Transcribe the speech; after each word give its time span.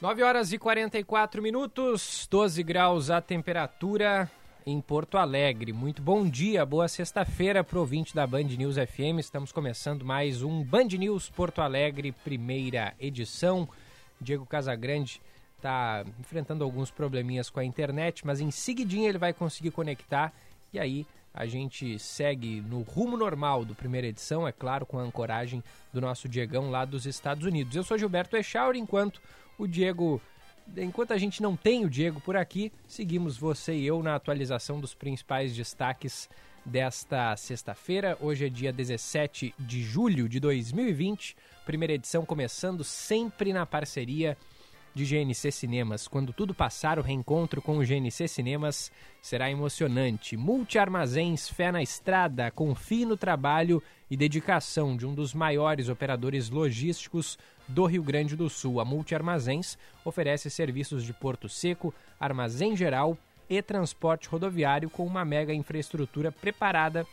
9 0.00 0.22
horas 0.22 0.50
e 0.50 0.56
44 0.56 1.42
minutos, 1.42 2.26
12 2.30 2.62
graus 2.62 3.10
a 3.10 3.20
temperatura 3.20 4.30
em 4.64 4.80
Porto 4.80 5.18
Alegre. 5.18 5.74
Muito 5.74 6.00
bom 6.00 6.26
dia, 6.26 6.64
boa 6.64 6.88
sexta-feira 6.88 7.62
para 7.62 7.78
ouvinte 7.78 8.14
da 8.14 8.26
Band 8.26 8.44
News 8.44 8.76
FM. 8.76 9.18
Estamos 9.18 9.52
começando 9.52 10.02
mais 10.02 10.42
um 10.42 10.64
Band 10.64 10.88
News 10.98 11.28
Porto 11.28 11.60
Alegre, 11.60 12.12
primeira 12.12 12.94
edição. 12.98 13.68
Diego 14.18 14.46
Casagrande 14.46 15.20
está 15.58 16.02
enfrentando 16.18 16.64
alguns 16.64 16.90
probleminhas 16.90 17.50
com 17.50 17.60
a 17.60 17.64
internet, 17.64 18.26
mas 18.26 18.40
em 18.40 18.50
seguidinho 18.50 19.06
ele 19.06 19.18
vai 19.18 19.34
conseguir 19.34 19.70
conectar 19.70 20.32
e 20.72 20.78
aí 20.78 21.06
a 21.34 21.44
gente 21.44 21.98
segue 21.98 22.62
no 22.62 22.80
rumo 22.80 23.18
normal 23.18 23.66
do 23.66 23.74
primeira 23.74 24.06
edição, 24.06 24.48
é 24.48 24.52
claro, 24.52 24.86
com 24.86 24.98
a 24.98 25.02
ancoragem 25.02 25.62
do 25.92 26.00
nosso 26.00 26.26
Diegão 26.26 26.70
lá 26.70 26.86
dos 26.86 27.04
Estados 27.04 27.44
Unidos. 27.44 27.76
Eu 27.76 27.84
sou 27.84 27.98
Gilberto 27.98 28.34
Echauri, 28.34 28.78
enquanto 28.78 29.20
o 29.60 29.68
Diego. 29.68 30.20
Enquanto 30.76 31.12
a 31.12 31.18
gente 31.18 31.42
não 31.42 31.54
tem 31.54 31.84
o 31.84 31.90
Diego 31.90 32.20
por 32.20 32.36
aqui, 32.36 32.72
seguimos 32.86 33.36
você 33.36 33.74
e 33.74 33.86
eu 33.86 34.02
na 34.02 34.14
atualização 34.14 34.80
dos 34.80 34.94
principais 34.94 35.54
destaques 35.54 36.28
desta 36.64 37.36
sexta-feira. 37.36 38.16
Hoje 38.20 38.46
é 38.46 38.48
dia 38.48 38.72
17 38.72 39.54
de 39.58 39.82
julho 39.82 40.28
de 40.28 40.40
2020, 40.40 41.36
primeira 41.66 41.94
edição 41.94 42.24
começando 42.24 42.82
sempre 42.84 43.52
na 43.52 43.66
parceria 43.66 44.36
de 44.94 45.04
GNC 45.04 45.50
Cinemas. 45.50 46.08
Quando 46.08 46.32
tudo 46.32 46.54
passar, 46.54 46.98
o 46.98 47.02
reencontro 47.02 47.62
com 47.62 47.78
o 47.78 47.84
GNC 47.84 48.28
Cinemas 48.28 48.90
será 49.22 49.50
emocionante. 49.50 50.36
Multi-armazéns, 50.36 51.48
fé 51.48 51.70
na 51.70 51.82
estrada, 51.82 52.50
confie 52.50 53.04
no 53.04 53.16
trabalho 53.16 53.82
e 54.10 54.16
dedicação 54.16 54.96
de 54.96 55.06
um 55.06 55.14
dos 55.14 55.32
maiores 55.32 55.88
operadores 55.88 56.50
logísticos 56.50 57.38
do 57.68 57.86
Rio 57.86 58.02
Grande 58.02 58.34
do 58.34 58.50
Sul. 58.50 58.80
A 58.80 58.84
Multi 58.84 59.14
Armazéns 59.14 59.78
oferece 60.04 60.50
serviços 60.50 61.04
de 61.04 61.12
porto 61.12 61.48
seco, 61.48 61.94
armazém 62.18 62.76
geral 62.76 63.16
e 63.48 63.62
transporte 63.62 64.28
rodoviário 64.28 64.90
com 64.90 65.06
uma 65.06 65.24
mega 65.24 65.54
infraestrutura 65.54 66.32
preparada 66.32 67.06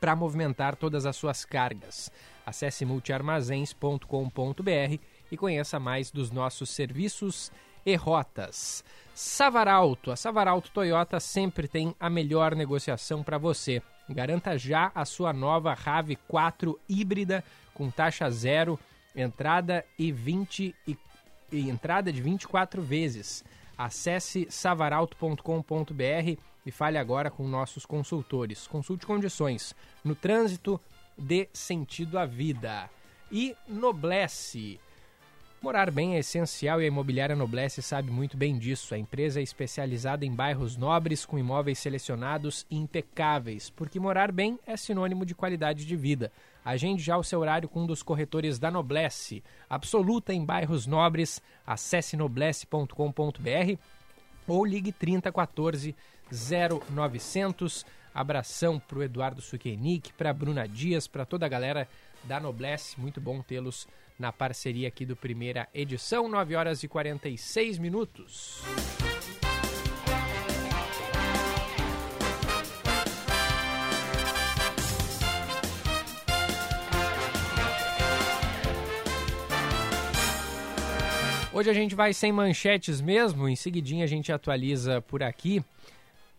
para 0.00 0.16
movimentar 0.16 0.76
todas 0.76 1.04
as 1.04 1.16
suas 1.16 1.44
cargas. 1.44 2.10
Acesse 2.46 2.84
multiarmazéns.com.br 2.84 5.19
e 5.30 5.36
conheça 5.36 5.78
mais 5.78 6.10
dos 6.10 6.30
nossos 6.30 6.70
serviços 6.70 7.50
e 7.84 7.94
rotas. 7.94 8.84
Savaralto, 9.14 10.10
a 10.10 10.16
Savaralto 10.16 10.70
Toyota 10.70 11.20
sempre 11.20 11.68
tem 11.68 11.94
a 11.98 12.08
melhor 12.08 12.54
negociação 12.54 13.22
para 13.22 13.38
você. 13.38 13.82
Garanta 14.08 14.58
já 14.58 14.90
a 14.94 15.04
sua 15.04 15.32
nova 15.32 15.74
RAV4 15.74 16.76
híbrida 16.88 17.44
com 17.74 17.90
taxa 17.90 18.30
zero, 18.30 18.78
entrada 19.14 19.84
e 19.98 20.10
20 20.10 20.74
e, 20.86 20.98
e 21.52 21.68
entrada 21.68 22.12
de 22.12 22.20
24 22.20 22.82
vezes. 22.82 23.44
Acesse 23.76 24.46
savaralto.com.br 24.50 26.40
e 26.66 26.70
fale 26.70 26.98
agora 26.98 27.30
com 27.30 27.46
nossos 27.48 27.86
consultores. 27.86 28.66
Consulte 28.66 29.06
condições 29.06 29.74
no 30.04 30.14
trânsito 30.14 30.80
dê 31.16 31.48
sentido 31.52 32.18
à 32.18 32.24
vida. 32.24 32.90
E 33.30 33.54
Noblesse 33.68 34.80
Morar 35.62 35.90
bem 35.90 36.16
é 36.16 36.20
essencial 36.20 36.80
e 36.80 36.84
a 36.84 36.88
Imobiliária 36.88 37.36
Noblesse 37.36 37.82
sabe 37.82 38.10
muito 38.10 38.34
bem 38.34 38.56
disso. 38.56 38.94
A 38.94 38.98
empresa 38.98 39.40
é 39.40 39.42
especializada 39.42 40.24
em 40.24 40.34
bairros 40.34 40.74
nobres 40.74 41.26
com 41.26 41.38
imóveis 41.38 41.78
selecionados 41.78 42.64
e 42.70 42.78
impecáveis, 42.78 43.68
porque 43.68 44.00
morar 44.00 44.32
bem 44.32 44.58
é 44.66 44.74
sinônimo 44.74 45.26
de 45.26 45.34
qualidade 45.34 45.84
de 45.84 45.96
vida. 45.96 46.32
Agende 46.64 47.02
já 47.02 47.18
o 47.18 47.22
seu 47.22 47.40
horário 47.40 47.68
com 47.68 47.82
um 47.82 47.86
dos 47.86 48.02
corretores 48.02 48.58
da 48.58 48.70
Noblesse. 48.70 49.44
Absoluta 49.68 50.32
em 50.32 50.42
bairros 50.42 50.86
nobres. 50.86 51.42
Acesse 51.66 52.16
noblesse.com.br 52.16 53.78
ou 54.48 54.64
ligue 54.64 54.92
3014 54.92 55.94
0900. 56.90 57.84
Abração 58.14 58.80
para 58.80 58.98
o 58.98 59.02
Eduardo 59.02 59.42
Suquenic, 59.42 60.10
para 60.14 60.30
a 60.30 60.34
Bruna 60.34 60.66
Dias, 60.66 61.06
para 61.06 61.26
toda 61.26 61.44
a 61.44 61.50
galera 61.50 61.86
da 62.24 62.40
Noblesse. 62.40 62.98
Muito 62.98 63.20
bom 63.20 63.42
tê-los 63.42 63.86
na 64.20 64.30
parceria 64.30 64.86
aqui 64.86 65.06
do 65.06 65.16
primeira 65.16 65.66
edição, 65.72 66.28
9 66.28 66.54
horas 66.54 66.82
e 66.82 66.88
46 66.88 67.78
minutos. 67.78 68.62
Hoje 81.50 81.70
a 81.70 81.74
gente 81.74 81.94
vai 81.94 82.12
sem 82.12 82.30
manchetes 82.30 83.00
mesmo, 83.00 83.48
em 83.48 83.56
seguidinha 83.56 84.04
a 84.04 84.06
gente 84.06 84.30
atualiza 84.30 85.00
por 85.00 85.22
aqui. 85.22 85.64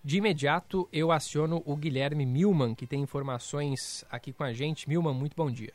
De 0.03 0.17
imediato 0.17 0.87
eu 0.93 1.11
aciono 1.11 1.63
o 1.65 1.75
Guilherme 1.75 2.27
Milman, 2.27 2.75
que 2.75 2.85
tem 2.85 3.01
informações 3.01 4.05
aqui 4.09 4.31
com 4.31 4.43
a 4.43 4.53
gente. 4.53 4.87
Milman, 4.87 5.15
muito 5.15 5.35
bom 5.35 5.49
dia. 5.49 5.73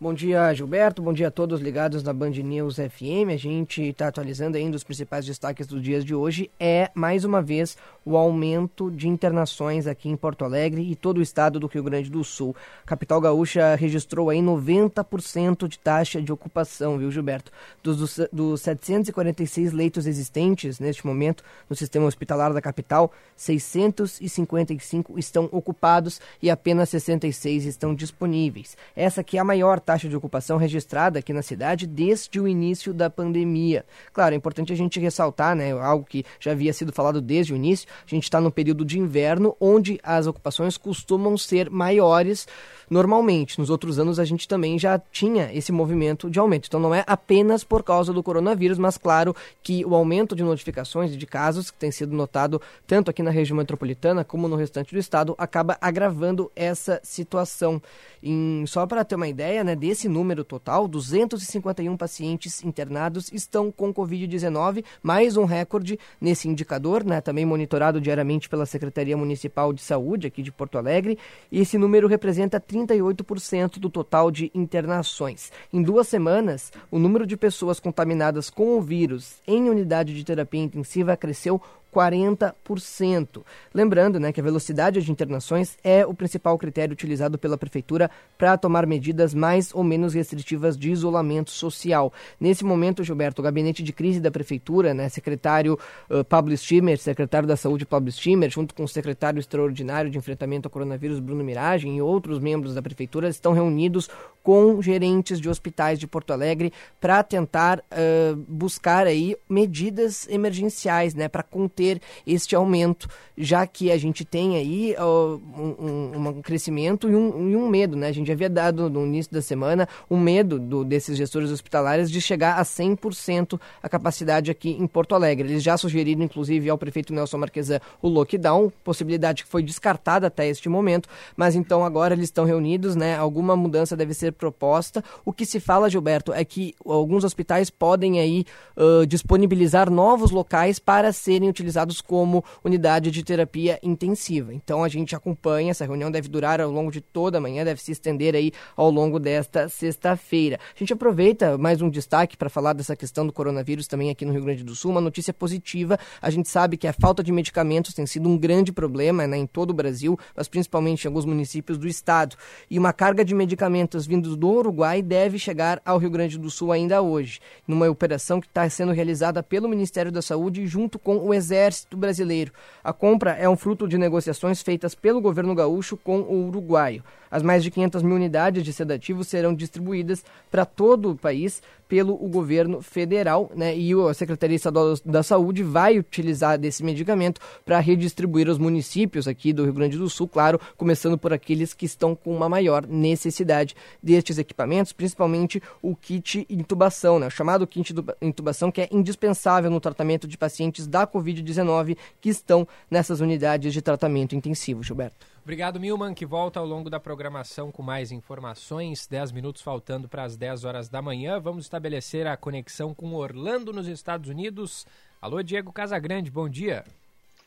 Bom 0.00 0.12
dia, 0.12 0.52
Gilberto. 0.52 1.00
Bom 1.00 1.12
dia 1.12 1.28
a 1.28 1.30
todos 1.30 1.60
ligados 1.60 2.02
na 2.02 2.12
Band 2.12 2.30
News 2.30 2.78
FM. 2.78 3.30
A 3.32 3.36
gente 3.36 3.80
está 3.80 4.08
atualizando 4.08 4.56
ainda 4.56 4.76
os 4.76 4.82
principais 4.82 5.24
destaques 5.24 5.68
dos 5.68 5.80
dias 5.80 6.04
de 6.04 6.12
hoje. 6.12 6.50
É, 6.58 6.90
mais 6.94 7.24
uma 7.24 7.40
vez, 7.40 7.76
o 8.04 8.16
aumento 8.16 8.90
de 8.90 9.08
internações 9.08 9.86
aqui 9.86 10.08
em 10.08 10.16
Porto 10.16 10.44
Alegre 10.44 10.82
e 10.82 10.96
todo 10.96 11.18
o 11.18 11.22
estado 11.22 11.60
do 11.60 11.68
Rio 11.68 11.84
Grande 11.84 12.10
do 12.10 12.24
Sul. 12.24 12.56
A 12.82 12.88
capital 12.88 13.20
gaúcha 13.20 13.76
registrou 13.76 14.30
aí 14.30 14.40
90% 14.40 15.68
de 15.68 15.78
taxa 15.78 16.20
de 16.20 16.32
ocupação, 16.32 16.98
viu, 16.98 17.12
Gilberto? 17.12 17.52
Dos, 17.80 17.96
dos, 17.96 18.20
dos 18.32 18.62
746 18.62 19.72
leitos 19.72 20.06
existentes 20.08 20.80
neste 20.80 21.06
momento 21.06 21.44
no 21.70 21.76
sistema 21.76 22.06
hospitalar 22.06 22.52
da 22.52 22.60
capital, 22.60 23.12
655 23.36 25.16
estão 25.20 25.48
ocupados 25.52 26.20
e 26.42 26.50
apenas 26.50 26.88
66 26.88 27.64
estão 27.64 27.94
disponíveis. 27.94 28.76
Essa 28.96 29.20
aqui 29.20 29.36
é 29.38 29.40
a 29.40 29.44
maior 29.44 29.83
taxa 29.84 30.08
de 30.08 30.16
ocupação 30.16 30.56
registrada 30.56 31.18
aqui 31.18 31.32
na 31.32 31.42
cidade 31.42 31.86
desde 31.86 32.40
o 32.40 32.48
início 32.48 32.92
da 32.92 33.10
pandemia. 33.10 33.84
Claro, 34.12 34.34
é 34.34 34.36
importante 34.36 34.72
a 34.72 34.76
gente 34.76 34.98
ressaltar, 34.98 35.54
né, 35.54 35.72
algo 35.72 36.04
que 36.04 36.24
já 36.40 36.52
havia 36.52 36.72
sido 36.72 36.92
falado 36.92 37.20
desde 37.20 37.52
o 37.52 37.56
início, 37.56 37.88
a 38.06 38.10
gente 38.10 38.24
está 38.24 38.40
no 38.40 38.50
período 38.50 38.84
de 38.84 38.98
inverno, 38.98 39.56
onde 39.60 40.00
as 40.02 40.26
ocupações 40.26 40.76
costumam 40.76 41.36
ser 41.36 41.70
maiores 41.70 42.46
normalmente. 42.88 43.58
Nos 43.58 43.70
outros 43.70 43.98
anos 43.98 44.18
a 44.18 44.24
gente 44.24 44.46
também 44.46 44.78
já 44.78 44.98
tinha 44.98 45.50
esse 45.52 45.72
movimento 45.72 46.30
de 46.30 46.38
aumento. 46.38 46.66
Então 46.66 46.80
não 46.80 46.94
é 46.94 47.04
apenas 47.06 47.64
por 47.64 47.82
causa 47.82 48.12
do 48.12 48.22
coronavírus, 48.22 48.78
mas 48.78 48.96
claro 48.96 49.34
que 49.62 49.84
o 49.84 49.94
aumento 49.94 50.34
de 50.34 50.42
notificações 50.42 51.12
e 51.12 51.16
de 51.16 51.26
casos 51.26 51.70
que 51.70 51.78
tem 51.78 51.90
sido 51.90 52.14
notado 52.14 52.60
tanto 52.86 53.10
aqui 53.10 53.22
na 53.22 53.30
região 53.30 53.56
metropolitana 53.56 54.24
como 54.24 54.48
no 54.48 54.56
restante 54.56 54.92
do 54.94 54.98
estado 54.98 55.34
acaba 55.38 55.76
agravando 55.80 56.50
essa 56.54 57.00
situação. 57.02 57.80
Em, 58.22 58.64
só 58.66 58.86
para 58.86 59.04
ter 59.04 59.16
uma 59.16 59.28
ideia, 59.28 59.62
né, 59.62 59.76
desse 59.76 60.08
número 60.08 60.44
total, 60.44 60.88
251 60.88 61.94
pacientes 61.94 62.64
internados 62.64 63.30
estão 63.30 63.70
com 63.70 63.92
Covid-19, 63.92 64.82
mais 65.02 65.36
um 65.36 65.44
recorde 65.44 65.98
nesse 66.18 66.48
indicador, 66.48 67.04
né, 67.04 67.20
também 67.20 67.44
monitorado 67.44 68.00
diariamente 68.00 68.48
pela 68.48 68.64
Secretaria 68.64 69.16
Municipal 69.16 69.72
de 69.74 69.82
Saúde 69.82 70.26
aqui 70.26 70.42
de 70.42 70.50
Porto 70.50 70.78
Alegre. 70.78 71.18
E 71.52 71.60
esse 71.60 71.76
número 71.76 72.08
representa 72.08 72.58
38% 72.74 73.78
do 73.78 73.88
total 73.88 74.30
de 74.30 74.50
internações. 74.54 75.52
Em 75.72 75.82
duas 75.82 76.08
semanas, 76.08 76.72
o 76.90 76.98
número 76.98 77.26
de 77.26 77.36
pessoas 77.36 77.78
contaminadas 77.78 78.50
com 78.50 78.76
o 78.76 78.82
vírus 78.82 79.36
em 79.46 79.70
unidade 79.70 80.14
de 80.14 80.24
terapia 80.24 80.62
intensiva 80.62 81.16
cresceu 81.16 81.60
40%. 81.94 83.42
Lembrando 83.72 84.18
né, 84.18 84.32
que 84.32 84.40
a 84.40 84.44
velocidade 84.44 85.00
de 85.00 85.12
internações 85.12 85.78
é 85.84 86.04
o 86.04 86.12
principal 86.12 86.58
critério 86.58 86.92
utilizado 86.92 87.38
pela 87.38 87.56
Prefeitura 87.56 88.10
para 88.36 88.58
tomar 88.58 88.84
medidas 88.86 89.32
mais 89.32 89.72
ou 89.72 89.84
menos 89.84 90.14
restritivas 90.14 90.76
de 90.76 90.90
isolamento 90.90 91.50
social. 91.50 92.12
Nesse 92.40 92.64
momento, 92.64 93.04
Gilberto, 93.04 93.40
o 93.40 93.44
gabinete 93.44 93.82
de 93.82 93.92
crise 93.92 94.20
da 94.20 94.30
Prefeitura, 94.30 94.92
né, 94.92 95.08
secretário 95.08 95.78
uh, 96.10 96.24
Pablo 96.24 96.56
Stimmer, 96.56 96.98
secretário 96.98 97.46
da 97.46 97.56
Saúde 97.56 97.86
Pablo 97.86 98.10
Stimmer, 98.10 98.50
junto 98.50 98.74
com 98.74 98.82
o 98.82 98.88
secretário 98.88 99.38
extraordinário 99.38 100.10
de 100.10 100.18
enfrentamento 100.18 100.66
ao 100.66 100.70
coronavírus 100.70 101.20
Bruno 101.20 101.44
Miragem 101.44 101.96
e 101.96 102.02
outros 102.02 102.40
membros 102.40 102.74
da 102.74 102.82
Prefeitura, 102.82 103.28
estão 103.28 103.52
reunidos 103.52 104.08
com 104.42 104.82
gerentes 104.82 105.40
de 105.40 105.48
hospitais 105.48 105.98
de 105.98 106.06
Porto 106.06 106.32
Alegre 106.32 106.72
para 107.00 107.22
tentar 107.22 107.78
uh, 107.78 108.36
buscar 108.48 109.06
aí 109.06 109.36
medidas 109.48 110.28
emergenciais 110.28 111.14
né, 111.14 111.28
para 111.28 111.42
conter 111.42 111.83
ter 111.84 112.00
este 112.26 112.56
aumento, 112.56 113.08
já 113.36 113.66
que 113.66 113.90
a 113.92 113.98
gente 113.98 114.24
tem 114.24 114.56
aí 114.56 114.96
um, 114.98 116.28
um, 116.28 116.42
crescimento 116.42 117.10
e 117.10 117.14
um, 117.14 117.50
e 117.50 117.56
um, 117.56 117.68
medo, 117.68 117.96
né? 117.96 118.08
A 118.08 118.12
gente 118.12 118.32
havia 118.32 118.48
dado 118.48 118.88
no 118.88 119.04
início 119.04 119.32
da 119.32 119.42
semana 119.42 119.86
um 120.10 120.18
medo 120.18 120.58
do, 120.58 120.84
desses 120.84 121.16
gestores 121.16 121.50
hospitalares 121.50 122.10
de 122.10 122.20
chegar 122.20 122.58
a 122.58 122.62
100% 122.62 123.60
a 123.82 123.88
capacidade 123.88 124.50
aqui 124.50 124.70
em 124.70 124.86
Porto 124.86 125.14
Alegre. 125.14 125.48
Eles 125.48 125.62
já 125.62 125.76
sugeriram, 125.76 126.22
inclusive, 126.22 126.70
ao 126.70 126.78
prefeito 126.78 127.12
Nelson 127.12 127.38
Marquesan 127.38 127.80
o 128.00 128.08
lockdown, 128.08 128.72
possibilidade 128.82 129.44
que 129.44 129.50
foi 129.50 129.62
descartada 129.62 130.28
até 130.28 130.48
este 130.48 130.68
momento, 130.68 131.08
mas 131.36 131.54
então 131.54 131.84
agora 131.84 132.14
eles 132.14 132.26
estão 132.26 132.44
reunidos, 132.44 132.96
né? 132.96 133.16
Alguma 133.16 133.56
mudança 133.56 133.96
deve 133.96 134.14
ser 134.14 134.32
proposta. 134.32 135.04
O 135.24 135.32
que 135.32 135.44
se 135.44 135.60
fala, 135.60 135.90
Gilberto, 135.90 136.32
é 136.32 136.44
que 136.44 136.74
alguns 136.86 137.24
hospitais 137.24 137.68
podem 137.68 138.20
aí 138.20 138.46
uh, 138.76 139.06
disponibilizar 139.06 139.90
novos 139.90 140.30
locais 140.30 140.78
para 140.78 141.12
serem 141.12 141.48
utilizados 141.48 141.73
como 142.00 142.44
unidade 142.64 143.10
de 143.10 143.22
terapia 143.22 143.78
intensiva. 143.82 144.52
Então 144.52 144.84
a 144.84 144.88
gente 144.88 145.14
acompanha, 145.14 145.70
essa 145.70 145.84
reunião 145.84 146.10
deve 146.10 146.28
durar 146.28 146.60
ao 146.60 146.70
longo 146.70 146.90
de 146.90 147.00
toda 147.00 147.38
a 147.38 147.40
manhã, 147.40 147.64
deve 147.64 147.82
se 147.82 147.92
estender 147.92 148.34
aí 148.34 148.52
ao 148.76 148.90
longo 148.90 149.18
desta 149.18 149.68
sexta-feira. 149.68 150.58
A 150.74 150.78
gente 150.78 150.92
aproveita 150.92 151.56
mais 151.58 151.80
um 151.82 151.90
destaque 151.90 152.36
para 152.36 152.48
falar 152.48 152.72
dessa 152.72 152.96
questão 152.96 153.26
do 153.26 153.32
coronavírus 153.32 153.86
também 153.86 154.10
aqui 154.10 154.24
no 154.24 154.32
Rio 154.32 154.42
Grande 154.42 154.64
do 154.64 154.74
Sul, 154.74 154.90
uma 154.90 155.00
notícia 155.00 155.32
positiva. 155.32 155.98
A 156.20 156.30
gente 156.30 156.48
sabe 156.48 156.76
que 156.76 156.86
a 156.86 156.92
falta 156.92 157.22
de 157.22 157.32
medicamentos 157.32 157.94
tem 157.94 158.06
sido 158.06 158.28
um 158.28 158.36
grande 158.36 158.72
problema 158.72 159.26
né, 159.26 159.36
em 159.36 159.46
todo 159.46 159.70
o 159.70 159.74
Brasil, 159.74 160.18
mas 160.36 160.48
principalmente 160.48 161.04
em 161.04 161.08
alguns 161.08 161.24
municípios 161.24 161.78
do 161.78 161.88
estado. 161.88 162.36
E 162.70 162.78
uma 162.78 162.92
carga 162.92 163.24
de 163.24 163.34
medicamentos 163.34 164.06
vindos 164.06 164.36
do 164.36 164.48
Uruguai 164.48 165.02
deve 165.02 165.38
chegar 165.38 165.80
ao 165.84 165.98
Rio 165.98 166.10
Grande 166.10 166.38
do 166.38 166.50
Sul 166.50 166.72
ainda 166.72 167.02
hoje, 167.02 167.40
numa 167.66 167.88
operação 167.88 168.40
que 168.40 168.46
está 168.46 168.68
sendo 168.68 168.92
realizada 168.92 169.42
pelo 169.42 169.68
Ministério 169.68 170.12
da 170.12 170.22
Saúde 170.22 170.66
junto 170.66 170.98
com 170.98 171.16
o 171.18 171.34
Exército 171.34 171.63
Brasileiro. 171.96 172.52
A 172.82 172.92
compra 172.92 173.32
é 173.32 173.48
um 173.48 173.56
fruto 173.56 173.88
de 173.88 173.96
negociações 173.96 174.62
feitas 174.62 174.94
pelo 174.94 175.20
governo 175.20 175.54
gaúcho 175.54 175.96
com 175.96 176.20
o 176.20 176.46
uruguaio. 176.48 177.02
As 177.34 177.42
mais 177.42 177.64
de 177.64 177.70
500 177.72 178.04
mil 178.04 178.14
unidades 178.14 178.62
de 178.62 178.72
sedativos 178.72 179.26
serão 179.26 179.52
distribuídas 179.52 180.24
para 180.52 180.64
todo 180.64 181.10
o 181.10 181.16
país 181.16 181.60
pelo 181.88 182.14
o 182.14 182.28
governo 182.28 182.80
federal, 182.80 183.50
né? 183.56 183.76
E 183.76 183.92
a 183.92 184.14
Secretaria 184.14 184.54
Estadual 184.54 184.94
da 185.04 185.20
Saúde 185.20 185.64
vai 185.64 185.98
utilizar 185.98 186.56
desse 186.56 186.84
medicamento 186.84 187.40
para 187.64 187.80
redistribuir 187.80 188.48
aos 188.48 188.56
municípios 188.56 189.26
aqui 189.26 189.52
do 189.52 189.64
Rio 189.64 189.72
Grande 189.72 189.98
do 189.98 190.08
Sul, 190.08 190.28
claro, 190.28 190.60
começando 190.76 191.18
por 191.18 191.32
aqueles 191.32 191.74
que 191.74 191.86
estão 191.86 192.14
com 192.14 192.32
uma 192.32 192.48
maior 192.48 192.86
necessidade 192.86 193.74
destes 194.00 194.38
equipamentos, 194.38 194.92
principalmente 194.92 195.60
o 195.82 195.96
kit 195.96 196.46
intubação, 196.48 197.18
né? 197.18 197.26
O 197.26 197.30
chamado 197.30 197.66
kit 197.66 197.92
intubação 198.22 198.70
que 198.70 198.80
é 198.80 198.88
indispensável 198.92 199.72
no 199.72 199.80
tratamento 199.80 200.28
de 200.28 200.38
pacientes 200.38 200.86
da 200.86 201.04
COVID-19 201.04 201.96
que 202.20 202.28
estão 202.28 202.64
nessas 202.88 203.18
unidades 203.18 203.72
de 203.72 203.82
tratamento 203.82 204.36
intensivo, 204.36 204.84
Gilberto. 204.84 205.33
Obrigado, 205.44 205.78
Milman, 205.78 206.14
que 206.14 206.24
volta 206.24 206.58
ao 206.58 206.64
longo 206.64 206.88
da 206.88 206.98
programação 206.98 207.70
com 207.70 207.82
mais 207.82 208.10
informações. 208.10 209.06
10 209.06 209.30
minutos 209.30 209.60
faltando 209.60 210.08
para 210.08 210.22
as 210.22 210.38
10 210.38 210.64
horas 210.64 210.88
da 210.88 211.02
manhã. 211.02 211.38
Vamos 211.38 211.66
estabelecer 211.66 212.26
a 212.26 212.34
conexão 212.34 212.94
com 212.94 213.12
Orlando, 213.12 213.70
nos 213.70 213.86
Estados 213.86 214.30
Unidos. 214.30 214.86
Alô, 215.20 215.42
Diego 215.42 215.70
Casagrande, 215.70 216.30
bom 216.30 216.48
dia. 216.48 216.82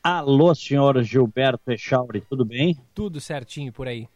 Alô, 0.04 0.54
senhor 0.54 1.02
Gilberto 1.02 1.72
Echauri, 1.72 2.22
tudo 2.22 2.46
bem? 2.46 2.78
Tudo 2.94 3.20
certinho 3.20 3.74
por 3.74 3.88
aí. 3.88 4.08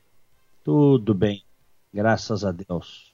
Tudo 0.64 1.16
bem, 1.16 1.44
graças 1.92 2.46
a 2.46 2.52
Deus. 2.52 3.12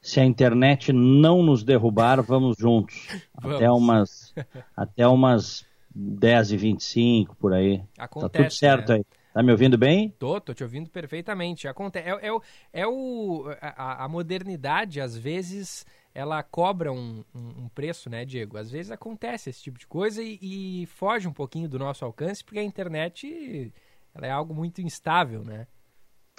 Se 0.00 0.20
a 0.20 0.24
internet 0.24 0.92
não 0.92 1.42
nos 1.42 1.64
derrubar, 1.64 2.22
vamos 2.22 2.56
juntos. 2.56 3.08
vamos. 3.34 3.56
Até 3.56 3.68
umas, 3.68 4.34
até 4.76 5.08
umas 5.08 5.66
10h25 5.98 7.34
por 7.36 7.52
aí. 7.52 7.82
Acontece, 7.98 8.32
tá 8.32 8.38
tudo 8.44 8.52
certo 8.52 8.88
né? 8.90 8.98
aí. 8.98 9.04
Tá 9.34 9.42
me 9.42 9.50
ouvindo 9.50 9.76
bem? 9.76 10.14
Tô, 10.16 10.40
tô 10.40 10.54
te 10.54 10.62
ouvindo 10.62 10.88
perfeitamente. 10.88 11.66
Acontece, 11.66 12.08
é, 12.08 12.12
é, 12.12 12.38
é 12.72 12.86
o, 12.86 13.46
a, 13.60 14.04
a, 14.04 14.08
modernidade, 14.08 15.00
às 15.00 15.18
vezes, 15.18 15.84
ela 16.14 16.40
cobra 16.40 16.92
um, 16.92 17.24
um, 17.34 17.64
um, 17.64 17.68
preço, 17.68 18.08
né, 18.08 18.24
Diego? 18.24 18.56
Às 18.56 18.70
vezes 18.70 18.92
acontece 18.92 19.50
esse 19.50 19.60
tipo 19.60 19.76
de 19.76 19.88
coisa 19.88 20.22
e, 20.22 20.38
e, 20.40 20.86
foge 20.86 21.26
um 21.26 21.32
pouquinho 21.32 21.68
do 21.68 21.80
nosso 21.80 22.04
alcance, 22.04 22.44
porque 22.44 22.60
a 22.60 22.62
internet 22.62 23.72
ela 24.14 24.24
é 24.24 24.30
algo 24.30 24.54
muito 24.54 24.80
instável, 24.80 25.42
né? 25.42 25.66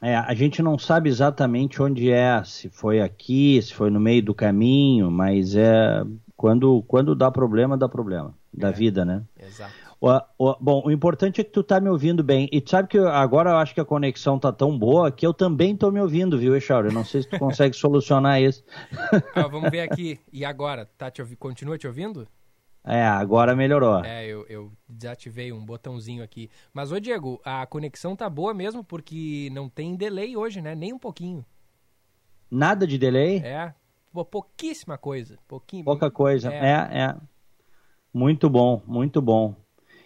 É, 0.01 0.15
a 0.15 0.33
gente 0.33 0.61
não 0.61 0.79
sabe 0.79 1.09
exatamente 1.09 1.81
onde 1.81 2.09
é, 2.09 2.41
se 2.45 2.69
foi 2.69 3.01
aqui, 3.01 3.61
se 3.61 3.73
foi 3.73 3.89
no 3.89 3.99
meio 3.99 4.23
do 4.23 4.33
caminho, 4.33 5.11
mas 5.11 5.53
é 5.53 6.01
quando, 6.35 6.83
quando 6.83 7.15
dá 7.15 7.31
problema, 7.31 7.77
dá 7.77 7.87
problema. 7.87 8.33
Da 8.53 8.69
é, 8.69 8.71
vida, 8.71 9.03
né? 9.05 9.23
Exato. 9.37 9.73
O, 9.99 10.09
o, 10.37 10.55
bom, 10.59 10.83
o 10.85 10.91
importante 10.91 11.41
é 11.41 11.43
que 11.43 11.51
tu 11.51 11.63
tá 11.63 11.79
me 11.79 11.89
ouvindo 11.89 12.23
bem. 12.23 12.49
E 12.51 12.61
tu 12.61 12.69
sabe 12.69 12.87
que 12.87 12.97
agora 12.97 13.51
eu 13.51 13.57
acho 13.57 13.73
que 13.73 13.81
a 13.81 13.85
conexão 13.85 14.37
tá 14.37 14.51
tão 14.51 14.77
boa 14.77 15.11
que 15.11 15.25
eu 15.25 15.33
também 15.33 15.75
tô 15.75 15.89
me 15.91 15.99
ouvindo, 15.99 16.37
viu, 16.37 16.55
Echauri? 16.55 16.89
Eu 16.89 16.93
não 16.93 17.05
sei 17.05 17.21
se 17.23 17.29
tu 17.29 17.39
consegue 17.39 17.75
solucionar 17.77 18.41
isso. 18.41 18.63
Ah, 19.33 19.47
vamos 19.47 19.69
ver 19.69 19.81
aqui. 19.81 20.19
E 20.31 20.45
agora? 20.45 20.89
Tá 20.97 21.09
te 21.09 21.21
ouvi... 21.21 21.35
Continua 21.35 21.77
te 21.77 21.87
ouvindo? 21.87 22.27
É, 22.83 23.03
agora 23.03 23.55
melhorou. 23.55 24.03
É, 24.05 24.27
eu, 24.27 24.45
eu 24.47 24.71
desativei 24.87 25.51
um 25.51 25.65
botãozinho 25.65 26.23
aqui. 26.23 26.51
Mas, 26.71 26.91
ô 26.91 26.99
Diego, 26.99 27.41
a 27.43 27.65
conexão 27.65 28.15
tá 28.15 28.29
boa 28.29 28.53
mesmo 28.53 28.83
porque 28.83 29.49
não 29.51 29.67
tem 29.67 29.95
delay 29.95 30.37
hoje, 30.37 30.61
né? 30.61 30.75
Nem 30.75 30.93
um 30.93 30.99
pouquinho. 30.99 31.43
Nada 32.51 32.85
de 32.85 32.97
delay? 32.97 33.39
É, 33.39 33.73
pouquíssima 34.23 34.97
coisa. 34.97 35.37
Pouquinho, 35.47 35.83
Pouca 35.83 36.09
coisa. 36.09 36.53
É. 36.53 36.57
é, 36.57 36.99
é. 37.01 37.15
Muito 38.13 38.49
bom, 38.49 38.81
muito 38.87 39.21
bom. 39.21 39.55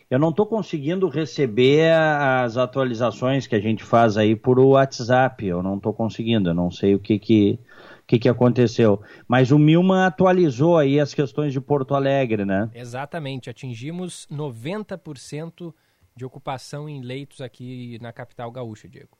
Eu 0.09 0.17
não 0.17 0.29
estou 0.29 0.47
conseguindo 0.47 1.07
receber 1.07 1.94
as 1.94 2.57
atualizações 2.57 3.45
que 3.45 3.53
a 3.53 3.59
gente 3.59 3.83
faz 3.83 4.17
aí 4.17 4.35
por 4.35 4.57
WhatsApp. 4.57 5.45
Eu 5.45 5.61
não 5.61 5.77
estou 5.77 5.94
conseguindo. 5.94 6.50
Eu 6.50 6.56
não 6.56 6.71
sei 6.71 6.95
o 6.95 7.00
que 7.00 7.19
que, 7.19 7.59
que 8.07 8.17
que 8.17 8.27
aconteceu. 8.27 9.00
Mas 9.27 9.51
o 9.51 9.59
Milman 9.59 10.06
atualizou 10.06 10.79
aí 10.79 11.00
as 11.00 11.13
questões 11.13 11.53
de 11.53 11.62
Porto 11.62 11.94
Alegre, 11.94 12.44
né? 12.44 12.71
Exatamente. 12.73 13.51
Atingimos 13.51 14.27
90% 14.31 15.71
de 16.15 16.25
ocupação 16.25 16.89
em 16.89 17.01
leitos 17.01 17.39
aqui 17.39 18.00
na 18.01 18.12
capital 18.12 18.51
gaúcha, 18.51 18.89
Diego. 18.89 19.19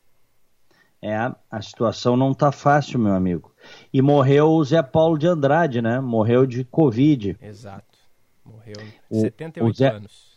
É, 1.02 1.16
a 1.50 1.62
situação 1.62 2.16
não 2.16 2.32
está 2.32 2.52
fácil, 2.52 2.98
meu 2.98 3.14
amigo. 3.14 3.52
E 3.92 4.02
morreu 4.02 4.50
o 4.50 4.64
Zé 4.64 4.82
Paulo 4.82 5.18
de 5.18 5.26
Andrade, 5.26 5.80
né? 5.80 5.98
Morreu 5.98 6.44
de 6.44 6.62
Covid. 6.64 7.38
Exato. 7.40 7.98
Morreu 8.44 8.76
o, 9.08 9.20
78 9.20 9.76
Zé... 9.76 9.88
anos. 9.88 10.30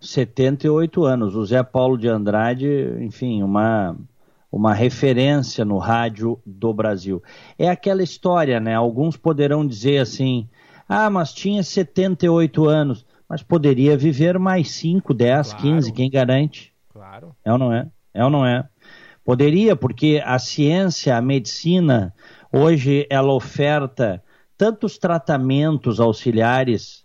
78 0.00 1.04
anos. 1.04 1.36
O 1.36 1.44
Zé 1.44 1.62
Paulo 1.62 1.96
de 1.96 2.08
Andrade, 2.08 2.66
enfim, 3.00 3.42
uma, 3.42 3.96
uma 4.50 4.74
referência 4.74 5.64
no 5.64 5.78
rádio 5.78 6.40
do 6.44 6.72
Brasil. 6.72 7.22
É 7.58 7.68
aquela 7.68 8.02
história, 8.02 8.58
né? 8.58 8.74
Alguns 8.74 9.16
poderão 9.16 9.66
dizer 9.66 9.98
assim: 9.98 10.48
ah, 10.88 11.10
mas 11.10 11.32
tinha 11.32 11.62
78 11.62 12.66
anos, 12.66 13.06
mas 13.28 13.42
poderia 13.42 13.96
viver 13.96 14.38
mais 14.38 14.70
5, 14.72 15.12
10, 15.14 15.52
claro. 15.52 15.62
15, 15.62 15.92
quem 15.92 16.10
garante? 16.10 16.72
Claro. 16.88 17.36
É 17.44 17.52
ou 17.52 17.58
não 17.58 17.72
é? 17.72 17.88
É 18.14 18.24
ou 18.24 18.30
não 18.30 18.44
é? 18.44 18.68
Poderia, 19.28 19.76
porque 19.76 20.22
a 20.24 20.38
ciência, 20.38 21.14
a 21.14 21.20
medicina, 21.20 22.14
hoje 22.50 23.06
ela 23.10 23.30
oferta 23.34 24.24
tantos 24.56 24.96
tratamentos 24.96 26.00
auxiliares 26.00 27.04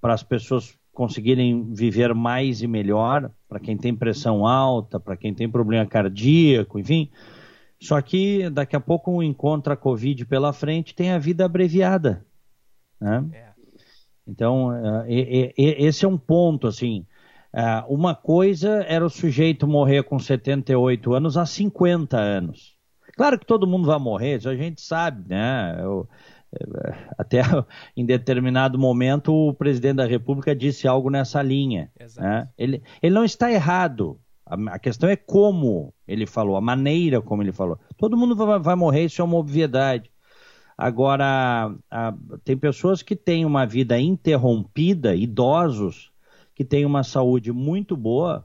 para 0.00 0.14
as 0.14 0.24
pessoas 0.24 0.76
conseguirem 0.92 1.72
viver 1.72 2.12
mais 2.12 2.60
e 2.60 2.66
melhor, 2.66 3.30
para 3.48 3.60
quem 3.60 3.76
tem 3.76 3.94
pressão 3.94 4.44
alta, 4.44 4.98
para 4.98 5.16
quem 5.16 5.32
tem 5.32 5.48
problema 5.48 5.86
cardíaco, 5.86 6.76
enfim. 6.76 7.08
Só 7.80 8.02
que 8.02 8.50
daqui 8.50 8.74
a 8.74 8.80
pouco 8.80 9.22
encontra 9.22 9.74
a 9.74 9.76
Covid 9.76 10.24
pela 10.24 10.52
frente, 10.52 10.92
tem 10.92 11.12
a 11.12 11.20
vida 11.20 11.44
abreviada. 11.44 12.26
Né? 13.00 13.24
É. 13.32 13.48
Então, 14.26 14.70
uh, 14.70 15.06
e, 15.06 15.54
e, 15.56 15.86
esse 15.86 16.04
é 16.04 16.08
um 16.08 16.18
ponto, 16.18 16.66
assim. 16.66 17.06
Uh, 17.52 17.94
uma 17.94 18.14
coisa 18.14 18.84
era 18.86 19.04
o 19.04 19.10
sujeito 19.10 19.66
morrer 19.66 20.02
com 20.02 20.18
78 20.18 21.14
anos 21.14 21.36
há 21.36 21.46
50 21.46 22.16
anos. 22.18 22.76
Claro 23.16 23.38
que 23.38 23.46
todo 23.46 23.66
mundo 23.66 23.86
vai 23.86 23.98
morrer, 23.98 24.36
isso 24.36 24.48
a 24.48 24.54
gente 24.54 24.80
sabe, 24.80 25.28
né? 25.28 25.76
Eu, 25.80 26.08
até 27.16 27.40
em 27.96 28.04
determinado 28.04 28.78
momento 28.78 29.32
o 29.32 29.54
presidente 29.54 29.96
da 29.96 30.06
República 30.06 30.54
disse 30.54 30.88
algo 30.88 31.10
nessa 31.10 31.42
linha. 31.42 31.90
Né? 32.16 32.48
Ele, 32.56 32.82
ele 33.02 33.14
não 33.14 33.24
está 33.24 33.50
errado. 33.50 34.18
A, 34.46 34.54
a, 34.74 34.78
questão 34.78 35.08
é 35.08 35.16
como 35.16 35.92
ele 36.06 36.26
falou, 36.26 36.56
a 36.56 36.60
maneira 36.60 37.20
como 37.20 37.42
ele 37.42 37.52
falou. 37.52 37.78
Todo 37.96 38.16
mundo 38.16 38.34
vai, 38.34 38.58
vai 38.58 38.74
morrer, 38.74 39.04
isso 39.04 39.20
é 39.20 39.24
uma 39.24 39.36
obviedade. 39.36 40.10
Agora, 40.76 41.74
a, 41.90 42.14
tem 42.44 42.56
pessoas 42.56 43.02
que 43.02 43.16
têm 43.16 43.44
uma 43.44 43.66
vida 43.66 43.98
interrompida, 43.98 45.14
idosos, 45.14 46.10
que 46.58 46.64
têm 46.64 46.84
uma 46.84 47.04
saúde 47.04 47.52
muito 47.52 47.96
boa 47.96 48.44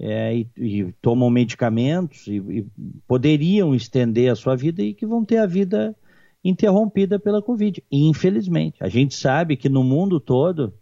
é, 0.00 0.34
e, 0.34 0.48
e, 0.56 0.92
tomam 1.00 1.30
medicamentos 1.30 2.26
e, 2.26 2.38
e 2.38 2.66
poderiam 3.06 3.72
estender 3.72 4.32
a 4.32 4.34
sua 4.34 4.56
vida 4.56 4.82
e 4.82 4.92
que 4.92 5.06
vão 5.06 5.24
ter 5.24 5.36
a 5.36 5.46
vida 5.46 5.96
interrompida 6.42 7.20
pela 7.20 7.40
Covid. 7.40 7.84
Infelizmente. 7.88 8.82
A 8.82 8.88
gente 8.88 9.14
sabe 9.14 9.56
que 9.56 9.68
no 9.68 9.84
mundo 9.84 10.18
todo, 10.18 10.74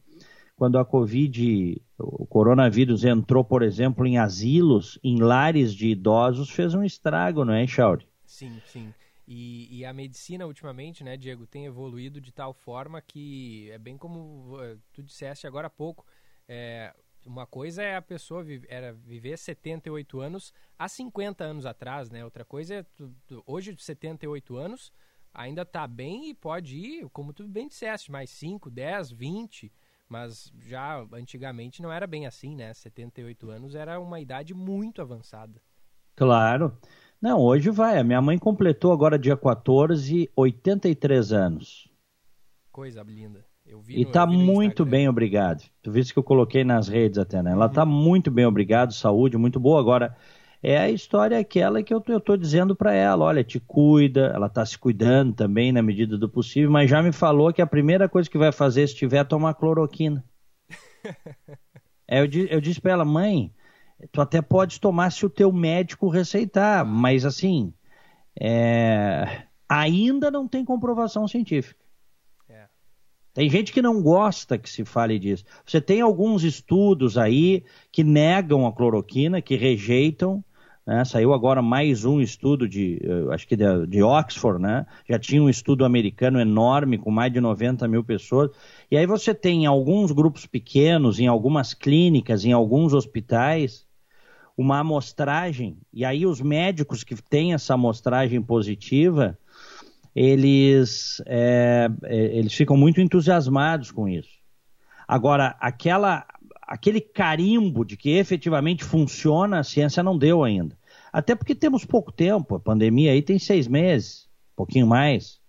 quando 0.57 0.79
a 0.79 0.87
Covid, 0.87 1.83
o 1.99 2.25
coronavírus 2.25 3.05
entrou, 3.05 3.45
por 3.45 3.63
exemplo, 3.63 4.07
em 4.07 4.17
asilos, 4.17 4.99
em 5.05 5.21
lares 5.21 5.75
de 5.75 5.89
idosos, 5.89 6.49
fez 6.49 6.73
um 6.73 6.83
estrago, 6.83 7.45
não 7.45 7.53
é, 7.53 7.67
Chauri? 7.67 8.09
Sim, 8.25 8.59
sim. 8.65 8.95
E, 9.27 9.81
e, 9.81 9.85
a 9.85 9.93
medicina, 9.93 10.47
ultimamente, 10.47 11.05
né, 11.05 11.15
Diego, 11.15 11.47
tem 11.47 11.67
evoluído 11.67 12.19
de 12.19 12.33
tal 12.33 12.55
forma 12.55 13.03
que 13.03 13.71
é 13.71 13.77
bem 13.77 13.99
como 13.99 14.57
eh, 14.63 14.79
tu 14.95 15.03
disseste 15.03 15.47
agora 15.47 15.67
há 15.67 15.71
pouco. 15.71 16.07
É, 16.49 16.95
uma 17.27 17.47
coisa 17.47 17.83
é 17.83 17.97
a 17.97 18.03
pessoa 18.03 18.43
vive, 18.43 18.67
era 18.71 18.93
viver 18.93 19.37
78 19.37 20.21
anos 20.21 20.53
há 20.79 20.89
50 20.89 21.45
anos 21.45 21.67
atrás, 21.67 22.11
né? 22.11 22.25
Outra 22.25 22.45
coisa 22.45 22.77
é 22.77 22.83
tu, 22.83 23.15
tu, 23.27 23.43
hoje, 23.47 23.75
de 23.75 23.85
78 23.85 24.57
anos, 24.57 24.93
ainda 25.33 25.63
está 25.63 25.87
bem 25.87 26.31
e 26.31 26.35
pode 26.35 26.77
ir, 26.77 27.09
como 27.11 27.33
tu 27.33 27.47
bem 27.47 27.69
disseste, 27.69 28.11
mais 28.11 28.31
5, 28.31 28.71
10, 28.71 29.13
20. 29.13 29.73
Mas 30.09 30.51
já 30.61 31.07
antigamente 31.13 31.83
não 31.83 31.93
era 31.93 32.07
bem 32.07 32.27
assim, 32.27 32.57
né? 32.57 32.73
78 32.73 33.51
anos 33.51 33.75
era 33.75 34.01
uma 34.01 34.19
idade 34.19 34.55
muito 34.55 35.03
avançada. 35.03 35.61
Claro. 36.17 36.77
Não, 37.21 37.41
hoje 37.41 37.71
vai. 37.71 37.99
A 37.99 38.05
minha 38.05 38.23
mãe 38.23 38.39
completou 38.39 38.91
agora 38.91 39.19
dia 39.19 39.37
14, 39.37 40.31
83 40.35 41.33
anos. 41.33 41.89
Coisa 42.73 43.03
linda. 43.03 43.45
Vi 43.77 44.01
e 44.01 44.05
tá 44.07 44.27
muito 44.27 44.85
bem, 44.85 45.09
obrigado. 45.09 45.63
Tu 45.83 45.91
viste 45.91 46.13
que 46.13 46.19
eu 46.19 46.23
coloquei 46.23 46.65
nas 46.65 46.89
redes 46.89 47.19
até, 47.19 47.43
né? 47.43 47.53
Ela 47.53 47.67
uhum. 47.67 47.73
tá 47.73 47.85
muito 47.85 48.31
bem, 48.31 48.47
obrigado, 48.47 48.93
saúde, 48.93 49.37
muito 49.37 49.61
boa. 49.61 49.81
Agora, 49.81 50.17
é 50.63 50.77
a 50.77 50.91
história 50.91 51.39
aquela 51.39 51.83
que 51.83 51.93
eu, 51.93 52.03
eu 52.09 52.21
tô 52.21 52.37
dizendo 52.37 52.75
para 52.75 52.93
ela, 52.93 53.25
olha, 53.25 53.45
te 53.45 53.61
cuida, 53.61 54.33
ela 54.35 54.49
tá 54.49 54.65
se 54.65 54.79
cuidando 54.79 55.35
também 55.35 55.71
na 55.71 55.83
medida 55.83 56.17
do 56.17 56.29
possível, 56.29 56.71
mas 56.71 56.91
já 56.91 57.03
me 57.03 57.13
falou 57.13 57.53
que 57.53 57.63
a 57.63 57.67
primeira 57.67 58.09
coisa 58.09 58.29
que 58.29 58.39
vai 58.39 58.51
fazer 58.51 58.87
se 58.87 58.95
tiver 58.95 59.19
é 59.19 59.25
tomar 59.25 59.55
cloroquina. 59.55 60.25
é, 62.09 62.21
eu, 62.21 62.29
eu 62.51 62.61
disse 62.61 62.81
para 62.81 62.93
ela, 62.93 63.05
mãe, 63.05 63.53
tu 64.11 64.21
até 64.21 64.43
pode 64.43 64.81
tomar 64.81 65.11
se 65.11 65.25
o 65.25 65.31
teu 65.31 65.53
médico 65.53 66.09
receitar, 66.09 66.85
mas 66.85 67.25
assim, 67.25 67.73
é, 68.39 69.43
ainda 69.69 70.31
não 70.31 70.49
tem 70.49 70.65
comprovação 70.65 71.29
científica. 71.29 71.88
Tem 73.39 73.49
gente 73.49 73.73
que 73.73 73.81
não 73.81 74.03
gosta 74.03 74.59
que 74.59 74.69
se 74.69 74.85
fale 74.85 75.17
disso. 75.17 75.45
Você 75.65 75.81
tem 75.81 76.01
alguns 76.01 76.43
estudos 76.43 77.17
aí 77.17 77.63
que 77.93 78.03
negam 78.03 78.67
a 78.67 78.73
cloroquina, 78.73 79.41
que 79.41 79.55
rejeitam. 79.55 80.43
Né? 80.85 81.05
Saiu 81.05 81.33
agora 81.33 81.63
mais 81.63 82.05
um 82.05 82.21
estudo 82.21 82.69
de, 82.69 83.01
acho 83.31 83.47
que 83.47 83.55
de, 83.55 83.87
de, 83.87 84.03
Oxford, 84.03 84.61
né? 84.61 84.85
Já 85.09 85.21
tinha 85.21 85.41
um 85.41 85.49
estudo 85.49 85.85
americano 85.85 86.41
enorme 86.41 86.99
com 86.99 87.13
mais 87.13 87.33
de 87.33 87.41
90 87.41 87.87
mil 87.87 88.03
pessoas. 88.03 88.51
E 88.91 88.97
aí 88.97 89.07
você 89.07 89.33
tem 89.33 89.67
alguns 89.67 90.11
grupos 90.11 90.45
pequenos, 90.45 91.21
em 91.21 91.29
algumas 91.29 91.73
clínicas, 91.73 92.45
em 92.45 92.51
alguns 92.51 92.93
hospitais, 92.93 93.87
uma 94.57 94.81
amostragem, 94.81 95.79
e 95.93 96.05
aí 96.05 96.27
os 96.27 96.41
médicos 96.41 97.05
que 97.05 97.15
têm 97.15 97.55
essa 97.55 97.75
amostragem 97.75 98.43
positiva, 98.43 99.39
eles, 100.19 101.23
é, 101.27 101.89
é, 102.03 102.17
eles 102.37 102.53
ficam 102.53 102.77
muito 102.77 103.01
entusiasmados 103.01 103.93
com 103.93 104.09
isso. 104.09 104.37
Agora, 105.07 105.57
aquela, 105.61 106.27
aquele 106.61 107.01
carimbo 107.01 107.85
de 107.85 107.97
que 107.97 108.11
efetivamente 108.11 108.83
funciona, 108.83 109.61
a 109.61 109.65
ciência 109.65 110.03
não 110.03 110.19
deu 110.19 110.43
ainda. 110.43 110.77
Até 111.13 111.37
porque 111.37 111.55
temos 111.55 111.85
pouco 111.85 112.11
tempo, 112.11 112.57
a 112.57 112.61
pandemia 112.61 113.13
aí 113.13 113.23
tem 113.23 113.39
seis 113.39 113.69
meses, 113.69 114.29
pouquinho 114.57 114.89
mais. 114.89 115.41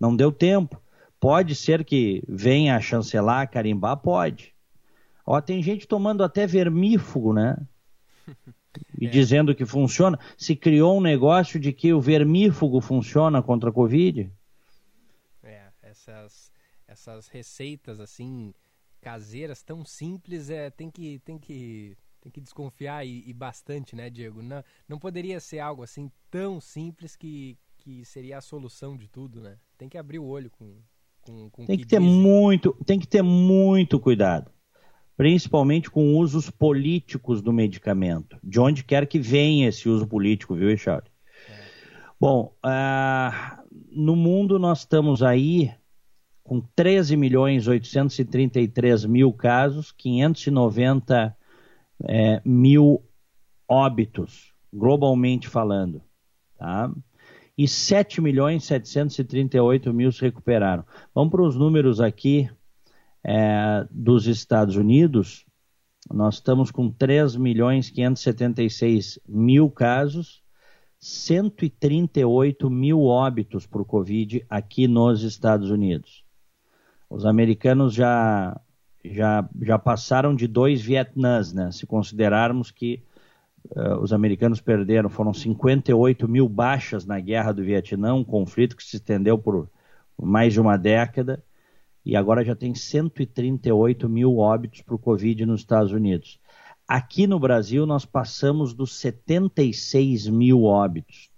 Não 0.00 0.16
deu 0.16 0.32
tempo. 0.32 0.80
Pode 1.20 1.54
ser 1.54 1.84
que 1.84 2.22
venha 2.26 2.76
a 2.76 2.80
chancelar, 2.80 3.50
carimbar? 3.50 3.98
Pode. 3.98 4.54
Ó, 5.26 5.38
tem 5.38 5.62
gente 5.62 5.86
tomando 5.86 6.24
até 6.24 6.46
vermífugo, 6.46 7.34
né? 7.34 7.58
e 9.04 9.06
é. 9.06 9.10
dizendo 9.10 9.54
que 9.54 9.64
funciona. 9.64 10.18
Se 10.36 10.56
criou 10.56 10.98
um 10.98 11.00
negócio 11.00 11.60
de 11.60 11.72
que 11.72 11.92
o 11.92 12.00
vermífugo 12.00 12.80
funciona 12.80 13.42
contra 13.42 13.70
a 13.70 13.72
Covid. 13.72 14.30
É, 15.42 15.68
essas, 15.82 16.50
essas 16.86 17.28
receitas 17.28 18.00
assim 18.00 18.54
caseiras 19.00 19.62
tão 19.62 19.84
simples 19.84 20.48
é 20.48 20.70
tem 20.70 20.90
que 20.90 21.18
tem 21.18 21.38
que 21.38 21.94
tem 22.22 22.32
que 22.32 22.40
desconfiar 22.40 23.06
e, 23.06 23.22
e, 23.28 23.34
bastante, 23.34 23.94
né, 23.94 24.08
Diego? 24.08 24.42
Não, 24.42 24.64
não 24.88 24.98
poderia 24.98 25.38
ser 25.40 25.58
algo 25.58 25.82
assim 25.82 26.10
tão 26.30 26.58
simples 26.58 27.14
que, 27.14 27.58
que 27.76 28.02
seria 28.06 28.38
a 28.38 28.40
solução 28.40 28.96
de 28.96 29.06
tudo, 29.06 29.42
né? 29.42 29.58
Tem 29.76 29.90
que 29.90 29.98
abrir 29.98 30.18
o 30.18 30.24
olho 30.24 30.50
com, 30.50 30.78
com, 31.20 31.50
com 31.50 31.66
tem 31.66 31.76
que, 31.76 31.82
que 31.82 31.90
ter 31.90 32.00
dizem. 32.00 32.14
muito 32.14 32.72
tem 32.86 32.98
que 32.98 33.06
ter 33.06 33.20
muito 33.20 34.00
cuidado 34.00 34.53
principalmente 35.16 35.90
com 35.90 36.16
usos 36.16 36.50
políticos 36.50 37.40
do 37.40 37.52
medicamento, 37.52 38.38
de 38.42 38.58
onde 38.60 38.82
quer 38.82 39.06
que 39.06 39.18
venha 39.18 39.68
esse 39.68 39.88
uso 39.88 40.06
político, 40.06 40.54
viu, 40.54 40.68
Richard? 40.68 41.08
Bom, 42.20 42.54
uh, 42.64 43.64
no 43.90 44.16
mundo 44.16 44.58
nós 44.58 44.80
estamos 44.80 45.22
aí 45.22 45.72
com 46.42 46.60
13 46.74 47.16
milhões 47.16 47.66
833 47.66 49.04
mil 49.06 49.32
casos, 49.32 49.92
590 49.92 51.36
é, 52.06 52.42
mil 52.44 53.02
óbitos, 53.68 54.52
globalmente 54.72 55.48
falando, 55.48 56.02
tá? 56.58 56.92
E 57.56 57.68
7 57.68 58.20
milhões 58.20 58.64
738 58.64 59.92
mil 59.92 60.10
se 60.10 60.20
recuperaram. 60.22 60.84
Vamos 61.14 61.30
para 61.30 61.42
os 61.42 61.56
números 61.56 62.00
aqui 62.00 62.50
é, 63.24 63.86
dos 63.90 64.26
Estados 64.26 64.76
Unidos, 64.76 65.46
nós 66.12 66.34
estamos 66.34 66.70
com 66.70 66.90
3 66.90 67.36
milhões 67.36 67.88
576 67.88 69.18
mil 69.26 69.70
casos, 69.70 70.42
138 71.00 72.68
mil 72.68 73.02
óbitos 73.02 73.66
por 73.66 73.84
Covid 73.86 74.44
aqui 74.48 74.86
nos 74.86 75.22
Estados 75.22 75.70
Unidos. 75.70 76.24
Os 77.08 77.24
americanos 77.24 77.94
já, 77.94 78.60
já, 79.02 79.48
já 79.62 79.78
passaram 79.78 80.34
de 80.34 80.46
dois 80.46 80.82
Vietnãs, 80.82 81.52
né? 81.52 81.70
Se 81.72 81.86
considerarmos 81.86 82.70
que 82.70 83.02
uh, 83.70 83.98
os 84.00 84.12
americanos 84.12 84.60
perderam, 84.60 85.08
foram 85.08 85.32
58 85.32 86.28
mil 86.28 86.48
baixas 86.48 87.06
na 87.06 87.20
guerra 87.20 87.52
do 87.52 87.62
Vietnã, 87.62 88.14
um 88.14 88.24
conflito 88.24 88.76
que 88.76 88.84
se 88.84 88.96
estendeu 88.96 89.38
por 89.38 89.70
mais 90.20 90.52
de 90.52 90.60
uma 90.60 90.76
década 90.76 91.42
e 92.04 92.16
agora 92.16 92.44
já 92.44 92.54
tem 92.54 92.74
138 92.74 94.06
mil 94.08 94.36
óbitos 94.36 94.82
por 94.82 94.98
Covid 94.98 95.46
nos 95.46 95.62
Estados 95.62 95.92
Unidos. 95.92 96.38
Aqui 96.86 97.26
no 97.26 97.38
Brasil, 97.38 97.86
nós 97.86 98.04
passamos 98.04 98.74
dos 98.74 98.98
76 98.98 100.28
mil 100.28 100.64
óbitos, 100.64 101.30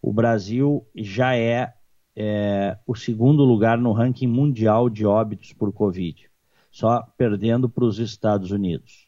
O 0.01 0.11
Brasil 0.11 0.83
já 0.95 1.35
é 1.35 1.75
é, 2.21 2.77
o 2.85 2.93
segundo 2.95 3.45
lugar 3.45 3.77
no 3.77 3.93
ranking 3.93 4.27
mundial 4.27 4.89
de 4.89 5.05
óbitos 5.05 5.53
por 5.53 5.71
Covid, 5.71 6.29
só 6.69 7.01
perdendo 7.17 7.69
para 7.69 7.85
os 7.85 7.97
Estados 7.97 8.51
Unidos. 8.51 9.07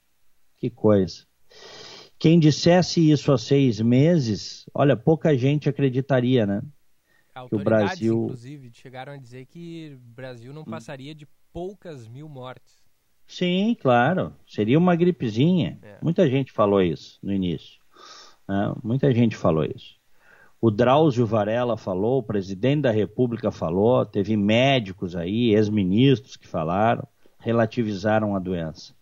Que 0.55 0.69
coisa. 0.69 1.25
Quem 2.17 2.39
dissesse 2.39 3.11
isso 3.11 3.33
há 3.33 3.37
seis 3.37 3.81
meses, 3.81 4.65
olha, 4.73 4.95
pouca 4.95 5.37
gente 5.37 5.67
acreditaria, 5.67 6.45
né? 6.45 6.61
que 7.49 7.55
o 7.55 7.59
Brasil, 7.59 8.23
inclusive, 8.25 8.71
chegaram 8.73 9.13
a 9.13 9.17
dizer 9.17 9.45
que 9.45 9.93
o 9.95 10.13
Brasil 10.15 10.53
não 10.53 10.63
passaria 10.63 11.13
de 11.13 11.27
poucas 11.51 12.07
mil 12.07 12.29
mortes. 12.29 12.81
Sim, 13.27 13.75
claro. 13.79 14.33
Seria 14.45 14.77
uma 14.77 14.95
gripezinha. 14.95 15.79
É. 15.81 15.97
Muita 16.01 16.29
gente 16.29 16.51
falou 16.51 16.81
isso 16.81 17.19
no 17.21 17.33
início. 17.33 17.81
Né? 18.47 18.73
Muita 18.83 19.13
gente 19.13 19.35
falou 19.35 19.65
isso. 19.65 20.00
O 20.61 20.69
Drauzio 20.69 21.25
Varela 21.25 21.75
falou, 21.75 22.19
o 22.19 22.23
presidente 22.23 22.83
da 22.83 22.91
República 22.91 23.49
falou, 23.49 24.05
teve 24.05 24.37
médicos 24.37 25.15
aí, 25.15 25.55
ex-ministros 25.55 26.37
que 26.37 26.47
falaram, 26.47 27.07
relativizaram 27.39 28.35
a 28.35 28.39
doença. 28.39 28.93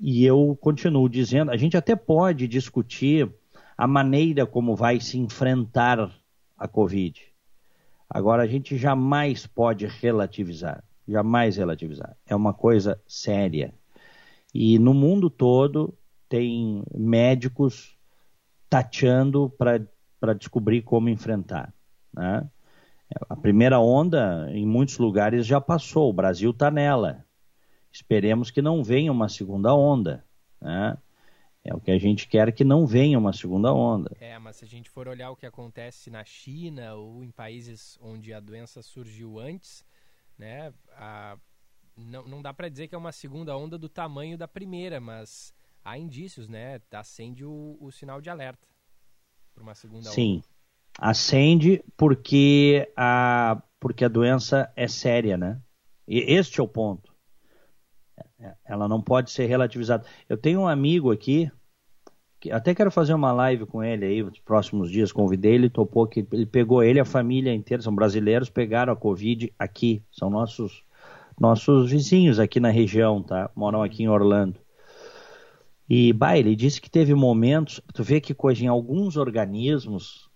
E 0.00 0.24
eu 0.24 0.58
continuo 0.60 1.08
dizendo, 1.08 1.52
a 1.52 1.56
gente 1.56 1.76
até 1.76 1.94
pode 1.94 2.48
discutir 2.48 3.32
a 3.78 3.86
maneira 3.86 4.44
como 4.44 4.74
vai 4.74 4.98
se 4.98 5.16
enfrentar 5.16 6.10
a 6.58 6.66
Covid. 6.66 7.22
Agora, 8.10 8.42
a 8.42 8.46
gente 8.48 8.76
jamais 8.76 9.46
pode 9.46 9.86
relativizar, 9.86 10.82
jamais 11.06 11.56
relativizar. 11.56 12.16
É 12.26 12.34
uma 12.34 12.52
coisa 12.52 13.00
séria. 13.06 13.72
E 14.52 14.80
no 14.80 14.92
mundo 14.92 15.30
todo 15.30 15.94
tem 16.28 16.82
médicos 16.92 17.96
tateando 18.68 19.48
para 19.56 19.80
para 20.22 20.34
descobrir 20.34 20.82
como 20.82 21.08
enfrentar. 21.08 21.74
Né? 22.14 22.48
A 23.28 23.34
primeira 23.34 23.80
onda, 23.80 24.48
em 24.52 24.64
muitos 24.64 24.96
lugares, 24.96 25.44
já 25.44 25.60
passou, 25.60 26.08
o 26.08 26.12
Brasil 26.12 26.52
está 26.52 26.70
nela. 26.70 27.26
Esperemos 27.90 28.48
que 28.48 28.62
não 28.62 28.84
venha 28.84 29.10
uma 29.10 29.28
segunda 29.28 29.74
onda. 29.74 30.24
Né? 30.60 30.96
É 31.64 31.74
o 31.74 31.80
que 31.80 31.90
a 31.90 31.98
gente 31.98 32.28
quer 32.28 32.52
que 32.52 32.62
não 32.62 32.86
venha 32.86 33.18
uma 33.18 33.32
segunda 33.32 33.74
onda. 33.74 34.16
É, 34.20 34.38
mas 34.38 34.56
se 34.56 34.64
a 34.64 34.68
gente 34.68 34.88
for 34.88 35.08
olhar 35.08 35.32
o 35.32 35.36
que 35.36 35.44
acontece 35.44 36.08
na 36.08 36.24
China 36.24 36.94
ou 36.94 37.24
em 37.24 37.32
países 37.32 37.98
onde 38.00 38.32
a 38.32 38.38
doença 38.38 38.80
surgiu 38.80 39.40
antes, 39.40 39.84
né, 40.38 40.72
a, 40.92 41.36
não, 41.96 42.28
não 42.28 42.40
dá 42.40 42.54
para 42.54 42.68
dizer 42.68 42.86
que 42.86 42.94
é 42.94 42.98
uma 42.98 43.12
segunda 43.12 43.56
onda 43.56 43.76
do 43.76 43.88
tamanho 43.88 44.38
da 44.38 44.46
primeira, 44.46 45.00
mas 45.00 45.52
há 45.84 45.98
indícios, 45.98 46.48
né? 46.48 46.80
Acende 46.92 47.44
o, 47.44 47.76
o 47.80 47.90
sinal 47.90 48.20
de 48.20 48.30
alerta 48.30 48.71
para 49.54 49.62
uma 49.62 49.74
segunda 49.74 50.10
Sim. 50.10 50.36
onda. 50.36 50.44
Acende 50.98 51.82
porque 51.96 52.90
a, 52.96 53.62
porque 53.80 54.04
a 54.04 54.08
doença 54.08 54.70
é 54.76 54.86
séria, 54.86 55.36
né? 55.36 55.60
E 56.06 56.18
este 56.34 56.60
é 56.60 56.62
o 56.62 56.68
ponto. 56.68 57.12
É, 58.38 58.54
ela 58.64 58.88
não 58.88 59.00
pode 59.00 59.30
ser 59.30 59.46
relativizada. 59.46 60.04
Eu 60.28 60.36
tenho 60.36 60.60
um 60.60 60.68
amigo 60.68 61.10
aqui, 61.10 61.50
que 62.38 62.50
até 62.50 62.74
quero 62.74 62.90
fazer 62.90 63.14
uma 63.14 63.32
live 63.32 63.64
com 63.66 63.82
ele 63.82 64.04
aí 64.04 64.22
nos 64.22 64.38
próximos 64.40 64.90
dias. 64.90 65.12
Convidei 65.12 65.54
ele, 65.54 65.70
topou 65.70 66.06
que 66.06 66.26
ele 66.32 66.44
pegou 66.44 66.82
ele, 66.82 67.00
a 67.00 67.04
família 67.04 67.54
inteira, 67.54 67.82
são 67.82 67.94
brasileiros, 67.94 68.50
pegaram 68.50 68.92
a 68.92 68.96
Covid 68.96 69.52
aqui, 69.58 70.02
são 70.10 70.28
nossos 70.28 70.84
nossos 71.40 71.90
vizinhos 71.90 72.38
aqui 72.38 72.60
na 72.60 72.68
região, 72.68 73.22
tá? 73.22 73.50
Moram 73.56 73.82
aqui 73.82 74.02
em 74.02 74.08
Orlando. 74.08 74.60
E, 75.94 76.10
bah, 76.10 76.38
ele 76.38 76.56
disse 76.56 76.80
que 76.80 76.90
teve 76.90 77.14
momentos, 77.14 77.78
tu 77.92 78.02
vê 78.02 78.18
que 78.18 78.32
coisa, 78.32 78.64
em 78.64 78.66
alguns 78.66 79.18
organismos 79.18 80.30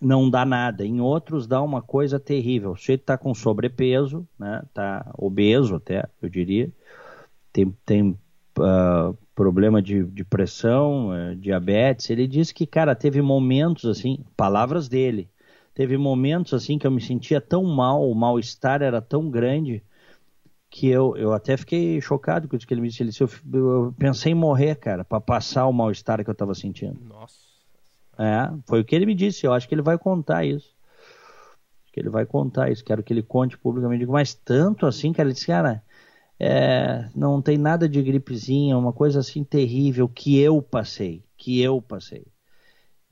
não 0.00 0.28
dá 0.28 0.44
nada, 0.44 0.84
em 0.84 1.00
outros 1.00 1.46
dá 1.46 1.62
uma 1.62 1.80
coisa 1.80 2.18
terrível. 2.18 2.72
O 2.72 2.76
sujeito 2.76 3.04
tá 3.04 3.16
com 3.16 3.32
sobrepeso, 3.34 4.26
né? 4.36 4.64
Tá 4.74 5.08
obeso 5.16 5.76
até, 5.76 6.08
eu 6.20 6.28
diria 6.28 6.72
tem, 7.54 7.70
tem 7.86 8.18
uh, 8.58 9.16
problema 9.32 9.80
de, 9.80 10.02
de 10.02 10.24
pressão, 10.24 11.10
uh, 11.10 11.36
diabetes. 11.36 12.10
Ele 12.10 12.26
disse 12.26 12.52
que, 12.52 12.66
cara, 12.66 12.96
teve 12.96 13.22
momentos 13.22 13.84
assim, 13.84 14.24
palavras 14.36 14.88
dele, 14.88 15.30
teve 15.72 15.96
momentos 15.96 16.52
assim 16.52 16.76
que 16.76 16.86
eu 16.86 16.90
me 16.90 17.00
sentia 17.00 17.40
tão 17.40 17.62
mal, 17.62 18.10
o 18.10 18.14
mal-estar 18.14 18.82
era 18.82 19.00
tão 19.00 19.30
grande 19.30 19.84
que 20.74 20.88
eu, 20.88 21.16
eu 21.16 21.32
até 21.32 21.56
fiquei 21.56 22.00
chocado 22.00 22.48
com 22.48 22.56
o 22.56 22.58
que 22.58 22.74
ele 22.74 22.80
me 22.80 22.88
disse. 22.88 23.00
Ele 23.00 23.10
disse, 23.10 23.22
eu, 23.22 23.30
eu 23.52 23.94
pensei 23.96 24.32
em 24.32 24.34
morrer, 24.34 24.74
cara, 24.74 25.04
para 25.04 25.20
passar 25.20 25.68
o 25.68 25.72
mal-estar 25.72 26.24
que 26.24 26.28
eu 26.28 26.32
estava 26.32 26.52
sentindo. 26.52 26.98
Nossa. 27.00 27.36
É, 28.18 28.50
foi 28.66 28.80
o 28.80 28.84
que 28.84 28.92
ele 28.92 29.06
me 29.06 29.14
disse. 29.14 29.46
Eu 29.46 29.52
acho 29.52 29.68
que 29.68 29.74
ele 29.76 29.82
vai 29.82 29.96
contar 29.96 30.44
isso. 30.44 30.74
Acho 31.84 31.92
que 31.92 32.00
ele 32.00 32.08
vai 32.08 32.26
contar 32.26 32.72
isso. 32.72 32.84
Quero 32.84 33.04
que 33.04 33.12
ele 33.12 33.22
conte 33.22 33.56
publicamente. 33.56 34.04
Mas 34.04 34.34
tanto 34.34 34.84
assim, 34.84 35.12
cara, 35.12 35.28
ele 35.28 35.34
disse, 35.34 35.46
cara, 35.46 35.80
é, 36.40 37.08
não 37.14 37.40
tem 37.40 37.56
nada 37.56 37.88
de 37.88 38.02
gripezinha, 38.02 38.76
uma 38.76 38.92
coisa 38.92 39.20
assim 39.20 39.44
terrível 39.44 40.08
que 40.08 40.40
eu 40.40 40.60
passei, 40.60 41.22
que 41.36 41.62
eu 41.62 41.80
passei. 41.80 42.26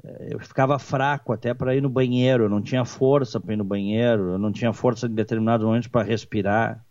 É, 0.02 0.34
eu 0.34 0.40
ficava 0.40 0.80
fraco 0.80 1.32
até 1.32 1.54
para 1.54 1.76
ir 1.76 1.80
no 1.80 1.88
banheiro, 1.88 2.42
eu 2.42 2.48
não 2.48 2.60
tinha 2.60 2.84
força 2.84 3.38
para 3.38 3.54
ir 3.54 3.56
no 3.56 3.62
banheiro, 3.62 4.30
eu 4.30 4.38
não 4.38 4.50
tinha 4.50 4.72
força 4.72 5.06
em 5.06 5.14
determinados 5.14 5.64
momentos 5.64 5.86
para 5.86 6.02
respirar. 6.04 6.84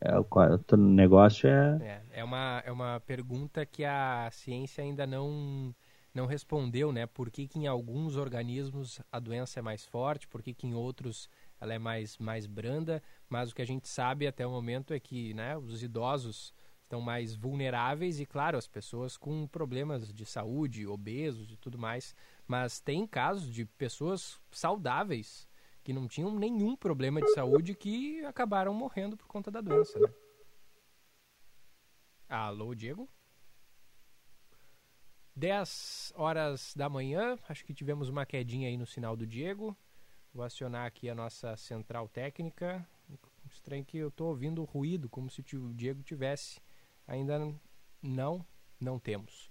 É, 0.00 0.18
o 0.18 0.76
negócio 0.76 1.48
é... 1.48 1.78
é... 1.82 2.02
É, 2.20 2.24
uma, 2.24 2.62
é 2.64 2.72
uma 2.72 3.00
pergunta 3.00 3.66
que 3.66 3.84
a 3.84 4.28
ciência 4.30 4.82
ainda 4.82 5.06
não, 5.06 5.74
não 6.14 6.26
respondeu, 6.26 6.92
né? 6.92 7.06
Por 7.06 7.30
que, 7.30 7.48
que 7.48 7.58
em 7.58 7.66
alguns 7.66 8.16
organismos 8.16 9.00
a 9.10 9.18
doença 9.18 9.58
é 9.58 9.62
mais 9.62 9.84
forte, 9.84 10.28
por 10.28 10.42
que, 10.42 10.54
que 10.54 10.66
em 10.66 10.74
outros 10.74 11.28
ela 11.60 11.74
é 11.74 11.78
mais, 11.78 12.16
mais 12.18 12.46
branda, 12.46 13.02
mas 13.28 13.50
o 13.50 13.54
que 13.54 13.62
a 13.62 13.66
gente 13.66 13.88
sabe 13.88 14.26
até 14.26 14.46
o 14.46 14.50
momento 14.50 14.92
é 14.92 15.00
que 15.00 15.34
né, 15.34 15.56
os 15.56 15.82
idosos 15.82 16.54
estão 16.82 17.00
mais 17.00 17.34
vulneráveis 17.34 18.20
e, 18.20 18.26
claro, 18.26 18.56
as 18.56 18.68
pessoas 18.68 19.16
com 19.16 19.46
problemas 19.46 20.12
de 20.12 20.24
saúde, 20.24 20.86
obesos 20.86 21.50
e 21.50 21.56
tudo 21.56 21.78
mais, 21.78 22.14
mas 22.46 22.80
tem 22.80 23.06
casos 23.06 23.52
de 23.52 23.64
pessoas 23.64 24.38
saudáveis 24.50 25.48
que 25.84 25.92
não 25.92 26.08
tinham 26.08 26.34
nenhum 26.34 26.74
problema 26.74 27.20
de 27.20 27.30
saúde 27.34 27.74
que 27.74 28.24
acabaram 28.24 28.72
morrendo 28.72 29.18
por 29.18 29.26
conta 29.26 29.50
da 29.50 29.60
doença, 29.60 30.00
né? 30.00 30.08
Alô, 32.26 32.74
Diego? 32.74 33.08
10 35.36 36.14
horas 36.16 36.72
da 36.74 36.88
manhã, 36.88 37.38
acho 37.48 37.64
que 37.64 37.74
tivemos 37.74 38.08
uma 38.08 38.24
quedinha 38.24 38.68
aí 38.68 38.78
no 38.78 38.86
sinal 38.86 39.14
do 39.14 39.26
Diego. 39.26 39.76
Vou 40.32 40.42
acionar 40.42 40.86
aqui 40.86 41.10
a 41.10 41.14
nossa 41.14 41.54
central 41.56 42.08
técnica. 42.08 42.86
Estranho 43.50 43.84
que 43.84 43.98
eu 43.98 44.08
estou 44.08 44.28
ouvindo 44.28 44.64
ruído, 44.64 45.08
como 45.08 45.28
se 45.28 45.42
o 45.54 45.74
Diego 45.74 46.02
tivesse. 46.02 46.60
Ainda 47.06 47.38
não, 48.00 48.44
não 48.80 48.98
temos. 48.98 49.50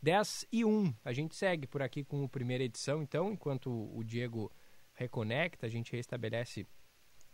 10 0.00 0.46
e 0.50 0.64
1. 0.64 0.94
A 1.04 1.12
gente 1.12 1.36
segue 1.36 1.66
por 1.66 1.82
aqui 1.82 2.02
com 2.02 2.24
a 2.24 2.28
primeira 2.28 2.64
edição, 2.64 3.02
então, 3.02 3.32
enquanto 3.32 3.70
o 3.70 4.02
Diego 4.02 4.50
reconecta, 4.94 5.66
a 5.66 5.68
gente 5.68 5.92
restabelece 5.92 6.66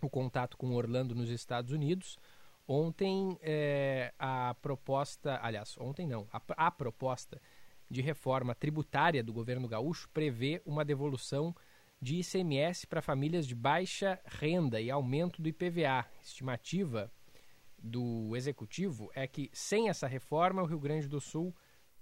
o 0.03 0.09
contato 0.09 0.57
com 0.57 0.75
Orlando 0.75 1.15
nos 1.15 1.31
Estados 1.31 1.73
Unidos. 1.73 2.19
Ontem 2.67 3.39
é, 3.43 4.13
a 4.19 4.55
proposta, 4.63 5.39
aliás, 5.43 5.77
ontem 5.79 6.07
não, 6.07 6.29
a, 6.33 6.41
a 6.57 6.71
proposta 6.71 7.41
de 7.91 8.01
reforma 8.01 8.55
tributária 8.55 9.23
do 9.23 9.33
governo 9.33 9.67
gaúcho 9.67 10.09
prevê 10.11 10.63
uma 10.65 10.85
devolução 10.85 11.55
de 12.01 12.21
ICMS 12.21 12.87
para 12.87 13.03
famílias 13.03 13.47
de 13.47 13.55
baixa 13.55 14.19
renda 14.25 14.81
e 14.81 14.91
aumento 14.91 15.43
do 15.43 15.49
IPVA. 15.49 16.07
Estimativa 16.23 17.13
do 17.77 18.35
executivo 18.37 19.11
é 19.15 19.27
que 19.27 19.51
sem 19.53 19.89
essa 19.89 20.07
reforma 20.07 20.63
o 20.63 20.67
Rio 20.67 20.79
Grande 20.79 21.09
do 21.09 21.21
Sul 21.21 21.55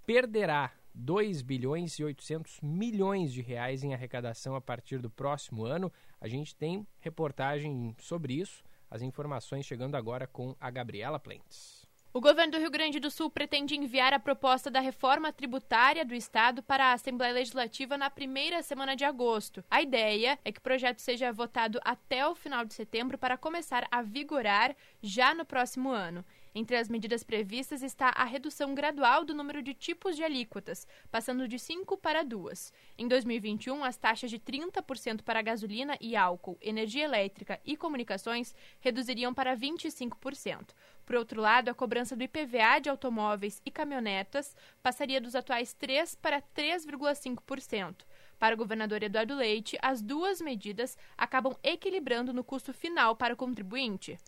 perderá 0.06 0.72
2 0.98 1.42
bilhões 1.42 1.96
e 2.00 2.04
800 2.04 2.60
milhões 2.60 3.32
de 3.32 3.40
reais 3.40 3.84
em 3.84 3.94
arrecadação 3.94 4.56
a 4.56 4.60
partir 4.60 4.98
do 4.98 5.08
próximo 5.08 5.64
ano. 5.64 5.92
A 6.20 6.26
gente 6.26 6.56
tem 6.56 6.84
reportagem 6.98 7.94
sobre 8.00 8.34
isso, 8.34 8.64
as 8.90 9.00
informações 9.00 9.64
chegando 9.64 9.94
agora 9.94 10.26
com 10.26 10.56
a 10.58 10.68
Gabriela 10.70 11.20
Plentes. 11.20 11.86
O 12.12 12.20
governo 12.20 12.52
do 12.52 12.58
Rio 12.58 12.70
Grande 12.70 12.98
do 12.98 13.12
Sul 13.12 13.30
pretende 13.30 13.76
enviar 13.76 14.12
a 14.12 14.18
proposta 14.18 14.70
da 14.70 14.80
reforma 14.80 15.32
tributária 15.32 16.04
do 16.04 16.14
Estado 16.14 16.62
para 16.62 16.86
a 16.86 16.92
Assembleia 16.94 17.34
Legislativa 17.34 17.96
na 17.96 18.10
primeira 18.10 18.60
semana 18.62 18.96
de 18.96 19.04
agosto. 19.04 19.62
A 19.70 19.82
ideia 19.82 20.36
é 20.44 20.50
que 20.50 20.58
o 20.58 20.62
projeto 20.62 20.98
seja 20.98 21.30
votado 21.32 21.78
até 21.84 22.26
o 22.26 22.34
final 22.34 22.64
de 22.64 22.74
setembro 22.74 23.18
para 23.18 23.36
começar 23.36 23.86
a 23.90 24.02
vigorar 24.02 24.74
já 25.00 25.32
no 25.32 25.44
próximo 25.44 25.90
ano. 25.90 26.24
Entre 26.58 26.76
as 26.76 26.88
medidas 26.88 27.22
previstas 27.22 27.84
está 27.84 28.08
a 28.08 28.24
redução 28.24 28.74
gradual 28.74 29.24
do 29.24 29.32
número 29.32 29.62
de 29.62 29.72
tipos 29.72 30.16
de 30.16 30.24
alíquotas, 30.24 30.88
passando 31.08 31.46
de 31.46 31.56
5 31.56 31.96
para 31.96 32.24
2. 32.24 32.72
Em 32.98 33.06
2021, 33.06 33.84
as 33.84 33.96
taxas 33.96 34.28
de 34.28 34.40
30% 34.40 35.22
para 35.22 35.40
gasolina 35.40 35.96
e 36.00 36.16
álcool, 36.16 36.58
energia 36.60 37.04
elétrica 37.04 37.60
e 37.64 37.76
comunicações 37.76 38.56
reduziriam 38.80 39.32
para 39.32 39.56
25%. 39.56 40.74
Por 41.06 41.14
outro 41.14 41.40
lado, 41.40 41.68
a 41.68 41.74
cobrança 41.74 42.16
do 42.16 42.24
IPVA 42.24 42.80
de 42.80 42.90
automóveis 42.90 43.62
e 43.64 43.70
caminhonetas 43.70 44.56
passaria 44.82 45.20
dos 45.20 45.36
atuais 45.36 45.72
3 45.74 46.16
para 46.16 46.42
3,5%. 46.42 48.04
Para 48.36 48.56
o 48.56 48.58
governador 48.58 49.00
Eduardo 49.04 49.36
Leite, 49.36 49.78
as 49.80 50.02
duas 50.02 50.40
medidas 50.40 50.98
acabam 51.16 51.56
equilibrando 51.62 52.32
no 52.32 52.42
custo 52.42 52.74
final 52.74 53.14
para 53.14 53.34
o 53.34 53.36
contribuinte. 53.36 54.18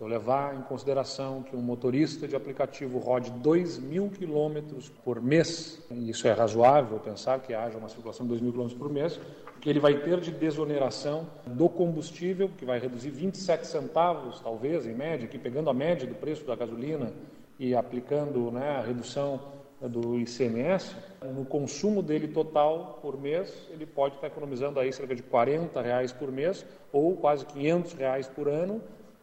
Se 0.00 0.04
eu 0.04 0.08
levar 0.08 0.56
em 0.56 0.62
consideração 0.62 1.42
que 1.42 1.54
um 1.54 1.60
motorista 1.60 2.26
de 2.26 2.34
aplicativo 2.34 2.98
rode 2.98 3.30
2 3.32 3.78
mil 3.80 4.08
quilômetros 4.08 4.88
por 4.88 5.20
mês, 5.20 5.78
e 5.90 6.08
isso 6.08 6.26
é 6.26 6.32
razoável 6.32 6.98
pensar 6.98 7.38
que 7.40 7.52
haja 7.52 7.76
uma 7.76 7.90
circulação 7.90 8.24
de 8.24 8.30
2 8.30 8.40
mil 8.40 8.50
quilômetros 8.50 8.78
por 8.80 8.90
mês, 8.90 9.20
que 9.60 9.68
ele 9.68 9.78
vai 9.78 9.98
ter 9.98 10.18
de 10.20 10.30
desoneração 10.30 11.26
do 11.44 11.68
combustível, 11.68 12.48
que 12.56 12.64
vai 12.64 12.78
reduzir 12.78 13.10
27 13.10 13.66
centavos, 13.66 14.40
talvez, 14.40 14.86
em 14.86 14.94
média, 14.94 15.26
aqui 15.26 15.38
pegando 15.38 15.68
a 15.68 15.74
média 15.74 16.08
do 16.08 16.14
preço 16.14 16.46
da 16.46 16.56
gasolina 16.56 17.12
e 17.58 17.74
aplicando 17.74 18.50
né, 18.50 18.70
a 18.78 18.80
redução 18.80 19.38
do 19.82 20.18
ICMS, 20.18 20.96
no 21.34 21.44
consumo 21.44 22.02
dele 22.02 22.28
total 22.28 22.98
por 23.02 23.20
mês, 23.20 23.68
ele 23.68 23.84
pode 23.84 24.14
estar 24.14 24.28
economizando 24.28 24.80
aí 24.80 24.94
cerca 24.94 25.14
de 25.14 25.22
40 25.22 25.78
reais 25.82 26.10
por 26.10 26.32
mês 26.32 26.64
ou 26.90 27.18
quase 27.18 27.44
500 27.44 27.92
reais 27.92 28.26
por 28.26 28.48
ano, 28.48 28.80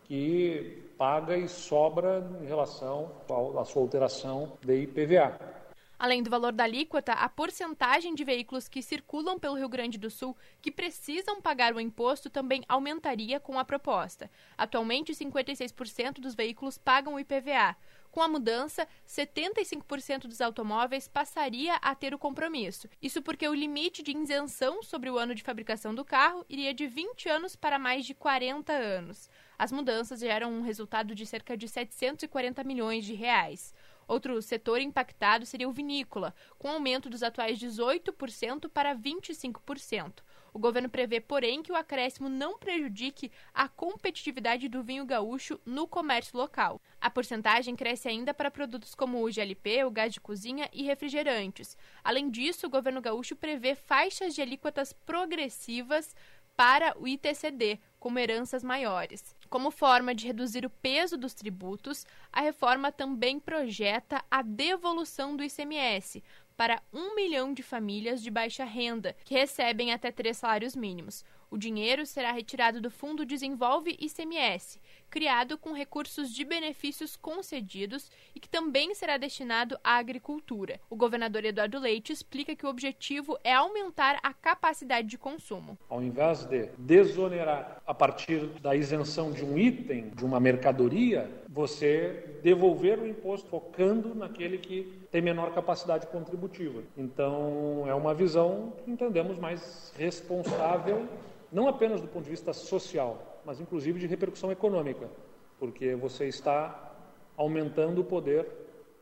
que 0.08 0.84
paga 0.98 1.38
e 1.38 1.48
sobra 1.48 2.26
em 2.41 2.46
relação 2.46 3.12
à 3.60 3.65
sua 3.65 3.82
alteração 3.82 4.58
de 4.63 4.84
IPVA. 4.84 5.58
Além 6.00 6.22
do 6.22 6.30
valor 6.30 6.54
da 6.54 6.63
alíquota, 6.63 7.12
a 7.13 7.28
porcentagem 7.28 8.13
de 8.13 8.24
veículos 8.24 8.67
que 8.67 8.84
circulam 8.84 9.39
pelo 9.39 9.56
Rio 9.56 9.67
Grande 9.67 9.98
do 9.98 10.12
Sul 10.12 10.38
que 10.62 10.72
precisam 10.72 11.41
pagar 11.41 11.74
o 11.74 11.80
imposto 11.80 12.30
também 12.30 12.63
aumentaria 12.70 13.39
com 13.39 13.58
a 13.58 13.65
proposta. 13.65 14.30
Atualmente, 14.56 15.13
56% 15.13 16.20
dos 16.20 16.36
veículos 16.36 16.78
pagam 16.78 17.15
o 17.15 17.20
IPVA. 17.20 17.76
Com 18.12 18.22
a 18.22 18.28
mudança, 18.28 18.88
75% 19.08 20.28
dos 20.28 20.39
automóveis 20.39 21.08
passaria 21.08 21.76
a 21.76 21.96
ter 21.96 22.13
o 22.13 22.20
compromisso. 22.20 22.88
Isso 23.02 23.22
porque 23.22 23.48
o 23.48 23.54
limite 23.54 24.04
de 24.04 24.15
isenção 24.15 24.84
sobre 24.84 25.10
o 25.10 25.17
ano 25.17 25.34
de 25.34 25.43
fabricação 25.43 25.96
do 25.96 26.06
carro 26.06 26.46
iria 26.48 26.76
de 26.76 26.86
20 26.86 27.28
anos 27.28 27.56
para 27.56 27.80
mais 27.80 28.06
de 28.06 28.13
40 28.13 28.72
anos. 28.72 29.30
As 29.58 29.72
mudanças 29.72 30.20
geram 30.20 30.52
um 30.52 30.62
resultado 30.62 31.15
de 31.15 31.26
cerca 31.26 31.58
de 31.58 31.67
740 31.67 32.63
milhões 32.63 33.06
de 33.06 33.13
reais. 33.13 33.74
Outro 34.08 34.41
setor 34.41 34.80
impactado 34.80 35.46
seria 35.46 35.67
o 35.67 35.72
vinícola, 35.74 36.34
com 36.58 36.70
aumento 36.70 37.10
dos 37.10 37.24
atuais 37.24 37.60
18% 37.60 38.70
para 38.70 38.96
25%. 38.96 40.22
O 40.54 40.60
governo 40.60 40.89
prevê, 40.89 41.20
porém, 41.20 41.62
que 41.62 41.72
o 41.72 41.76
acréscimo 41.76 42.30
não 42.30 42.58
prejudique 42.58 43.32
a 43.54 43.67
competitividade 43.67 44.70
do 44.70 44.82
vinho 44.82 45.06
gaúcho 45.06 45.60
no 45.65 45.88
comércio 45.88 46.38
local. 46.38 46.82
A 47.02 47.10
porcentagem 47.10 47.76
cresce 47.76 48.08
ainda 48.08 48.34
para 48.34 48.50
produtos 48.50 48.96
como 48.96 49.24
o 49.24 49.32
GLP, 49.32 49.84
o 49.84 49.91
gás 49.91 50.13
de 50.13 50.22
cozinha 50.22 50.70
e 50.72 50.84
refrigerantes. 50.84 51.78
Além 52.04 52.30
disso, 52.30 52.65
o 52.65 52.70
governo 52.70 53.02
gaúcho 53.02 53.36
prevê 53.36 53.76
faixas 53.76 54.34
de 54.34 54.41
alíquotas 54.41 54.93
progressivas 54.93 56.15
para 56.56 56.98
o 56.98 57.08
ITCD, 57.08 57.80
como 58.00 58.17
heranças 58.17 58.63
maiores. 58.63 59.37
Como 59.50 59.72
forma 59.72 60.14
de 60.14 60.28
reduzir 60.28 60.66
o 60.66 60.70
peso 60.70 61.18
dos 61.18 61.34
tributos, 61.34 62.06
a 62.32 62.42
reforma 62.42 62.92
também 62.92 63.40
projeta 63.40 64.24
a 64.30 64.42
devolução 64.42 65.36
do 65.36 65.44
ICMS 65.44 66.22
para 66.58 66.82
um 66.92 67.16
milhão 67.16 67.54
de 67.54 67.62
famílias 67.62 68.22
de 68.22 68.32
baixa 68.32 68.66
renda, 68.66 69.16
que 69.24 69.36
recebem 69.36 69.94
até 69.94 70.12
três 70.12 70.38
salários 70.38 70.76
mínimos. 70.76 71.24
O 71.50 71.58
dinheiro 71.58 72.06
será 72.06 72.32
retirado 72.32 72.82
do 72.82 72.92
Fundo 72.92 73.26
Desenvolve 73.26 73.96
ICMS, 74.00 74.82
criado 75.10 75.58
com 75.58 75.74
recursos 75.74 76.34
de 76.34 76.43
benefícios 76.43 77.15
concedidos 77.15 78.10
e 78.36 78.39
que 78.39 78.50
também 78.50 78.93
será 78.93 79.17
destinado 79.17 79.78
à 79.84 79.98
agricultura. 79.98 80.80
O 80.89 80.96
governador 80.96 81.46
Eduardo 81.46 81.80
Leite 81.80 82.12
explica 82.13 82.56
que 82.56 82.65
o 82.65 82.70
objetivo 82.70 83.38
é 83.43 83.54
aumentar 83.54 84.20
a 84.22 84.34
capacidade 84.34 85.08
de 85.08 85.17
consumo. 85.17 85.78
Ao 85.89 86.02
invés 86.04 86.46
de 86.46 86.70
desonerar 86.78 87.82
a 87.86 87.93
partir 87.93 88.46
da 88.62 88.76
isenção 88.76 89.32
de 89.32 89.43
um 89.43 89.58
item, 89.58 90.10
de 90.10 90.26
uma 90.26 90.39
mercadoria, 90.39 91.30
você 91.48 92.39
devolver 92.43 93.00
o 93.00 93.08
imposto 93.08 93.50
focando 93.50 94.13
naquele 94.13 94.58
que 94.58 95.08
tem 95.12 95.22
menor 95.22 95.54
capacidade 95.54 96.08
contributiva. 96.08 96.84
Então, 96.98 97.86
é 97.88 97.93
uma 97.93 98.13
visão 98.13 98.74
que 98.84 98.91
entendemos 98.91 99.38
mais 99.38 99.93
responsável 99.98 101.08
não 101.52 101.67
apenas 101.67 102.02
do 102.02 102.08
ponto 102.08 102.26
de 102.26 102.30
vista 102.30 102.54
social, 102.54 103.37
mas 103.48 103.62
inclusive 103.62 103.98
de 103.98 104.08
repercussão 104.08 104.52
econômica, 104.52 105.10
porque 105.58 105.96
você 105.96 106.28
está 106.28 106.94
aumentando 107.38 108.02
o 108.02 108.04
poder 108.04 108.46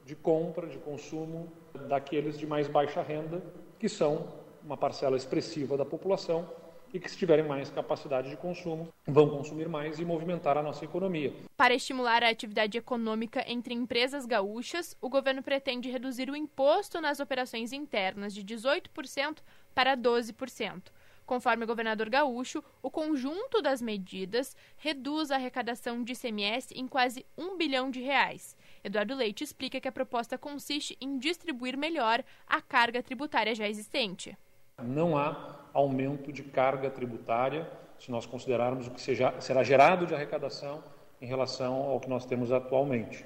de 0.06 0.16
compra, 0.16 0.68
de 0.68 0.78
consumo 0.78 1.52
daqueles 1.90 2.38
de 2.38 2.46
mais 2.46 2.68
baixa 2.68 3.02
renda, 3.02 3.42
que 3.80 3.90
são 3.90 4.28
uma 4.64 4.78
parcela 4.78 5.18
expressiva 5.18 5.76
da 5.76 5.84
população 5.84 6.48
e 6.94 7.00
que, 7.00 7.10
se 7.10 7.18
tiverem 7.18 7.44
mais 7.44 7.72
capacidade 7.72 8.30
de 8.30 8.38
consumo, 8.38 8.88
vão 9.08 9.28
consumir 9.30 9.68
mais 9.68 10.00
e 10.00 10.06
movimentar 10.06 10.60
a 10.60 10.62
nossa 10.62 10.86
economia. 10.86 11.34
Para 11.58 11.74
estimular 11.74 12.24
a 12.24 12.30
atividade 12.30 12.78
econômica 12.78 13.44
entre 13.48 13.74
empresas 13.74 14.28
gaúchas, 14.28 14.96
o 15.02 15.10
governo 15.10 15.42
pretende 15.42 15.90
reduzir 15.90 16.30
o 16.30 16.36
imposto 16.36 17.02
nas 17.02 17.20
operações 17.20 17.74
internas 17.74 18.32
de 18.32 18.44
18% 18.44 19.40
para 19.74 19.98
12%. 19.98 20.84
Conforme 21.26 21.64
o 21.64 21.68
governador 21.68 22.10
gaúcho, 22.10 22.64
o 22.84 22.92
conjunto 22.92 23.62
das 23.62 23.82
medidas 23.82 24.56
reduz 24.78 25.32
a 25.32 25.36
arrecadação 25.36 26.04
de 26.04 26.14
ICMS 26.14 26.74
em 26.76 26.88
quase 26.88 27.26
um 27.38 27.58
bilhão 27.58 27.90
de 27.90 28.00
reais. 28.02 28.56
Eduardo 28.84 29.16
Leite 29.16 29.44
explica 29.44 29.82
que 29.82 29.88
a 29.88 29.92
proposta 29.92 30.38
consiste 30.38 30.96
em 31.02 31.18
distribuir 31.18 31.76
melhor 31.76 32.24
a 32.46 32.62
carga 32.62 33.02
tributária 33.02 33.56
já 33.56 33.68
existente. 33.68 34.38
Não 34.84 35.18
há 35.18 35.60
aumento 35.74 36.32
de 36.32 36.44
carga 36.44 36.90
tributária 36.92 37.68
se 37.98 38.12
nós 38.12 38.26
considerarmos 38.26 38.88
o 38.88 38.92
que 38.92 39.02
seja, 39.02 39.34
será 39.40 39.64
gerado 39.64 40.06
de 40.06 40.14
arrecadação 40.14 40.84
em 41.22 41.26
relação 41.26 41.74
ao 41.84 42.00
que 42.00 42.10
nós 42.10 42.26
temos 42.26 42.52
atualmente. 42.52 43.26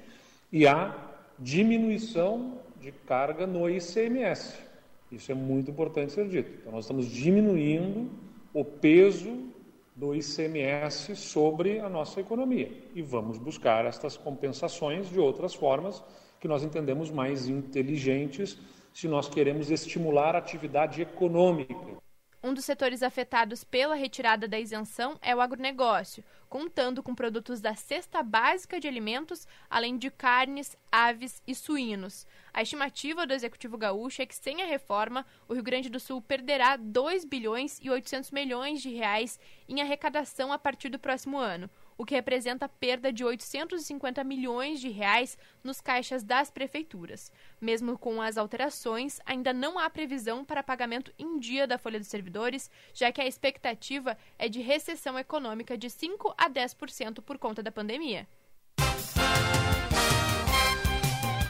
E 0.50 0.66
há 0.66 0.96
diminuição 1.38 2.60
de 2.80 2.92
carga 2.92 3.46
no 3.46 3.68
ICMS. 3.68 4.69
Isso 5.10 5.32
é 5.32 5.34
muito 5.34 5.70
importante 5.70 6.12
ser 6.12 6.28
dito. 6.28 6.50
Então, 6.60 6.72
nós 6.72 6.84
estamos 6.84 7.06
diminuindo 7.06 8.10
o 8.54 8.64
peso 8.64 9.50
do 9.94 10.14
ICMS 10.14 11.16
sobre 11.16 11.80
a 11.80 11.88
nossa 11.88 12.20
economia 12.20 12.72
e 12.94 13.02
vamos 13.02 13.36
buscar 13.36 13.84
estas 13.84 14.16
compensações 14.16 15.08
de 15.10 15.18
outras 15.18 15.52
formas 15.52 16.02
que 16.38 16.48
nós 16.48 16.62
entendemos 16.62 17.10
mais 17.10 17.48
inteligentes 17.48 18.58
se 18.94 19.06
nós 19.06 19.28
queremos 19.28 19.70
estimular 19.70 20.34
a 20.34 20.38
atividade 20.38 21.02
econômica. 21.02 22.00
Um 22.42 22.54
dos 22.54 22.64
setores 22.64 23.02
afetados 23.02 23.62
pela 23.62 23.94
retirada 23.94 24.48
da 24.48 24.58
isenção 24.58 25.18
é 25.20 25.36
o 25.36 25.42
agronegócio, 25.42 26.24
contando 26.48 27.02
com 27.02 27.14
produtos 27.14 27.60
da 27.60 27.74
cesta 27.74 28.22
básica 28.22 28.80
de 28.80 28.88
alimentos, 28.88 29.46
além 29.68 29.98
de 29.98 30.10
carnes, 30.10 30.74
aves 30.90 31.42
e 31.46 31.54
suínos. 31.54 32.26
A 32.50 32.62
estimativa 32.62 33.26
do 33.26 33.34
Executivo 33.34 33.76
Gaúcho 33.76 34.22
é 34.22 34.26
que, 34.26 34.34
sem 34.34 34.62
a 34.62 34.64
reforma, 34.64 35.26
o 35.46 35.52
Rio 35.52 35.62
Grande 35.62 35.90
do 35.90 36.00
Sul 36.00 36.22
perderá 36.22 36.76
2 36.76 37.26
bilhões 37.26 37.78
e 37.82 37.90
800 37.90 38.30
milhões 38.30 38.80
de 38.80 38.88
reais 38.88 39.38
em 39.68 39.82
arrecadação 39.82 40.50
a 40.50 40.58
partir 40.58 40.88
do 40.88 40.98
próximo 40.98 41.36
ano, 41.36 41.68
o 42.00 42.04
que 42.06 42.14
representa 42.14 42.66
perda 42.66 43.12
de 43.12 43.22
850 43.22 44.24
milhões 44.24 44.80
de 44.80 44.88
reais 44.88 45.36
nos 45.62 45.82
caixas 45.82 46.22
das 46.22 46.50
prefeituras. 46.50 47.30
Mesmo 47.60 47.98
com 47.98 48.22
as 48.22 48.38
alterações, 48.38 49.20
ainda 49.26 49.52
não 49.52 49.78
há 49.78 49.90
previsão 49.90 50.42
para 50.42 50.62
pagamento 50.62 51.12
em 51.18 51.38
dia 51.38 51.66
da 51.66 51.76
folha 51.76 51.98
dos 51.98 52.08
servidores, 52.08 52.70
já 52.94 53.12
que 53.12 53.20
a 53.20 53.26
expectativa 53.26 54.16
é 54.38 54.48
de 54.48 54.62
recessão 54.62 55.18
econômica 55.18 55.76
de 55.76 55.90
5 55.90 56.34
a 56.38 56.48
10% 56.48 57.20
por 57.20 57.36
conta 57.36 57.62
da 57.62 57.70
pandemia. 57.70 58.26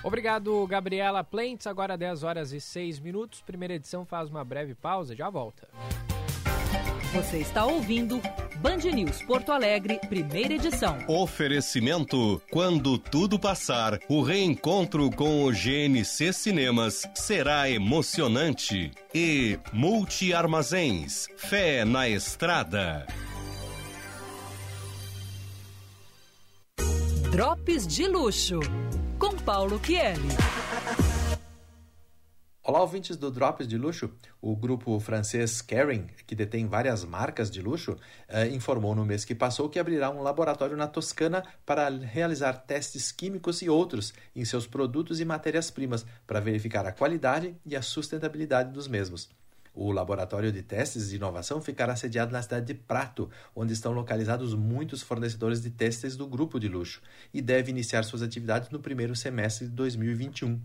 Obrigado, 0.02 0.66
Gabriela 0.66 1.22
Plentes. 1.22 1.68
Agora 1.68 1.96
10 1.96 2.24
horas 2.24 2.52
e 2.52 2.60
6 2.60 2.98
minutos. 2.98 3.40
Primeira 3.40 3.74
edição 3.74 4.04
faz 4.04 4.28
uma 4.28 4.44
breve 4.44 4.74
pausa, 4.74 5.14
já 5.14 5.30
volta. 5.30 5.68
Você 7.12 7.38
está 7.38 7.66
ouvindo 7.66 8.22
Band 8.58 8.76
News 8.76 9.20
Porto 9.22 9.50
Alegre, 9.50 9.98
primeira 10.08 10.54
edição. 10.54 10.96
Oferecimento: 11.08 12.40
quando 12.52 12.96
tudo 12.98 13.36
passar, 13.36 13.98
o 14.08 14.22
reencontro 14.22 15.10
com 15.10 15.44
o 15.44 15.50
GNC 15.50 16.32
Cinemas 16.32 17.02
será 17.16 17.68
emocionante. 17.68 18.92
E 19.12 19.58
Multi 19.72 20.32
Armazéns, 20.32 21.26
fé 21.36 21.84
na 21.84 22.08
estrada. 22.08 23.04
Drops 27.32 27.88
de 27.88 28.06
luxo, 28.06 28.60
com 29.18 29.34
Paulo 29.36 29.80
Chielli. 29.82 30.28
Olá, 32.62 32.82
ouvintes 32.82 33.16
do 33.16 33.30
Drops 33.30 33.66
de 33.66 33.78
Luxo. 33.78 34.10
O 34.38 34.54
grupo 34.54 35.00
francês 35.00 35.62
Kering, 35.62 36.08
que 36.26 36.34
detém 36.34 36.66
várias 36.66 37.02
marcas 37.06 37.50
de 37.50 37.62
luxo, 37.62 37.96
eh, 38.28 38.48
informou 38.48 38.94
no 38.94 39.02
mês 39.02 39.24
que 39.24 39.34
passou 39.34 39.66
que 39.70 39.78
abrirá 39.78 40.10
um 40.10 40.20
laboratório 40.20 40.76
na 40.76 40.86
Toscana 40.86 41.42
para 41.64 41.88
realizar 41.88 42.52
testes 42.52 43.10
químicos 43.10 43.62
e 43.62 43.70
outros 43.70 44.12
em 44.36 44.44
seus 44.44 44.66
produtos 44.66 45.20
e 45.20 45.24
matérias-primas 45.24 46.04
para 46.26 46.38
verificar 46.38 46.84
a 46.84 46.92
qualidade 46.92 47.56
e 47.64 47.74
a 47.74 47.80
sustentabilidade 47.80 48.72
dos 48.72 48.86
mesmos. 48.86 49.30
O 49.74 49.90
laboratório 49.90 50.52
de 50.52 50.62
testes 50.62 51.08
de 51.08 51.16
inovação 51.16 51.62
ficará 51.62 51.96
sediado 51.96 52.30
na 52.30 52.42
cidade 52.42 52.66
de 52.66 52.74
Prato, 52.74 53.30
onde 53.56 53.72
estão 53.72 53.92
localizados 53.92 54.52
muitos 54.52 55.00
fornecedores 55.00 55.62
de 55.62 55.70
testes 55.70 56.14
do 56.14 56.26
grupo 56.26 56.60
de 56.60 56.68
luxo, 56.68 57.00
e 57.32 57.40
deve 57.40 57.70
iniciar 57.70 58.02
suas 58.02 58.20
atividades 58.20 58.68
no 58.68 58.80
primeiro 58.80 59.16
semestre 59.16 59.66
de 59.66 59.72
2021. 59.72 60.60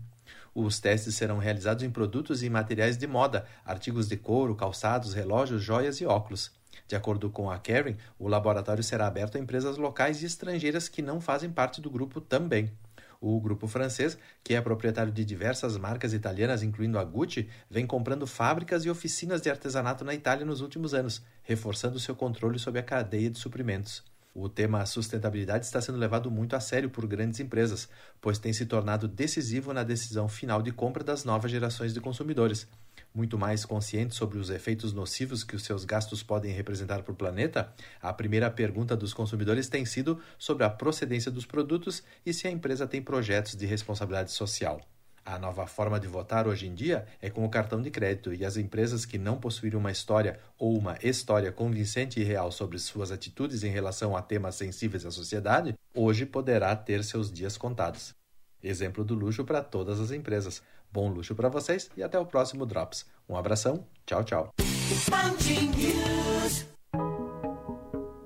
Os 0.58 0.80
testes 0.80 1.14
serão 1.14 1.36
realizados 1.36 1.84
em 1.84 1.90
produtos 1.90 2.42
e 2.42 2.48
materiais 2.48 2.96
de 2.96 3.06
moda, 3.06 3.44
artigos 3.62 4.08
de 4.08 4.16
couro, 4.16 4.54
calçados, 4.54 5.12
relógios, 5.12 5.62
joias 5.62 6.00
e 6.00 6.06
óculos. 6.06 6.50
De 6.88 6.96
acordo 6.96 7.28
com 7.28 7.50
a 7.50 7.58
Karen, 7.58 7.94
o 8.18 8.26
laboratório 8.26 8.82
será 8.82 9.06
aberto 9.06 9.36
a 9.36 9.38
empresas 9.38 9.76
locais 9.76 10.22
e 10.22 10.24
estrangeiras 10.24 10.88
que 10.88 11.02
não 11.02 11.20
fazem 11.20 11.50
parte 11.50 11.78
do 11.78 11.90
grupo 11.90 12.22
também. 12.22 12.72
O 13.20 13.38
grupo 13.38 13.66
francês, 13.66 14.16
que 14.42 14.54
é 14.54 14.60
proprietário 14.62 15.12
de 15.12 15.26
diversas 15.26 15.76
marcas 15.76 16.14
italianas, 16.14 16.62
incluindo 16.62 16.98
a 16.98 17.04
Gucci, 17.04 17.50
vem 17.68 17.86
comprando 17.86 18.26
fábricas 18.26 18.82
e 18.86 18.88
oficinas 18.88 19.42
de 19.42 19.50
artesanato 19.50 20.06
na 20.06 20.14
Itália 20.14 20.46
nos 20.46 20.62
últimos 20.62 20.94
anos, 20.94 21.22
reforçando 21.42 22.00
seu 22.00 22.16
controle 22.16 22.58
sobre 22.58 22.80
a 22.80 22.82
cadeia 22.82 23.28
de 23.28 23.38
suprimentos. 23.38 24.02
O 24.38 24.50
tema 24.50 24.84
sustentabilidade 24.84 25.64
está 25.64 25.80
sendo 25.80 25.96
levado 25.96 26.30
muito 26.30 26.54
a 26.54 26.60
sério 26.60 26.90
por 26.90 27.06
grandes 27.06 27.40
empresas, 27.40 27.88
pois 28.20 28.38
tem 28.38 28.52
se 28.52 28.66
tornado 28.66 29.08
decisivo 29.08 29.72
na 29.72 29.82
decisão 29.82 30.28
final 30.28 30.60
de 30.60 30.70
compra 30.70 31.02
das 31.02 31.24
novas 31.24 31.50
gerações 31.50 31.94
de 31.94 32.02
consumidores. 32.02 32.68
Muito 33.14 33.38
mais 33.38 33.64
conscientes 33.64 34.14
sobre 34.14 34.36
os 34.36 34.50
efeitos 34.50 34.92
nocivos 34.92 35.42
que 35.42 35.56
os 35.56 35.62
seus 35.62 35.86
gastos 35.86 36.22
podem 36.22 36.52
representar 36.52 37.02
para 37.02 37.12
o 37.12 37.16
planeta, 37.16 37.72
a 37.98 38.12
primeira 38.12 38.50
pergunta 38.50 38.94
dos 38.94 39.14
consumidores 39.14 39.70
tem 39.70 39.86
sido 39.86 40.20
sobre 40.38 40.64
a 40.64 40.68
procedência 40.68 41.30
dos 41.30 41.46
produtos 41.46 42.02
e 42.26 42.34
se 42.34 42.46
a 42.46 42.50
empresa 42.50 42.86
tem 42.86 43.00
projetos 43.00 43.56
de 43.56 43.64
responsabilidade 43.64 44.32
social. 44.32 44.82
A 45.26 45.40
nova 45.40 45.66
forma 45.66 45.98
de 45.98 46.06
votar 46.06 46.46
hoje 46.46 46.68
em 46.68 46.72
dia 46.72 47.04
é 47.20 47.28
com 47.28 47.44
o 47.44 47.48
cartão 47.48 47.82
de 47.82 47.90
crédito 47.90 48.32
e 48.32 48.44
as 48.44 48.56
empresas 48.56 49.04
que 49.04 49.18
não 49.18 49.36
possuírem 49.38 49.76
uma 49.76 49.90
história 49.90 50.38
ou 50.56 50.78
uma 50.78 50.96
história 51.02 51.50
convincente 51.50 52.20
e 52.20 52.22
real 52.22 52.52
sobre 52.52 52.78
suas 52.78 53.10
atitudes 53.10 53.64
em 53.64 53.68
relação 53.68 54.16
a 54.16 54.22
temas 54.22 54.54
sensíveis 54.54 55.04
à 55.04 55.10
sociedade, 55.10 55.74
hoje 55.92 56.24
poderá 56.24 56.76
ter 56.76 57.02
seus 57.02 57.32
dias 57.32 57.56
contados. 57.56 58.14
Exemplo 58.62 59.04
do 59.04 59.16
luxo 59.16 59.44
para 59.44 59.60
todas 59.60 59.98
as 59.98 60.12
empresas. 60.12 60.62
Bom 60.92 61.08
luxo 61.08 61.34
para 61.34 61.48
vocês 61.48 61.90
e 61.96 62.04
até 62.04 62.16
o 62.16 62.24
próximo 62.24 62.64
Drops. 62.64 63.04
Um 63.28 63.36
abração, 63.36 63.84
tchau, 64.06 64.22
tchau. 64.22 64.50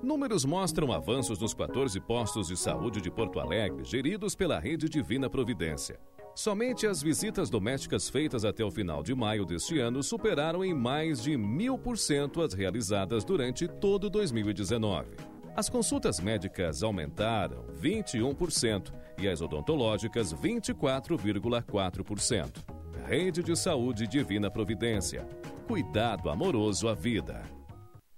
Números 0.03 0.45
mostram 0.45 0.91
avanços 0.91 1.39
nos 1.39 1.55
14 1.55 1.99
postos 2.01 2.49
de 2.49 2.55
saúde 2.55 3.01
de 3.01 3.09
Porto 3.09 3.39
Alegre, 3.39 3.83
geridos 3.83 4.35
pela 4.35 4.59
Rede 4.59 4.87
Divina 4.87 5.27
Providência. 5.27 5.99
Somente 6.33 6.87
as 6.87 7.03
visitas 7.03 7.49
domésticas 7.49 8.09
feitas 8.09 8.45
até 8.45 8.63
o 8.63 8.71
final 8.71 9.03
de 9.03 9.13
maio 9.13 9.45
deste 9.45 9.77
ano 9.79 10.01
superaram 10.01 10.63
em 10.63 10.73
mais 10.73 11.21
de 11.21 11.35
mil 11.37 11.77
por 11.77 11.97
cento 11.97 12.41
as 12.41 12.53
realizadas 12.53 13.25
durante 13.25 13.67
todo 13.67 14.09
2019. 14.09 15.17
As 15.55 15.67
consultas 15.67 16.21
médicas 16.21 16.81
aumentaram 16.81 17.65
21% 17.81 18.93
e 19.17 19.27
as 19.27 19.41
odontológicas 19.41 20.33
24,4%. 20.33 22.63
Rede 23.05 23.43
de 23.43 23.57
Saúde 23.57 24.07
Divina 24.07 24.49
Providência. 24.49 25.27
Cuidado 25.67 26.29
amoroso 26.29 26.87
à 26.87 26.93
vida. 26.93 27.43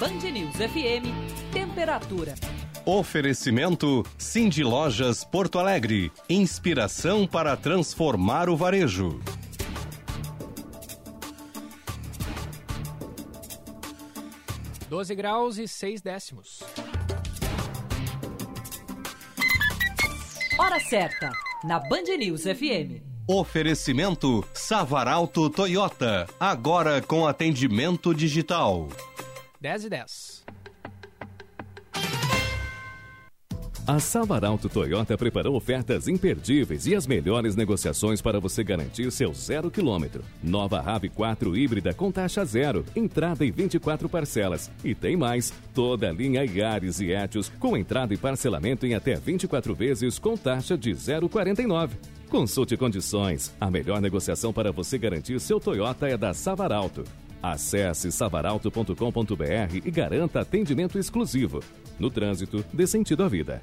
Band 0.00 0.30
News 0.32 0.56
FM, 0.56 1.52
temperatura. 1.52 2.34
Oferecimento 2.86 4.02
Cindy 4.16 4.64
Lojas 4.64 5.22
Porto 5.22 5.58
Alegre. 5.58 6.10
Inspiração 6.26 7.26
para 7.26 7.54
transformar 7.54 8.48
o 8.48 8.56
varejo. 8.56 9.20
Doze 14.88 15.14
graus 15.14 15.58
e 15.58 15.68
seis 15.68 16.00
décimos. 16.00 16.60
Hora 20.58 20.80
certa, 20.80 21.30
na 21.62 21.78
Band 21.78 22.16
News 22.18 22.44
FM. 22.44 23.02
Oferecimento 23.28 24.42
Savaralto 24.54 25.50
Toyota. 25.50 26.26
Agora 26.40 27.02
com 27.02 27.26
atendimento 27.26 28.14
digital. 28.14 28.88
10 29.60 29.84
e 29.84 29.90
10. 29.90 30.44
A 33.86 33.98
Savaralto 33.98 34.68
Toyota 34.68 35.18
preparou 35.18 35.56
ofertas 35.56 36.06
imperdíveis 36.06 36.86
e 36.86 36.94
as 36.94 37.08
melhores 37.08 37.56
negociações 37.56 38.22
para 38.22 38.38
você 38.38 38.62
garantir 38.62 39.10
seu 39.10 39.34
zero 39.34 39.68
quilômetro. 39.68 40.22
Nova 40.42 40.80
RAV4 40.80 41.58
híbrida 41.58 41.92
com 41.92 42.12
taxa 42.12 42.44
zero, 42.44 42.84
entrada 42.94 43.44
em 43.44 43.50
24 43.50 44.08
parcelas. 44.08 44.70
E 44.84 44.94
tem 44.94 45.16
mais, 45.16 45.52
toda 45.74 46.08
a 46.08 46.12
linha 46.12 46.44
Yaris 46.44 47.00
e 47.00 47.10
Etios 47.10 47.50
com 47.58 47.76
entrada 47.76 48.14
e 48.14 48.16
parcelamento 48.16 48.86
em 48.86 48.94
até 48.94 49.16
24 49.16 49.74
vezes 49.74 50.20
com 50.20 50.36
taxa 50.36 50.78
de 50.78 50.92
0,49. 50.92 51.90
Consulte 52.28 52.76
condições. 52.76 53.52
A 53.60 53.68
melhor 53.70 54.00
negociação 54.00 54.52
para 54.52 54.70
você 54.70 54.96
garantir 54.98 55.40
seu 55.40 55.58
Toyota 55.58 56.08
é 56.08 56.16
da 56.16 56.32
Savaralto. 56.32 57.02
Acesse 57.42 58.12
savaralto.com.br 58.12 59.76
e 59.84 59.90
garanta 59.90 60.40
atendimento 60.40 60.98
exclusivo. 60.98 61.60
No 61.98 62.10
trânsito, 62.10 62.64
dê 62.72 62.86
sentido 62.86 63.24
à 63.24 63.28
vida. 63.28 63.62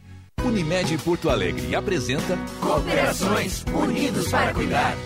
Unimed 0.51 0.97
Porto 0.97 1.29
Alegre 1.29 1.73
apresenta 1.75 2.37
Cooperações 2.59 3.63
Unidos 3.73 4.29
para 4.29 4.53
Cuidar. 4.53 4.97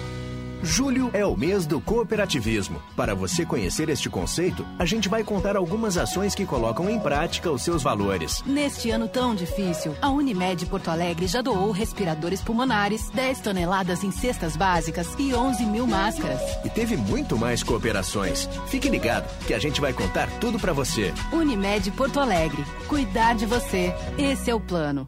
Julho 0.63 1.11
é 1.13 1.23
o 1.23 1.38
mês 1.38 1.67
do 1.67 1.79
cooperativismo. 1.79 2.81
Para 2.95 3.13
você 3.13 3.45
conhecer 3.45 3.88
este 3.89 4.09
conceito, 4.09 4.65
a 4.79 4.85
gente 4.85 5.07
vai 5.07 5.23
contar 5.23 5.55
algumas 5.55 5.97
ações 5.97 6.33
que 6.33 6.45
colocam 6.45 6.89
em 6.89 6.99
prática 6.99 7.51
os 7.51 7.61
seus 7.61 7.83
valores. 7.83 8.41
Neste 8.43 8.89
ano 8.89 9.07
tão 9.07 9.35
difícil, 9.35 9.93
a 10.01 10.09
Unimed 10.09 10.65
Porto 10.65 10.89
Alegre 10.89 11.27
já 11.27 11.43
doou 11.43 11.69
respiradores 11.69 12.41
pulmonares, 12.41 13.11
10 13.11 13.41
toneladas 13.41 14.03
em 14.03 14.09
cestas 14.09 14.55
básicas 14.55 15.13
e 15.19 15.31
11 15.35 15.63
mil 15.65 15.85
máscaras. 15.85 16.41
E 16.65 16.69
teve 16.69 16.97
muito 16.97 17.38
mais 17.38 17.61
cooperações. 17.61 18.49
Fique 18.65 18.89
ligado 18.89 19.29
que 19.45 19.53
a 19.53 19.59
gente 19.59 19.79
vai 19.79 19.93
contar 19.93 20.27
tudo 20.39 20.57
para 20.59 20.73
você. 20.73 21.13
Unimed 21.31 21.91
Porto 21.91 22.19
Alegre. 22.19 22.65
Cuidar 22.88 23.35
de 23.35 23.45
você. 23.45 23.93
Esse 24.17 24.49
é 24.49 24.55
o 24.55 24.59
plano. 24.59 25.07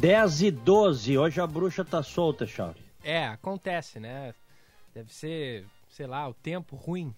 Dez 0.00 0.40
e 0.40 0.50
12, 0.50 1.18
hoje 1.18 1.40
a 1.42 1.46
bruxa 1.46 1.84
tá 1.84 2.02
solta, 2.02 2.46
Chauri. 2.46 2.80
É, 3.04 3.26
acontece, 3.26 4.00
né? 4.00 4.34
Deve 4.94 5.12
ser, 5.12 5.66
sei 5.90 6.06
lá, 6.06 6.26
o 6.26 6.32
tempo 6.32 6.74
ruim 6.74 7.14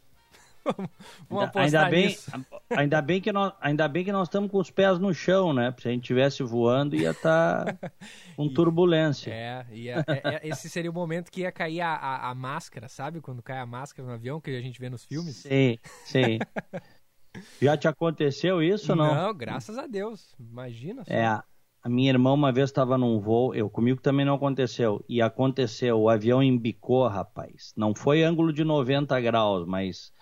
Vamos 1.30 1.50
ainda 1.54 1.88
bem, 1.88 2.06
nisso. 2.08 2.30
ainda 2.70 3.00
bem 3.00 3.20
que 3.20 3.32
nós, 3.32 3.52
ainda 3.60 3.86
bem 3.88 4.04
que 4.04 4.12
nós 4.12 4.28
estamos 4.28 4.50
com 4.50 4.58
os 4.58 4.70
pés 4.70 4.98
no 4.98 5.14
chão, 5.14 5.52
né? 5.52 5.72
Se 5.78 5.88
a 5.88 5.90
gente 5.92 6.02
estivesse 6.02 6.42
voando, 6.42 6.96
ia 6.96 7.10
estar 7.10 7.76
tá 7.76 7.90
com 8.36 8.48
turbulência. 8.48 9.32
É, 9.32 9.66
ia, 9.70 10.04
é, 10.06 10.36
é, 10.36 10.48
esse 10.48 10.68
seria 10.68 10.90
o 10.90 10.94
momento 10.94 11.30
que 11.30 11.42
ia 11.42 11.52
cair 11.52 11.80
a, 11.80 11.94
a, 11.94 12.30
a, 12.30 12.34
máscara, 12.34 12.88
sabe? 12.88 13.20
Quando 13.20 13.42
cai 13.42 13.58
a 13.58 13.66
máscara 13.66 14.06
no 14.06 14.14
avião, 14.14 14.40
que 14.40 14.50
a 14.50 14.60
gente 14.60 14.80
vê 14.80 14.90
nos 14.90 15.04
filmes. 15.04 15.36
Sim, 15.36 15.78
sim. 16.04 16.38
Já 17.60 17.76
te 17.76 17.88
aconteceu 17.88 18.62
isso 18.62 18.92
ou 18.92 18.96
não? 18.96 19.14
Não, 19.14 19.34
graças 19.34 19.78
a 19.78 19.86
Deus. 19.86 20.34
Imagina 20.38 21.04
só. 21.04 21.12
É, 21.12 21.42
a 21.82 21.88
minha 21.88 22.10
irmã 22.10 22.32
uma 22.32 22.52
vez 22.52 22.70
estava 22.70 22.96
num 22.96 23.18
voo, 23.18 23.52
eu 23.54 23.68
comigo 23.68 24.00
também 24.00 24.24
não 24.24 24.34
aconteceu. 24.34 25.04
E 25.08 25.20
aconteceu, 25.20 25.98
o 25.98 26.08
avião 26.08 26.40
embicou, 26.40 27.08
rapaz. 27.08 27.72
Não 27.76 27.92
foi 27.92 28.22
ângulo 28.22 28.52
de 28.52 28.62
90 28.62 29.20
graus, 29.20 29.66
mas 29.66 30.12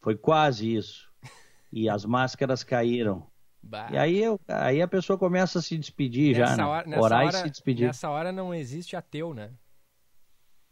foi 0.00 0.16
quase 0.16 0.76
isso. 0.76 1.10
E 1.72 1.88
as 1.88 2.04
máscaras 2.04 2.62
caíram. 2.62 3.26
Bah. 3.60 3.88
E 3.90 3.98
aí, 3.98 4.22
eu, 4.22 4.40
aí 4.46 4.80
a 4.80 4.86
pessoa 4.86 5.18
começa 5.18 5.58
a 5.58 5.62
se 5.62 5.76
despedir 5.76 6.38
nessa 6.38 6.50
já, 6.52 6.56
né? 6.56 6.64
Hora, 6.64 6.86
nessa 6.86 7.02
Orar 7.02 7.26
hora, 7.26 7.36
e 7.36 7.40
se 7.40 7.50
despedir. 7.50 7.86
Nessa 7.88 8.08
hora 8.08 8.30
não 8.30 8.54
existe 8.54 8.94
ateu, 8.94 9.34
né? 9.34 9.50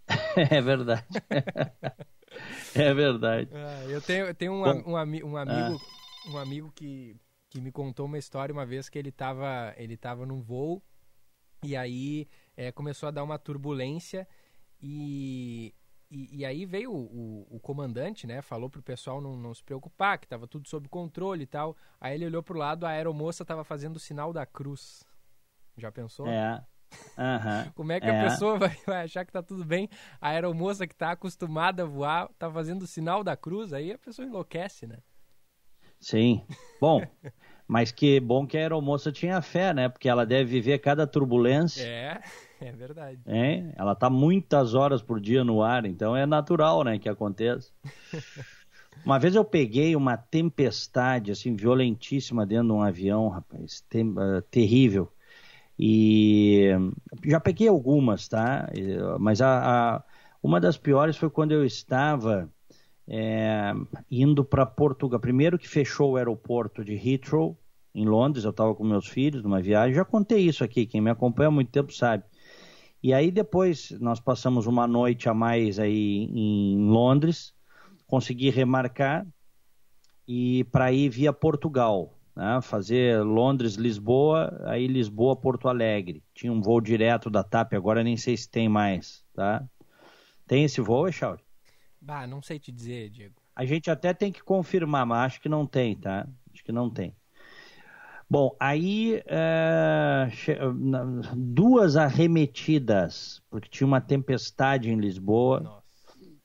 é 0.37 0.61
verdade. 0.61 1.05
é 2.73 2.95
verdade. 2.95 3.51
Ah, 3.53 3.85
eu 3.89 4.01
tenho, 4.01 4.27
eu 4.27 4.35
tenho 4.35 4.53
um, 4.53 4.63
um, 4.65 4.93
um, 4.93 4.97
amigo, 4.97 5.37
ah. 5.37 6.31
um 6.31 6.39
amigo 6.39 6.73
que, 6.73 7.17
que 7.57 7.61
me 7.63 7.73
contou 7.73 8.05
uma 8.05 8.19
história 8.19 8.53
uma 8.53 8.67
vez 8.67 8.87
que 8.91 8.99
ele 8.99 9.09
estava 9.09 9.73
ele 9.79 9.97
tava 9.97 10.27
num 10.27 10.43
voo 10.43 10.83
e 11.65 11.75
aí 11.75 12.29
é, 12.55 12.71
começou 12.71 13.09
a 13.09 13.11
dar 13.11 13.25
uma 13.25 13.39
turbulência 13.39 14.29
e 14.81 15.75
e, 16.09 16.39
e, 16.39 16.45
aí 16.45 16.65
veio 16.65 16.93
o, 16.93 17.47
o, 17.51 17.57
o, 17.57 17.59
comandante, 17.59 18.29
né? 18.29 18.41
Falou 18.41 18.71
pro 18.71 18.81
pessoal 18.81 19.21
não, 19.21 19.37
não 19.37 19.53
se 19.53 19.65
preocupar, 19.65 20.21
que 20.21 20.29
tava 20.29 20.47
tudo 20.47 20.69
sob 20.69 20.89
controle 20.89 21.43
e 21.43 21.47
tal. 21.49 21.77
Aí 22.01 22.15
ele 22.15 22.27
olhou 22.27 22.45
pro 22.45 22.57
lado, 22.57 22.87
a 22.87 22.91
aeromoça 22.91 23.45
tava 23.45 23.65
fazendo 23.65 23.97
o 23.97 23.99
sinal 23.99 24.33
da 24.33 24.47
cruz. 24.47 25.05
Já 25.77 25.91
pensou? 25.91 26.29
É. 26.29 26.65
Uhum. 27.19 27.73
Como 27.75 27.91
é 27.91 27.99
que 27.99 28.07
é. 28.07 28.21
a 28.21 28.31
pessoa 28.31 28.57
vai, 28.57 28.79
vai, 28.87 29.03
achar 29.03 29.25
que 29.25 29.33
tá 29.33 29.43
tudo 29.43 29.65
bem? 29.65 29.91
A 30.21 30.29
aeromoça 30.29 30.87
que 30.87 30.95
tá 30.95 31.11
acostumada 31.11 31.83
a 31.83 31.87
voar 31.87 32.29
tá 32.39 32.49
fazendo 32.49 32.83
o 32.83 32.87
sinal 32.87 33.25
da 33.25 33.37
cruz, 33.37 33.73
aí 33.73 33.91
a 33.91 33.99
pessoa 33.99 34.29
enlouquece, 34.29 34.87
né? 34.87 35.03
Sim. 36.01 36.47
Bom, 36.81 37.03
mas 37.67 37.91
que 37.91 38.21
bom 38.21 38.47
que 38.47 38.57
a 38.57 38.61
aeromoça 38.61 39.11
tinha 39.11 39.41
fé, 39.43 39.75
né? 39.75 39.89
Porque 39.89 40.09
ela 40.09 40.25
deve 40.25 40.51
viver 40.51 40.79
cada 40.79 41.07
turbulência. 41.07 41.85
É. 41.85 42.21
É 42.61 42.73
verdade. 42.73 43.21
É, 43.27 43.73
ela 43.77 43.93
está 43.93 44.09
muitas 44.09 44.75
horas 44.75 45.03
por 45.03 45.21
dia 45.21 45.45
no 45.45 45.63
ar, 45.63 45.85
então 45.85 46.17
é 46.17 46.25
natural, 46.25 46.83
né, 46.85 46.99
que 46.99 47.09
aconteça. 47.09 47.71
Uma 49.05 49.19
vez 49.19 49.35
eu 49.35 49.45
peguei 49.45 49.95
uma 49.95 50.17
tempestade, 50.17 51.31
assim, 51.31 51.55
violentíssima 51.55 52.47
dentro 52.47 52.69
de 52.69 52.73
um 52.73 52.83
avião, 52.83 53.29
rapaz, 53.29 53.83
tem, 53.89 54.09
uh, 54.09 54.43
terrível. 54.51 55.13
E 55.79 56.71
já 57.25 57.39
peguei 57.39 57.69
algumas, 57.69 58.27
tá? 58.27 58.69
Mas 59.21 59.43
a, 59.43 59.97
a, 59.97 60.05
uma 60.43 60.59
das 60.59 60.79
piores 60.79 61.17
foi 61.17 61.29
quando 61.29 61.53
eu 61.53 61.65
estava 61.65 62.51
é, 63.09 63.73
indo 64.11 64.45
para 64.45 64.67
Portugal. 64.67 65.21
Primeiro 65.21 65.59
que 65.59 65.69
fechou 65.69 66.13
o 66.13 66.17
aeroporto 66.17 66.85
de 66.85 66.95
Heathrow, 66.95 67.57
em 67.95 68.05
Londres, 68.05 68.45
eu 68.45 68.51
estava 68.51 68.75
com 68.75 68.85
meus 68.85 69.07
filhos 69.07 69.43
numa 69.43 69.63
viagem. 69.63 69.95
Já 69.95 70.05
contei 70.05 70.41
isso 70.41 70.63
aqui, 70.63 70.85
quem 70.85 71.01
me 71.01 71.11
acompanha 71.11 71.49
há 71.49 71.51
muito 71.51 71.71
tempo 71.71 71.93
sabe. 71.93 72.25
E 73.03 73.15
aí 73.15 73.31
depois 73.31 73.91
nós 74.01 74.21
passamos 74.21 74.67
uma 74.67 74.87
noite 74.87 75.29
a 75.29 75.35
mais 75.35 75.79
aí 75.79 76.29
em 76.35 76.77
Londres, 76.89 77.55
consegui 78.07 78.51
remarcar 78.51 79.27
e 80.27 80.65
para 80.65 80.93
ir 80.93 81.09
via 81.09 81.33
Portugal, 81.33 82.19
né? 82.35 82.61
fazer 82.61 83.23
Londres-Lisboa, 83.23 84.61
aí 84.65 84.87
Lisboa-Porto 84.87 85.69
Alegre. 85.69 86.23
Tinha 86.35 86.53
um 86.53 86.61
voo 86.61 86.81
direto 86.81 87.31
da 87.31 87.45
TAP, 87.45 87.75
agora 87.75 88.03
nem 88.03 88.17
sei 88.17 88.37
se 88.37 88.51
tem 88.51 88.69
mais, 88.69 89.25
tá? 89.33 89.65
Tem 90.47 90.65
esse 90.65 90.81
voo, 90.81 91.09
Echauri? 91.09 91.46
Bah, 92.07 92.25
não 92.25 92.41
sei 92.41 92.57
te 92.57 92.71
dizer, 92.71 93.11
Diego. 93.11 93.35
A 93.57 93.65
gente 93.65 93.91
até 93.91 94.15
tem 94.15 94.31
que 94.31 94.41
confirmar, 94.41 95.05
mas 95.05 95.27
acho 95.27 95.41
que 95.41 95.49
não 95.49 95.67
tem, 95.67 95.97
tá? 95.97 96.25
Acho 96.55 96.63
que 96.63 96.71
não 96.71 96.89
tem. 96.89 97.17
Bom, 98.31 98.55
aí 98.61 99.25
é, 99.27 100.29
duas 101.37 101.97
arremetidas, 101.97 103.43
porque 103.51 103.69
tinha 103.69 103.89
uma 103.89 104.01
tempestade 104.01 104.89
em 104.89 105.01
Lisboa, 105.01 105.59
Nossa. 105.59 105.83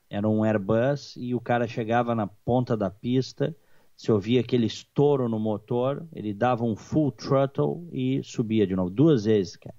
era 0.10 0.28
um 0.28 0.44
Airbus, 0.44 1.16
e 1.16 1.36
o 1.36 1.40
cara 1.40 1.68
chegava 1.68 2.16
na 2.16 2.26
ponta 2.26 2.76
da 2.76 2.90
pista, 2.90 3.56
se 3.96 4.12
ouvia 4.12 4.42
aquele 4.42 4.66
estouro 4.66 5.30
no 5.30 5.40
motor, 5.40 6.08
ele 6.12 6.34
dava 6.34 6.64
um 6.64 6.76
full 6.76 7.12
throttle 7.12 7.88
e 7.92 8.24
subia 8.24 8.66
de 8.66 8.76
novo, 8.76 8.90
duas 8.90 9.26
vezes, 9.26 9.56
cara. 9.58 9.76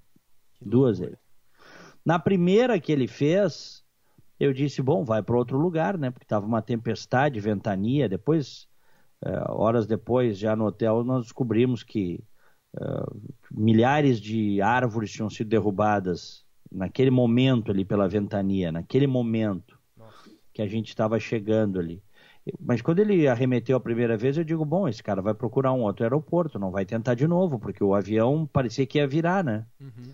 Que 0.53 0.63
duas 0.63 0.99
loucura. 0.99 1.19
vezes. 1.19 1.23
Na 2.05 2.17
primeira 2.17 2.79
que 2.79 2.91
ele 2.91 3.07
fez, 3.07 3.82
eu 4.43 4.53
disse, 4.53 4.81
bom, 4.81 5.03
vai 5.03 5.21
para 5.23 5.37
outro 5.37 5.57
lugar, 5.57 5.97
né? 5.97 6.11
Porque 6.11 6.25
estava 6.25 6.45
uma 6.45 6.61
tempestade, 6.61 7.39
ventania, 7.39 8.07
depois 8.09 8.67
é, 9.25 9.41
horas 9.49 9.87
depois, 9.87 10.37
já 10.37 10.53
no 10.55 10.65
hotel, 10.65 11.01
nós 11.03 11.23
descobrimos 11.23 11.81
que 11.81 12.21
uh, 12.75 13.21
milhares 13.49 14.19
de 14.19 14.61
árvores 14.61 15.11
tinham 15.11 15.29
sido 15.29 15.47
derrubadas 15.47 16.43
naquele 16.69 17.09
momento 17.09 17.71
ali 17.71 17.85
pela 17.85 18.07
ventania, 18.07 18.69
naquele 18.69 19.07
momento 19.07 19.79
Nossa. 19.95 20.29
que 20.51 20.61
a 20.61 20.67
gente 20.67 20.89
estava 20.89 21.17
chegando 21.21 21.79
ali. 21.79 22.03
Mas 22.59 22.81
quando 22.81 22.99
ele 22.99 23.25
arremeteu 23.25 23.77
a 23.77 23.79
primeira 23.79 24.17
vez, 24.17 24.37
eu 24.37 24.43
digo, 24.43 24.65
bom, 24.65 24.89
esse 24.89 25.01
cara 25.01 25.21
vai 25.21 25.33
procurar 25.33 25.71
um 25.71 25.83
outro 25.83 26.03
aeroporto, 26.03 26.59
não 26.59 26.71
vai 26.71 26.83
tentar 26.85 27.13
de 27.13 27.25
novo, 27.25 27.57
porque 27.57 27.81
o 27.81 27.95
avião 27.95 28.45
parecia 28.45 28.85
que 28.85 28.97
ia 28.97 29.07
virar, 29.07 29.41
né? 29.41 29.65
Uhum. 29.79 30.11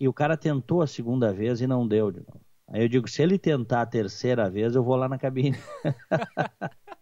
E 0.00 0.08
o 0.08 0.14
cara 0.14 0.38
tentou 0.38 0.80
a 0.80 0.86
segunda 0.86 1.30
vez 1.30 1.60
e 1.60 1.66
não 1.66 1.86
deu 1.86 2.10
de 2.10 2.20
novo. 2.20 2.40
Aí 2.68 2.82
eu 2.82 2.88
digo, 2.88 3.08
se 3.08 3.22
ele 3.22 3.38
tentar 3.38 3.82
a 3.82 3.86
terceira 3.86 4.50
vez, 4.50 4.74
eu 4.74 4.82
vou 4.82 4.96
lá 4.96 5.08
na 5.08 5.18
cabine. 5.18 5.56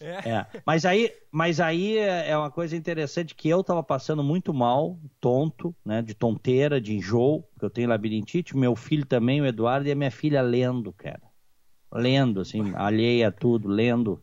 É. 0.00 0.30
é. 0.30 0.46
Mas 0.64 0.84
aí, 0.84 1.12
mas 1.30 1.60
aí 1.60 1.98
é 1.98 2.36
uma 2.36 2.50
coisa 2.50 2.74
interessante 2.76 3.34
que 3.34 3.48
eu 3.48 3.62
tava 3.62 3.82
passando 3.82 4.24
muito 4.24 4.52
mal, 4.52 4.98
tonto, 5.20 5.74
né? 5.84 6.00
De 6.00 6.14
tonteira, 6.14 6.80
de 6.80 6.94
enjoo, 6.94 7.42
porque 7.42 7.64
eu 7.66 7.70
tenho 7.70 7.88
labirintite, 7.88 8.56
meu 8.56 8.74
filho 8.74 9.04
também, 9.04 9.40
o 9.40 9.46
Eduardo, 9.46 9.88
e 9.88 9.92
a 9.92 9.94
minha 9.94 10.10
filha 10.10 10.40
lendo, 10.40 10.92
cara. 10.92 11.20
Lendo, 11.92 12.40
assim, 12.40 12.60
alheia 12.76 13.28
a 13.28 13.32
tudo, 13.32 13.68
lendo 13.68 14.22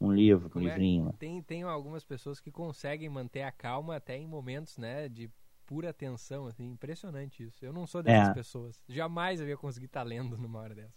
um 0.00 0.12
livro, 0.12 0.46
um 0.46 0.50
Como 0.50 0.68
é? 0.68 0.70
livrinho. 0.70 1.08
É? 1.08 1.12
Tem, 1.18 1.42
tem 1.42 1.62
algumas 1.62 2.04
pessoas 2.04 2.40
que 2.40 2.50
conseguem 2.50 3.08
manter 3.08 3.42
a 3.42 3.52
calma 3.52 3.96
até 3.96 4.16
em 4.16 4.26
momentos, 4.26 4.78
né, 4.78 5.08
de 5.08 5.30
pura 5.70 5.90
atenção, 5.90 6.48
assim, 6.48 6.68
impressionante 6.68 7.44
isso. 7.44 7.64
Eu 7.64 7.72
não 7.72 7.86
sou 7.86 8.02
dessas 8.02 8.30
é. 8.30 8.34
pessoas. 8.34 8.82
Jamais 8.88 9.40
eu 9.40 9.46
ia 9.46 9.56
conseguir 9.56 9.86
estar 9.86 10.00
tá 10.00 10.04
lendo 10.04 10.36
numa 10.36 10.58
hora 10.58 10.74
dessa. 10.74 10.92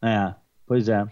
É, 0.00 0.32
pois 0.64 0.88
é. 0.88 1.04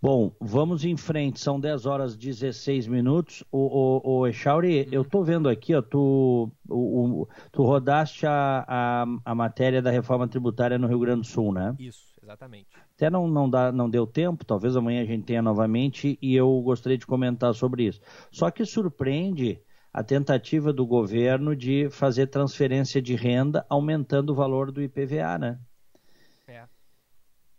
Bom, 0.00 0.34
vamos 0.40 0.82
em 0.82 0.96
frente, 0.96 1.40
são 1.40 1.60
10 1.60 1.84
horas 1.84 2.14
e 2.14 2.18
16 2.18 2.86
minutos. 2.86 3.44
O, 3.52 3.58
o, 3.58 4.20
o 4.20 4.26
Echauri, 4.26 4.84
uhum. 4.84 4.88
eu 4.92 5.04
tô 5.04 5.22
vendo 5.22 5.46
aqui, 5.46 5.74
ó, 5.74 5.82
tu, 5.82 6.50
o, 6.70 7.22
o, 7.22 7.28
tu 7.52 7.62
rodaste 7.62 8.26
a, 8.26 8.64
a, 8.66 9.04
a, 9.22 9.34
matéria 9.34 9.82
da 9.82 9.90
reforma 9.90 10.26
tributária 10.26 10.78
no 10.78 10.86
Rio 10.86 11.00
Grande 11.00 11.20
do 11.20 11.26
Sul, 11.26 11.52
né? 11.52 11.74
Isso, 11.78 12.18
exatamente. 12.22 12.68
Até 12.96 13.10
não, 13.10 13.28
não, 13.28 13.48
dá, 13.48 13.70
não 13.70 13.90
deu 13.90 14.06
tempo, 14.06 14.42
talvez 14.42 14.74
amanhã 14.74 15.02
a 15.02 15.06
gente 15.06 15.24
tenha 15.24 15.42
novamente, 15.42 16.18
e 16.20 16.34
eu 16.34 16.62
gostaria 16.62 16.96
de 16.96 17.06
comentar 17.06 17.52
sobre 17.54 17.84
isso. 17.84 18.00
Só 18.30 18.50
que 18.50 18.64
surpreende 18.64 19.60
a 19.94 20.02
tentativa 20.02 20.72
do 20.72 20.84
governo 20.84 21.54
de 21.54 21.88
fazer 21.88 22.26
transferência 22.26 23.00
de 23.00 23.14
renda 23.14 23.64
aumentando 23.68 24.30
o 24.30 24.34
valor 24.34 24.72
do 24.72 24.82
IPVA, 24.82 25.38
né? 25.38 25.60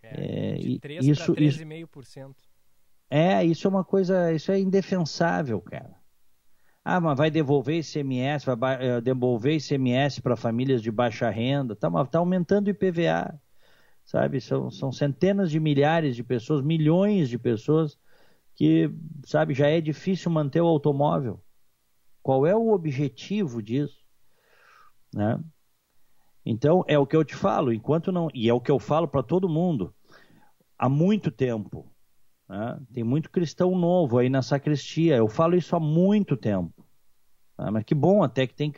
É, 0.01 0.55
de 0.55 0.79
3 0.79 1.07
isso, 1.07 1.33
para 1.33 1.41
13,5%. 1.41 2.35
É, 3.09 3.41
isso 3.45 3.65
é 3.65 3.69
uma 3.69 3.85
coisa, 3.85 4.33
isso 4.33 4.51
é 4.51 4.59
indefensável, 4.59 5.61
cara. 5.61 5.95
Ah, 6.83 6.99
mas 6.99 7.17
vai 7.17 7.31
devolver 7.31 7.79
ICMS, 7.79 8.45
vai 8.57 8.97
uh, 8.97 9.01
devolver 9.01 9.55
ICMS 9.55 10.21
para 10.21 10.35
famílias 10.35 10.81
de 10.81 10.91
baixa 10.91 11.29
renda, 11.29 11.73
tá, 11.73 11.89
tá 12.05 12.19
aumentando 12.19 12.67
o 12.67 12.69
IPVA, 12.69 13.39
sabe? 14.03 14.41
São, 14.41 14.69
são 14.69 14.91
centenas 14.91 15.49
de 15.49 15.59
milhares 15.59 16.17
de 16.17 16.23
pessoas, 16.23 16.61
milhões 16.61 17.29
de 17.29 17.39
pessoas 17.39 17.97
que, 18.53 18.91
sabe, 19.25 19.53
já 19.53 19.67
é 19.67 19.79
difícil 19.79 20.29
manter 20.29 20.59
o 20.59 20.67
automóvel. 20.67 21.41
Qual 22.25 22.43
é 22.43 22.55
o 22.55 22.71
objetivo 22.71 23.61
disso? 23.61 24.03
Né? 25.13 25.39
Então, 26.43 26.83
é 26.87 26.97
o 26.97 27.05
que 27.05 27.15
eu 27.15 27.23
te 27.23 27.35
falo, 27.35 27.71
enquanto 27.71 28.11
não. 28.11 28.29
E 28.33 28.49
é 28.49 28.53
o 28.53 28.59
que 28.59 28.71
eu 28.71 28.79
falo 28.79 29.07
para 29.07 29.21
todo 29.21 29.47
mundo 29.47 29.93
há 30.75 30.89
muito 30.89 31.29
tempo. 31.29 31.87
Né? 32.49 32.79
Tem 32.91 33.03
muito 33.03 33.29
cristão 33.29 33.77
novo 33.77 34.17
aí 34.17 34.27
na 34.27 34.41
sacristia. 34.41 35.15
Eu 35.15 35.27
falo 35.27 35.55
isso 35.55 35.75
há 35.75 35.79
muito 35.79 36.35
tempo. 36.35 36.83
Tá? 37.55 37.69
Mas 37.69 37.83
que 37.83 37.93
bom 37.93 38.23
até 38.23 38.47
que 38.47 38.55
tem 38.55 38.73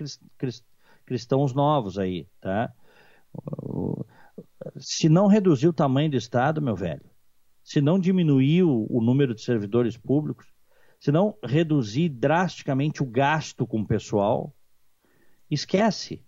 cristãos 1.06 1.54
novos 1.54 1.98
aí. 1.98 2.28
Tá? 2.42 2.74
Se 4.78 5.08
não 5.08 5.28
reduzir 5.28 5.70
o 5.70 5.74
tamanho 5.74 6.12
do 6.12 6.18
Estado, 6.18 6.62
meu 6.62 6.76
velho, 6.76 7.10
se 7.64 7.80
não 7.80 7.98
diminuir 7.98 8.64
o, 8.64 8.86
o 8.90 9.02
número 9.02 9.34
de 9.34 9.42
servidores 9.42 9.96
públicos, 9.96 10.57
se 11.00 11.12
não 11.12 11.38
reduzir 11.44 12.10
drasticamente 12.10 13.04
o 13.04 13.06
gasto 13.06 13.66
com 13.68 13.82
o 13.82 13.88
pessoal, 13.88 14.54
esquece. 15.50 16.24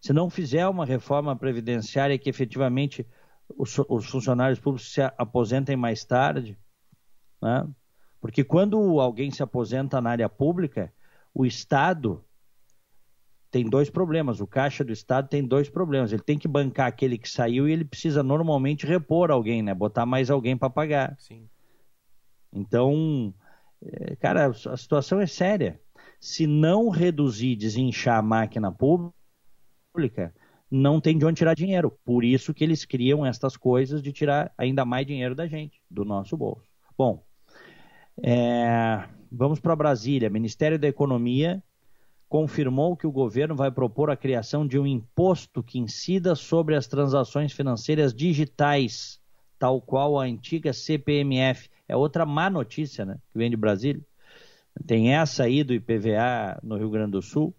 Se 0.00 0.12
não 0.12 0.30
fizer 0.30 0.66
uma 0.68 0.86
reforma 0.86 1.36
previdenciária 1.36 2.18
que 2.18 2.30
efetivamente 2.30 3.06
os, 3.56 3.78
os 3.88 4.06
funcionários 4.06 4.60
públicos 4.60 4.92
se 4.92 5.02
aposentem 5.02 5.76
mais 5.76 6.04
tarde, 6.04 6.58
né? 7.42 7.68
porque 8.20 8.44
quando 8.44 9.00
alguém 9.00 9.30
se 9.30 9.42
aposenta 9.42 10.00
na 10.00 10.10
área 10.10 10.28
pública, 10.28 10.92
o 11.34 11.44
Estado 11.46 12.24
tem 13.50 13.68
dois 13.68 13.88
problemas. 13.88 14.40
O 14.40 14.46
caixa 14.46 14.84
do 14.84 14.92
Estado 14.92 15.28
tem 15.28 15.46
dois 15.46 15.68
problemas. 15.68 16.12
Ele 16.12 16.22
tem 16.22 16.38
que 16.38 16.48
bancar 16.48 16.86
aquele 16.86 17.16
que 17.16 17.28
saiu 17.28 17.68
e 17.68 17.72
ele 17.72 17.84
precisa 17.84 18.22
normalmente 18.22 18.86
repor 18.86 19.30
alguém, 19.30 19.62
né? 19.62 19.72
Botar 19.74 20.04
mais 20.04 20.30
alguém 20.30 20.56
para 20.56 20.68
pagar. 20.68 21.16
Sim. 21.18 21.48
Então, 22.52 23.32
cara, 24.20 24.46
a 24.46 24.76
situação 24.76 25.20
é 25.20 25.26
séria. 25.26 25.80
Se 26.20 26.46
não 26.46 26.88
reduzir, 26.88 27.56
desinchar 27.56 28.18
a 28.18 28.22
máquina 28.22 28.72
pública, 28.72 30.34
não 30.70 31.00
tem 31.00 31.16
de 31.16 31.24
onde 31.24 31.38
tirar 31.38 31.54
dinheiro. 31.54 31.96
Por 32.04 32.24
isso 32.24 32.52
que 32.52 32.64
eles 32.64 32.84
criam 32.84 33.24
estas 33.24 33.56
coisas 33.56 34.02
de 34.02 34.12
tirar 34.12 34.52
ainda 34.56 34.84
mais 34.84 35.06
dinheiro 35.06 35.34
da 35.34 35.46
gente, 35.46 35.80
do 35.90 36.04
nosso 36.04 36.36
bolso. 36.36 36.68
Bom, 36.96 37.24
é, 38.22 39.04
vamos 39.30 39.60
para 39.60 39.76
Brasília. 39.76 40.28
Ministério 40.28 40.78
da 40.78 40.88
Economia 40.88 41.62
confirmou 42.28 42.96
que 42.96 43.06
o 43.06 43.12
governo 43.12 43.56
vai 43.56 43.70
propor 43.70 44.10
a 44.10 44.16
criação 44.16 44.66
de 44.66 44.78
um 44.78 44.86
imposto 44.86 45.62
que 45.62 45.78
incida 45.78 46.34
sobre 46.34 46.76
as 46.76 46.86
transações 46.86 47.52
financeiras 47.52 48.12
digitais, 48.12 49.18
tal 49.58 49.80
qual 49.80 50.18
a 50.18 50.24
antiga 50.24 50.72
CPMF. 50.72 51.70
É 51.88 51.96
outra 51.96 52.26
má 52.26 52.50
notícia, 52.50 53.04
né, 53.04 53.18
que 53.32 53.38
vem 53.38 53.50
de 53.50 53.56
Brasília. 53.56 54.04
Tem 54.86 55.16
essa 55.16 55.44
aí 55.44 55.64
do 55.64 55.74
IPVA 55.74 56.60
no 56.62 56.76
Rio 56.76 56.90
Grande 56.90 57.12
do 57.12 57.22
Sul 57.22 57.54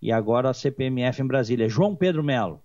e 0.00 0.10
agora 0.10 0.50
a 0.50 0.54
CPMF 0.54 1.22
em 1.22 1.26
Brasília. 1.26 1.68
João 1.68 1.94
Pedro 1.94 2.24
Melo. 2.24 2.62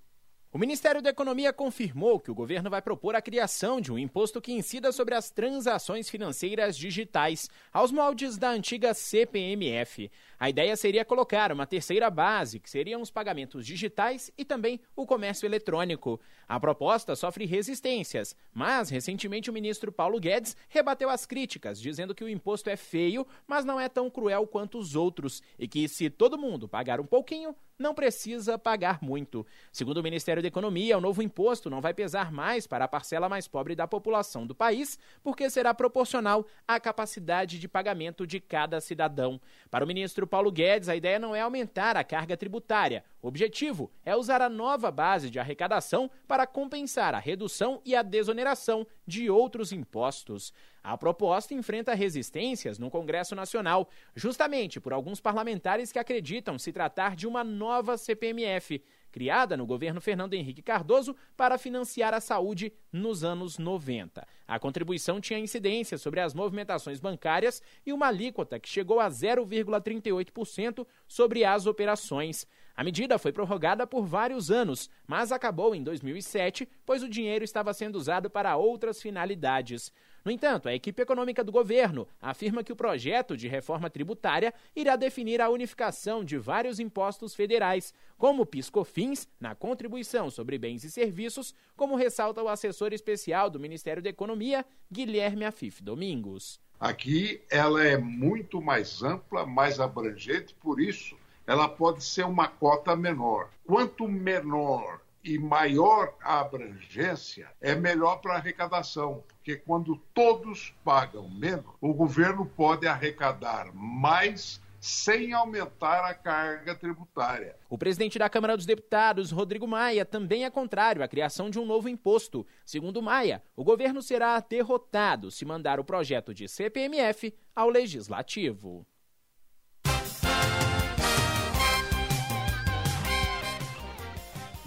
O 0.53 0.59
Ministério 0.59 1.01
da 1.01 1.09
Economia 1.09 1.51
confirmou 1.51 2.19
que 2.19 2.29
o 2.29 2.35
governo 2.35 2.69
vai 2.69 2.79
propor 2.79 3.15
a 3.15 3.21
criação 3.23 3.81
de 3.81 3.91
um 3.91 3.97
imposto 3.97 4.39
que 4.39 4.53
incida 4.53 4.91
sobre 4.91 5.15
as 5.15 5.31
transações 5.31 6.07
financeiras 6.07 6.77
digitais, 6.77 7.49
aos 7.71 7.91
moldes 7.91 8.37
da 8.37 8.51
antiga 8.51 8.93
CPMF. 8.93 10.11
A 10.43 10.49
ideia 10.49 10.75
seria 10.75 11.05
colocar 11.05 11.53
uma 11.53 11.65
terceira 11.65 12.09
base, 12.09 12.59
que 12.59 12.69
seriam 12.69 13.01
os 13.01 13.09
pagamentos 13.09 13.65
digitais 13.65 14.29
e 14.37 14.43
também 14.43 14.81
o 14.93 15.05
comércio 15.05 15.45
eletrônico. 15.45 16.19
A 16.45 16.59
proposta 16.59 17.15
sofre 17.15 17.45
resistências, 17.45 18.35
mas 18.53 18.89
recentemente 18.89 19.49
o 19.49 19.53
ministro 19.53 19.89
Paulo 19.89 20.19
Guedes 20.19 20.57
rebateu 20.67 21.09
as 21.09 21.25
críticas, 21.25 21.79
dizendo 21.79 22.13
que 22.13 22.25
o 22.25 22.29
imposto 22.29 22.69
é 22.69 22.75
feio, 22.75 23.25
mas 23.47 23.63
não 23.63 23.79
é 23.79 23.87
tão 23.87 24.09
cruel 24.09 24.45
quanto 24.45 24.77
os 24.77 24.97
outros 24.97 25.41
e 25.57 25.65
que 25.65 25.87
se 25.87 26.09
todo 26.09 26.37
mundo 26.37 26.67
pagar 26.67 26.99
um 26.99 27.05
pouquinho, 27.05 27.55
não 27.77 27.93
precisa 27.93 28.57
pagar 28.57 29.01
muito. 29.01 29.45
Segundo 29.71 29.97
o 29.97 30.03
Ministério 30.03 30.41
da 30.41 30.47
Economia, 30.47 30.97
o 30.97 31.01
novo 31.01 31.21
imposto 31.21 31.69
não 31.69 31.81
vai 31.81 31.93
pesar 31.93 32.31
mais 32.31 32.67
para 32.67 32.85
a 32.85 32.87
parcela 32.87 33.27
mais 33.27 33.47
pobre 33.47 33.75
da 33.75 33.87
população 33.87 34.45
do 34.45 34.53
país, 34.53 34.97
porque 35.23 35.49
será 35.49 35.73
proporcional 35.73 36.45
à 36.67 36.79
capacidade 36.79 37.59
de 37.59 37.67
pagamento 37.67 38.27
de 38.27 38.39
cada 38.39 38.79
cidadão. 38.79 39.41
Para 39.71 39.83
o 39.83 39.87
ministro 39.87 40.27
Paulo 40.33 40.51
Guedes, 40.51 40.89
a 40.89 40.95
ideia 40.95 41.19
não 41.19 41.35
é 41.35 41.41
aumentar 41.41 41.95
a 41.95 42.03
carga 42.03 42.35
tributária. 42.35 43.03
O 43.21 43.27
objetivo 43.27 43.91
é 44.03 44.15
usar 44.15 44.41
a 44.41 44.49
nova 44.49 44.89
base 44.89 45.29
de 45.29 45.37
arrecadação 45.37 46.09
para 46.27 46.47
compensar 46.47 47.13
a 47.13 47.19
redução 47.19 47.79
e 47.85 47.95
a 47.95 48.01
desoneração 48.01 48.83
de 49.05 49.29
outros 49.29 49.71
impostos. 49.71 50.51
A 50.83 50.97
proposta 50.97 51.53
enfrenta 51.53 51.93
resistências 51.93 52.79
no 52.79 52.89
Congresso 52.89 53.35
Nacional, 53.35 53.87
justamente 54.15 54.79
por 54.79 54.91
alguns 54.91 55.21
parlamentares 55.21 55.91
que 55.91 55.99
acreditam 55.99 56.57
se 56.57 56.73
tratar 56.73 57.15
de 57.15 57.27
uma 57.27 57.43
nova 57.43 57.95
CPMF, 57.95 58.83
criada 59.13 59.55
no 59.55 59.65
governo 59.67 60.01
Fernando 60.01 60.33
Henrique 60.33 60.63
Cardoso 60.63 61.15
para 61.37 61.59
financiar 61.59 62.15
a 62.15 62.19
saúde 62.19 62.73
nos 62.91 63.23
anos 63.23 63.59
90. 63.59 64.27
A 64.47 64.59
contribuição 64.59 65.21
tinha 65.21 65.37
incidência 65.37 65.99
sobre 65.99 66.19
as 66.19 66.33
movimentações 66.33 66.99
bancárias 66.99 67.61
e 67.85 67.93
uma 67.93 68.07
alíquota 68.07 68.59
que 68.59 68.67
chegou 68.67 68.99
a 68.99 69.07
0,38% 69.07 70.85
sobre 71.07 71.45
as 71.45 71.67
operações. 71.67 72.47
A 72.75 72.83
medida 72.83 73.19
foi 73.19 73.31
prorrogada 73.31 73.85
por 73.85 74.03
vários 74.03 74.49
anos, 74.49 74.89
mas 75.05 75.31
acabou 75.31 75.75
em 75.75 75.83
2007, 75.83 76.67
pois 76.83 77.03
o 77.03 77.09
dinheiro 77.09 77.45
estava 77.45 77.71
sendo 77.71 77.97
usado 77.97 78.31
para 78.31 78.57
outras 78.57 78.99
finalidades. 78.99 79.93
No 80.25 80.31
entanto, 80.31 80.69
a 80.69 80.73
equipe 80.73 81.01
econômica 81.01 81.43
do 81.43 81.51
governo 81.51 82.07
afirma 82.21 82.63
que 82.63 82.71
o 82.71 82.75
projeto 82.77 83.35
de 83.35 83.49
reforma 83.49 83.89
tributária 83.89 84.53
irá 84.73 84.95
definir 84.95 85.41
a 85.41 85.49
unificação 85.49 86.23
de 86.23 86.37
vários 86.37 86.79
impostos 86.79 87.35
federais, 87.35 87.93
como 88.17 88.45
PIS/COFINS, 88.45 89.27
na 89.37 89.53
contribuição 89.53 90.29
sobre 90.29 90.57
bens 90.57 90.85
e 90.85 90.91
serviços, 90.91 91.53
como 91.75 91.97
ressalta 91.97 92.41
o 92.41 92.47
assessor 92.47 92.93
especial 92.93 93.49
do 93.49 93.59
Ministério 93.59 94.01
da 94.01 94.09
Economia, 94.09 94.65
Guilherme 94.89 95.43
Afif 95.43 95.83
Domingos. 95.83 96.57
Aqui 96.79 97.41
ela 97.49 97.83
é 97.83 97.97
muito 97.97 98.61
mais 98.61 99.03
ampla, 99.03 99.45
mais 99.45 99.81
abrangente, 99.81 100.55
por 100.55 100.79
isso 100.79 101.17
ela 101.45 101.67
pode 101.67 102.01
ser 102.01 102.25
uma 102.25 102.47
cota 102.47 102.95
menor. 102.95 103.49
Quanto 103.65 104.07
menor 104.07 105.01
e 105.23 105.37
maior 105.37 106.15
a 106.21 106.41
abrangência, 106.41 107.49
é 107.61 107.73
melhor 107.73 108.17
para 108.17 108.33
a 108.33 108.37
arrecadação, 108.37 109.23
porque 109.27 109.55
quando 109.55 109.95
todos 110.13 110.75
pagam 110.83 111.29
menos, 111.29 111.65
o 111.79 111.93
governo 111.93 112.45
pode 112.45 112.85
arrecadar 112.87 113.73
mais 113.73 114.61
sem 114.83 115.31
aumentar 115.31 116.03
a 116.03 116.13
carga 116.13 116.75
tributária. 116.75 117.55
O 117.69 117.77
presidente 117.77 118.19
da 118.19 118.29
Câmara 118.29 118.57
dos 118.57 118.65
Deputados, 118.65 119.31
Rodrigo 119.31 119.65
Maia, 119.65 120.03
também 120.03 120.43
é 120.43 120.49
contrário 120.49 121.01
à 121.01 121.07
criação 121.07 121.49
de 121.49 121.57
um 121.57 121.65
novo 121.65 121.87
imposto. 121.87 122.45
Segundo 122.65 123.01
Maia, 123.01 123.41
o 123.55 123.63
governo 123.63 124.01
será 124.01 124.37
derrotado 124.41 125.31
se 125.31 125.45
mandar 125.45 125.79
o 125.79 125.85
projeto 125.85 126.33
de 126.33 126.49
CPMF 126.49 127.33
ao 127.55 127.69
legislativo. 127.69 128.85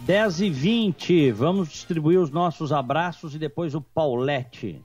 10 0.06 0.40
e 0.40 0.50
20 0.50 1.32
vamos 1.32 1.68
distribuir 1.68 2.20
os 2.20 2.30
nossos 2.30 2.72
abraços 2.72 3.34
e 3.34 3.40
depois 3.40 3.74
o 3.74 3.80
Paulette. 3.80 4.80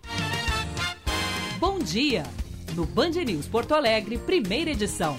Bom 1.60 1.78
dia! 1.78 2.24
No 2.76 2.88
Band 2.88 3.12
News 3.12 3.48
Porto 3.48 3.76
Alegre, 3.76 4.18
primeira 4.18 4.72
edição. 4.72 5.16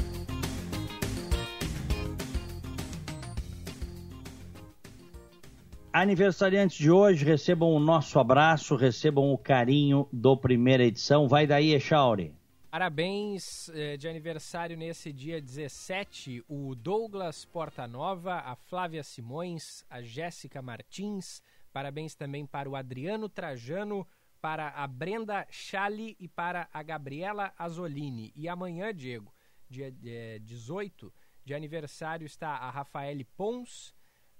Aniversariantes 5.92 6.78
de 6.78 6.90
hoje, 6.90 7.24
recebam 7.24 7.70
o 7.70 7.78
nosso 7.78 8.18
abraço, 8.18 8.74
recebam 8.74 9.32
o 9.32 9.38
carinho 9.38 10.08
do 10.12 10.36
primeira 10.36 10.82
edição. 10.82 11.28
Vai 11.28 11.46
daí, 11.46 11.74
Echauri. 11.74 12.34
Parabéns 12.72 13.68
eh, 13.68 13.98
de 13.98 14.08
aniversário 14.08 14.78
nesse 14.78 15.12
dia 15.12 15.42
17, 15.42 16.42
o 16.48 16.74
Douglas 16.74 17.44
Portanova, 17.44 18.36
a 18.36 18.56
Flávia 18.56 19.02
Simões, 19.02 19.84
a 19.90 20.00
Jéssica 20.00 20.62
Martins. 20.62 21.42
Parabéns 21.70 22.14
também 22.14 22.46
para 22.46 22.70
o 22.70 22.74
Adriano 22.74 23.28
Trajano, 23.28 24.08
para 24.40 24.70
a 24.70 24.86
Brenda 24.86 25.46
Chali 25.50 26.16
e 26.18 26.26
para 26.26 26.66
a 26.72 26.82
Gabriela 26.82 27.52
Azolini. 27.58 28.32
E 28.34 28.48
amanhã, 28.48 28.94
Diego, 28.94 29.30
dia 29.68 29.94
eh, 30.02 30.38
18, 30.38 31.12
de 31.44 31.52
aniversário 31.52 32.24
está 32.24 32.52
a 32.52 32.70
Rafaele 32.70 33.24
Pons, 33.24 33.94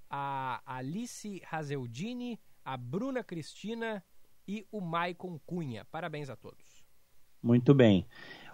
a 0.09 0.59
Alice 0.65 1.39
Razeldini, 1.45 2.39
a 2.65 2.75
Bruna 2.77 3.23
Cristina 3.23 4.03
e 4.47 4.65
o 4.71 4.81
Maicon 4.81 5.37
Cunha. 5.45 5.85
Parabéns 5.85 6.31
a 6.31 6.35
todos. 6.35 6.72
Muito 7.43 7.73
bem. 7.73 8.07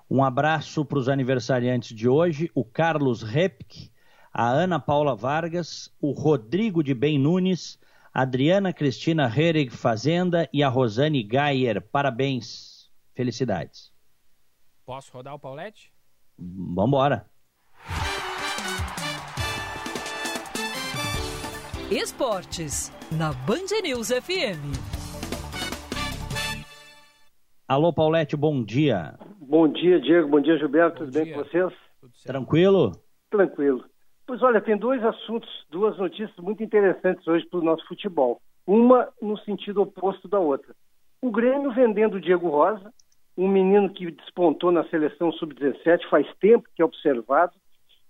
Um 0.09 0.23
abraço 0.23 0.83
para 0.83 0.97
os 0.97 1.07
aniversariantes 1.07 1.95
de 1.95 2.09
hoje, 2.09 2.49
o 2.55 2.65
Carlos 2.65 3.21
Repke, 3.21 3.91
a 4.33 4.49
Ana 4.49 4.79
Paula 4.79 5.15
Vargas, 5.15 5.93
o 6.01 6.11
Rodrigo 6.11 6.83
de 6.83 6.95
Bem 6.95 7.19
Nunes, 7.19 7.79
a 8.11 8.23
Adriana 8.23 8.73
Cristina 8.73 9.31
Herig 9.33 9.69
Fazenda 9.69 10.49
e 10.51 10.63
a 10.63 10.69
Rosane 10.69 11.21
Gayer. 11.21 11.79
Parabéns. 11.79 12.89
Felicidades. 13.13 13.91
Posso 14.85 15.11
rodar 15.13 15.35
o 15.35 15.39
Paulette? 15.39 15.91
Vamos 16.37 16.87
embora. 16.87 17.29
Esportes, 21.91 22.91
na 23.11 23.33
Band 23.33 23.81
News 23.83 24.09
FM. 24.09 24.88
Alô, 27.69 27.93
Paulette, 27.93 28.35
bom 28.35 28.63
dia. 28.63 29.13
Bom 29.39 29.67
dia, 29.67 30.01
Diego. 30.01 30.27
Bom 30.27 30.41
dia, 30.41 30.57
Gilberto. 30.57 31.05
Tudo 31.05 31.11
bom 31.11 31.19
bem 31.19 31.25
dia. 31.25 31.35
com 31.35 31.43
vocês? 31.43 31.73
Tranquilo? 32.25 32.93
Tranquilo. 33.29 33.85
Pois 34.25 34.41
olha, 34.41 34.59
tem 34.59 34.75
dois 34.75 35.05
assuntos, 35.05 35.47
duas 35.69 35.95
notícias 35.99 36.35
muito 36.37 36.63
interessantes 36.63 37.27
hoje 37.27 37.45
para 37.45 37.59
o 37.59 37.63
nosso 37.63 37.87
futebol. 37.87 38.41
Uma 38.65 39.07
no 39.21 39.37
sentido 39.37 39.83
oposto 39.83 40.27
da 40.27 40.39
outra. 40.39 40.73
O 41.21 41.29
Grêmio 41.29 41.71
vendendo 41.71 42.15
o 42.15 42.19
Diego 42.19 42.49
Rosa, 42.49 42.91
um 43.37 43.47
menino 43.47 43.87
que 43.91 44.09
despontou 44.09 44.71
na 44.71 44.83
seleção 44.85 45.31
sub-17 45.33 46.09
faz 46.09 46.25
tempo 46.39 46.67
que 46.75 46.81
é 46.81 46.85
observado 46.85 47.53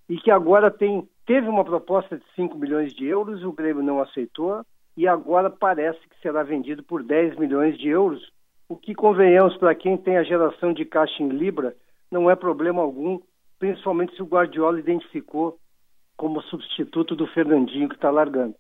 e 0.08 0.16
que 0.20 0.32
agora 0.32 0.72
tem 0.72 1.06
teve 1.26 1.50
uma 1.50 1.66
proposta 1.66 2.18
de 2.18 2.24
5 2.34 2.58
milhões 2.58 2.94
de 2.94 3.06
euros, 3.06 3.44
o 3.44 3.52
Grêmio 3.52 3.84
não 3.84 4.00
aceitou 4.00 4.66
e 4.96 5.06
agora 5.06 5.50
parece 5.50 6.00
que 6.08 6.18
será 6.22 6.44
vendido 6.44 6.82
por 6.82 7.04
10 7.04 7.36
milhões 7.38 7.78
de 7.78 7.90
euros, 7.90 8.32
o 8.70 8.78
que 8.78 8.94
convenhamos 8.94 9.58
para 9.58 9.74
quem 9.74 9.98
tem 9.98 10.18
a 10.18 10.24
geração 10.24 10.72
de 10.72 10.86
caixa 10.86 11.24
em 11.24 11.30
libra, 11.30 11.76
não 12.12 12.30
é 12.30 12.36
problema 12.36 12.84
algum, 12.84 13.20
principalmente 13.58 14.16
se 14.16 14.22
o 14.22 14.28
Guardiola 14.28 14.80
identificou 14.80 15.58
como 16.16 16.42
substituto 16.44 17.16
do 17.16 17.26
Fernandinho 17.28 17.90
que 17.90 17.96
está 17.96 18.12
largando. 18.12 18.54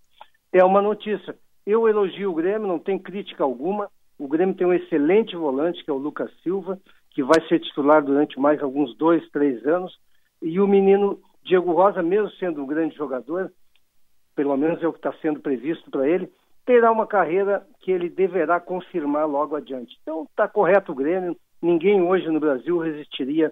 É 0.51 0.65
uma 0.65 0.81
notícia. 0.81 1.37
Eu 1.65 1.87
elogio 1.87 2.31
o 2.31 2.33
Grêmio, 2.33 2.67
não 2.67 2.79
tem 2.79 2.97
crítica 2.97 3.43
alguma. 3.43 3.87
O 4.17 4.27
Grêmio 4.27 4.55
tem 4.55 4.65
um 4.65 4.73
excelente 4.73 5.35
volante, 5.35 5.83
que 5.83 5.91
é 5.91 5.93
o 5.93 5.97
Lucas 5.97 6.31
Silva, 6.41 6.79
que 7.11 7.21
vai 7.21 7.39
ser 7.47 7.59
titular 7.59 8.03
durante 8.03 8.39
mais 8.39 8.63
alguns 8.63 8.97
dois, 8.97 9.29
três 9.29 9.63
anos. 9.67 9.95
E 10.41 10.59
o 10.59 10.67
menino 10.67 11.19
Diego 11.43 11.71
Rosa, 11.71 12.01
mesmo 12.01 12.31
sendo 12.31 12.63
um 12.63 12.65
grande 12.65 12.95
jogador, 12.95 13.51
pelo 14.35 14.57
menos 14.57 14.81
é 14.81 14.87
o 14.87 14.93
que 14.93 14.99
está 14.99 15.13
sendo 15.21 15.39
previsto 15.39 15.91
para 15.91 16.07
ele, 16.07 16.31
terá 16.69 16.91
uma 16.91 17.07
carreira 17.07 17.65
que 17.79 17.91
ele 17.91 18.07
deverá 18.07 18.59
confirmar 18.59 19.27
logo 19.27 19.55
adiante. 19.55 19.97
Então 20.03 20.27
está 20.29 20.47
correto 20.47 20.91
o 20.91 20.95
Grêmio. 20.95 21.35
Ninguém 21.59 21.99
hoje 21.99 22.29
no 22.29 22.39
Brasil 22.39 22.77
resistiria 22.77 23.51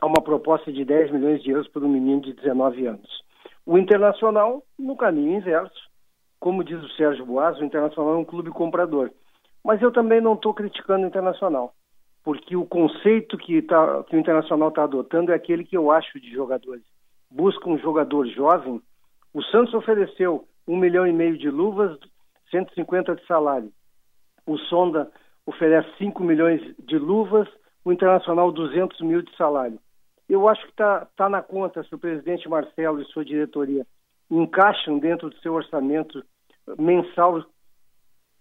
a 0.00 0.06
uma 0.06 0.22
proposta 0.22 0.72
de 0.72 0.84
10 0.84 1.10
milhões 1.10 1.42
de 1.42 1.50
euros 1.50 1.66
por 1.66 1.82
um 1.82 1.88
menino 1.88 2.20
de 2.20 2.32
19 2.32 2.86
anos. 2.86 3.24
O 3.66 3.76
Internacional, 3.76 4.62
no 4.78 4.96
caminho 4.96 5.36
inverso, 5.36 5.90
como 6.38 6.62
diz 6.62 6.80
o 6.80 6.88
Sérgio 6.90 7.26
Boas, 7.26 7.58
o 7.58 7.64
Internacional 7.64 8.14
é 8.14 8.18
um 8.18 8.24
clube 8.24 8.50
comprador. 8.50 9.10
Mas 9.64 9.82
eu 9.82 9.90
também 9.90 10.20
não 10.20 10.34
estou 10.34 10.54
criticando 10.54 11.02
o 11.02 11.08
Internacional, 11.08 11.74
porque 12.22 12.54
o 12.54 12.64
conceito 12.64 13.36
que, 13.36 13.62
tá, 13.62 14.04
que 14.04 14.14
o 14.14 14.20
Internacional 14.20 14.68
está 14.68 14.84
adotando 14.84 15.32
é 15.32 15.34
aquele 15.34 15.64
que 15.64 15.76
eu 15.76 15.90
acho 15.90 16.20
de 16.20 16.30
jogadores. 16.30 16.84
Busca 17.28 17.68
um 17.68 17.78
jogador 17.78 18.28
jovem. 18.28 18.80
O 19.32 19.42
Santos 19.42 19.74
ofereceu 19.74 20.46
um 20.68 20.76
milhão 20.76 21.04
e 21.04 21.12
meio 21.12 21.36
de 21.36 21.50
luvas, 21.50 21.98
150 22.54 23.16
de 23.16 23.26
salário. 23.26 23.72
O 24.46 24.56
Sonda 24.56 25.10
oferece 25.44 25.88
5 25.98 26.22
milhões 26.22 26.60
de 26.78 26.96
luvas, 26.96 27.48
o 27.84 27.92
Internacional 27.92 28.52
200 28.52 29.00
mil 29.00 29.22
de 29.22 29.36
salário. 29.36 29.78
Eu 30.28 30.48
acho 30.48 30.62
que 30.62 30.70
está 30.70 31.06
tá 31.16 31.28
na 31.28 31.42
conta 31.42 31.82
se 31.82 31.94
o 31.94 31.98
presidente 31.98 32.48
Marcelo 32.48 33.02
e 33.02 33.04
sua 33.06 33.24
diretoria 33.24 33.84
encaixam 34.30 34.98
dentro 34.98 35.28
do 35.28 35.36
seu 35.38 35.52
orçamento 35.52 36.24
mensal, 36.78 37.44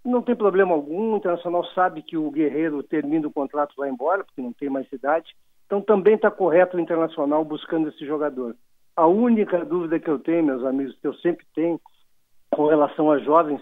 não 0.06 0.22
tem 0.22 0.36
problema 0.36 0.74
algum. 0.74 1.14
O 1.14 1.18
Internacional 1.18 1.66
sabe 1.74 2.04
que 2.04 2.16
o 2.16 2.32
Guerreiro 2.32 2.84
termina 2.84 3.28
o 3.28 3.34
contrato 3.34 3.74
vai 3.76 3.90
embora, 3.90 4.24
porque 4.24 4.42
não 4.42 4.54
tem 4.54 4.70
mais 4.70 4.90
idade. 4.92 5.36
Então 5.66 5.82
também 5.82 6.16
está 6.16 6.30
correto 6.30 6.78
o 6.78 6.80
Internacional 6.80 7.44
buscando 7.44 7.90
esse 7.90 8.06
jogador. 8.06 8.56
A 8.96 9.08
única 9.08 9.66
dúvida 9.66 10.00
que 10.00 10.10
eu 10.10 10.20
tenho, 10.20 10.46
meus 10.46 10.64
amigos, 10.64 10.96
que 11.00 11.08
eu 11.08 11.16
sempre 11.16 11.46
tenho 11.56 11.82
com 12.52 12.68
relação 12.68 13.12
a 13.12 13.18
jovens, 13.18 13.62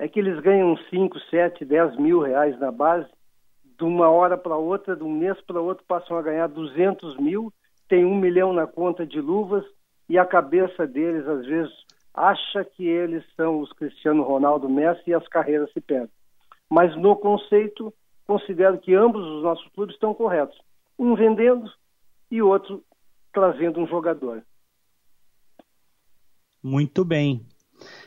é 0.00 0.08
que 0.08 0.18
eles 0.18 0.40
ganham 0.40 0.78
5, 0.88 1.20
7, 1.28 1.62
10 1.62 1.96
mil 1.98 2.20
reais 2.20 2.58
na 2.58 2.72
base, 2.72 3.06
de 3.62 3.84
uma 3.84 4.08
hora 4.08 4.36
para 4.36 4.56
outra, 4.56 4.96
de 4.96 5.04
um 5.04 5.12
mês 5.12 5.38
para 5.42 5.60
outro, 5.60 5.84
passam 5.86 6.16
a 6.16 6.22
ganhar 6.22 6.46
200 6.46 7.18
mil, 7.18 7.52
tem 7.86 8.02
um 8.02 8.14
milhão 8.14 8.50
na 8.54 8.66
conta 8.66 9.06
de 9.06 9.20
luvas, 9.20 9.62
e 10.08 10.18
a 10.18 10.24
cabeça 10.24 10.86
deles, 10.86 11.28
às 11.28 11.44
vezes, 11.44 11.72
acha 12.14 12.64
que 12.64 12.86
eles 12.86 13.22
são 13.36 13.60
os 13.60 13.70
Cristiano 13.74 14.22
Ronaldo 14.22 14.70
Messi 14.70 15.02
e 15.10 15.14
as 15.14 15.28
carreiras 15.28 15.70
se 15.72 15.82
perdem. 15.82 16.08
Mas 16.70 16.96
no 16.96 17.14
conceito, 17.14 17.92
considero 18.26 18.78
que 18.78 18.94
ambos 18.94 19.22
os 19.22 19.42
nossos 19.42 19.68
clubes 19.74 19.94
estão 19.94 20.14
corretos. 20.14 20.58
Um 20.98 21.14
vendendo 21.14 21.70
e 22.30 22.40
outro 22.40 22.82
trazendo 23.34 23.78
um 23.78 23.86
jogador. 23.86 24.42
Muito 26.62 27.04
bem. 27.04 27.44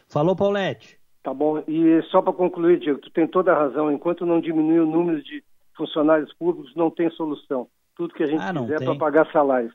Falou, 0.08 0.36
Paulette. 0.36 1.03
Tá 1.24 1.34
bom. 1.34 1.63
E 1.67 2.01
só 2.11 2.21
para 2.21 2.34
concluir, 2.34 2.80
Diego, 2.80 2.99
tu 2.99 3.09
tem 3.09 3.26
toda 3.26 3.53
a 3.53 3.57
razão. 3.57 3.91
Enquanto 3.91 4.26
não 4.26 4.41
diminuir 4.41 4.82
o 4.82 4.86
número 4.86 5.24
de 5.24 5.41
funcionários 5.76 6.34
públicos, 6.34 6.76
não 6.76 6.91
tem 6.91 7.09
solução. 7.11 7.67
Tudo 7.95 8.13
que 8.13 8.24
a 8.24 8.28
gente 8.28 8.41
ah, 8.41 8.53
quiser 8.53 8.82
é 8.82 8.86
para 8.86 8.95
pagar 8.95 9.32
salário. 9.32 9.71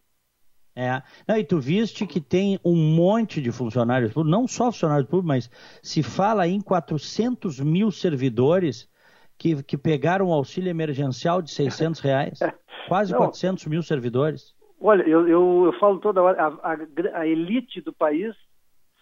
É. 0.76 1.02
Não, 1.26 1.36
e 1.36 1.42
tu 1.42 1.58
viste 1.58 2.06
que 2.06 2.20
tem 2.20 2.60
um 2.64 2.76
monte 2.76 3.40
de 3.40 3.50
funcionários 3.50 4.12
públicos, 4.12 4.30
não 4.30 4.46
só 4.46 4.66
funcionários 4.66 5.08
públicos, 5.08 5.26
mas 5.26 5.80
se 5.82 6.02
fala 6.02 6.46
em 6.46 6.60
400 6.60 7.58
mil 7.60 7.90
servidores 7.90 8.88
que, 9.36 9.60
que 9.62 9.76
pegaram 9.76 10.28
o 10.28 10.32
auxílio 10.32 10.70
emergencial 10.70 11.40
de 11.40 11.50
600 11.50 12.00
reais. 12.00 12.38
Quase 12.88 13.12
não, 13.12 13.18
400 13.18 13.66
mil 13.66 13.82
servidores. 13.82 14.54
Olha, 14.80 15.02
eu, 15.02 15.26
eu, 15.28 15.64
eu 15.66 15.72
falo 15.80 15.98
toda 15.98 16.22
hora, 16.22 16.40
a, 16.40 16.72
a, 16.72 17.20
a, 17.20 17.26
elite 17.26 17.80
do 17.80 17.92
país 17.92 18.34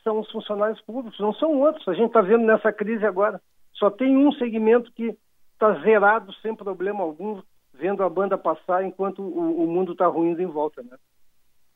são 0.07 0.21
os 0.21 0.31
funcionários 0.31 0.81
públicos, 0.83 1.19
não 1.19 1.35
são 1.35 1.61
outros. 1.61 1.87
A 1.89 1.95
gente 1.95 2.07
está 2.07 2.21
vendo 2.21 2.45
nessa 2.45 2.73
crise 2.73 3.05
agora. 3.05 3.41
Só 3.75 3.91
tem 3.91 4.17
um 4.17 4.31
segmento 4.33 4.93
que 4.93 5.17
está 5.53 5.75
zerado 5.81 6.33
sem 6.35 6.55
problema 6.55 7.03
algum, 7.03 7.43
vendo 7.75 8.05
a 8.05 8.09
banda 8.09 8.39
passar 8.39 8.85
enquanto 8.85 9.21
o, 9.21 9.65
o 9.65 9.67
mundo 9.67 9.93
está 9.93 10.07
ruindo 10.07 10.41
em 10.41 10.47
volta, 10.47 10.81
né? 10.81 10.97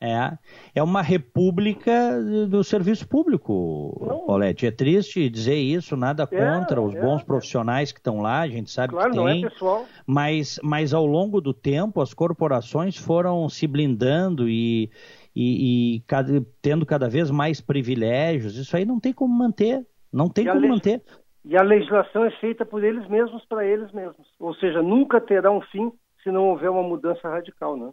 É, 0.03 0.39
é 0.77 0.83
uma 0.83 1.03
república 1.03 1.93
do 2.49 2.65
serviço 2.65 3.07
público, 3.07 3.99
não. 4.01 4.27
Paulette. 4.27 4.67
É 4.67 4.71
triste 4.71 5.29
dizer 5.29 5.57
isso, 5.57 5.95
nada 5.95 6.23
é, 6.23 6.27
contra 6.27 6.81
é, 6.81 6.83
os 6.83 6.95
bons 6.95 7.21
é, 7.21 7.25
profissionais 7.25 7.93
que 7.93 7.99
estão 7.99 8.23
lá, 8.23 8.41
a 8.41 8.49
gente 8.49 8.71
sabe 8.71 8.95
claro, 8.95 9.11
que 9.11 9.17
tem. 9.19 9.43
Não 9.43 9.47
é 9.47 9.51
pessoal. 9.51 9.87
Mas, 10.07 10.59
mas 10.63 10.95
ao 10.95 11.05
longo 11.05 11.39
do 11.39 11.53
tempo 11.53 12.01
as 12.01 12.15
corporações 12.15 12.97
foram 12.97 13.47
se 13.51 13.67
blindando 13.67 14.49
e, 14.49 14.91
e, 15.35 15.97
e 15.97 16.01
cada, 16.01 16.45
tendo 16.61 16.85
cada 16.85 17.09
vez 17.09 17.31
mais 17.31 17.61
privilégios. 17.61 18.57
Isso 18.57 18.77
aí 18.77 18.85
não 18.85 18.99
tem 18.99 19.13
como 19.13 19.33
manter. 19.35 19.87
Não 20.13 20.29
tem 20.29 20.47
e 20.47 20.51
como 20.51 20.69
manter. 20.69 21.03
E 21.45 21.57
a 21.57 21.63
legislação 21.63 22.25
é 22.25 22.31
feita 22.33 22.67
por 22.67 22.85
eles 22.85 23.09
mesmos 23.09 23.45
para 23.47 23.65
eles 23.65 23.91
mesmos. 23.93 24.29
Ou 24.39 24.55
seja, 24.55 24.83
nunca 24.83 25.21
terá 25.21 25.51
um 25.51 25.61
fim 25.63 25.91
se 26.23 26.31
não 26.31 26.49
houver 26.49 26.71
uma 26.71 26.83
mudança 26.83 27.29
radical, 27.29 27.77
né? 27.77 27.91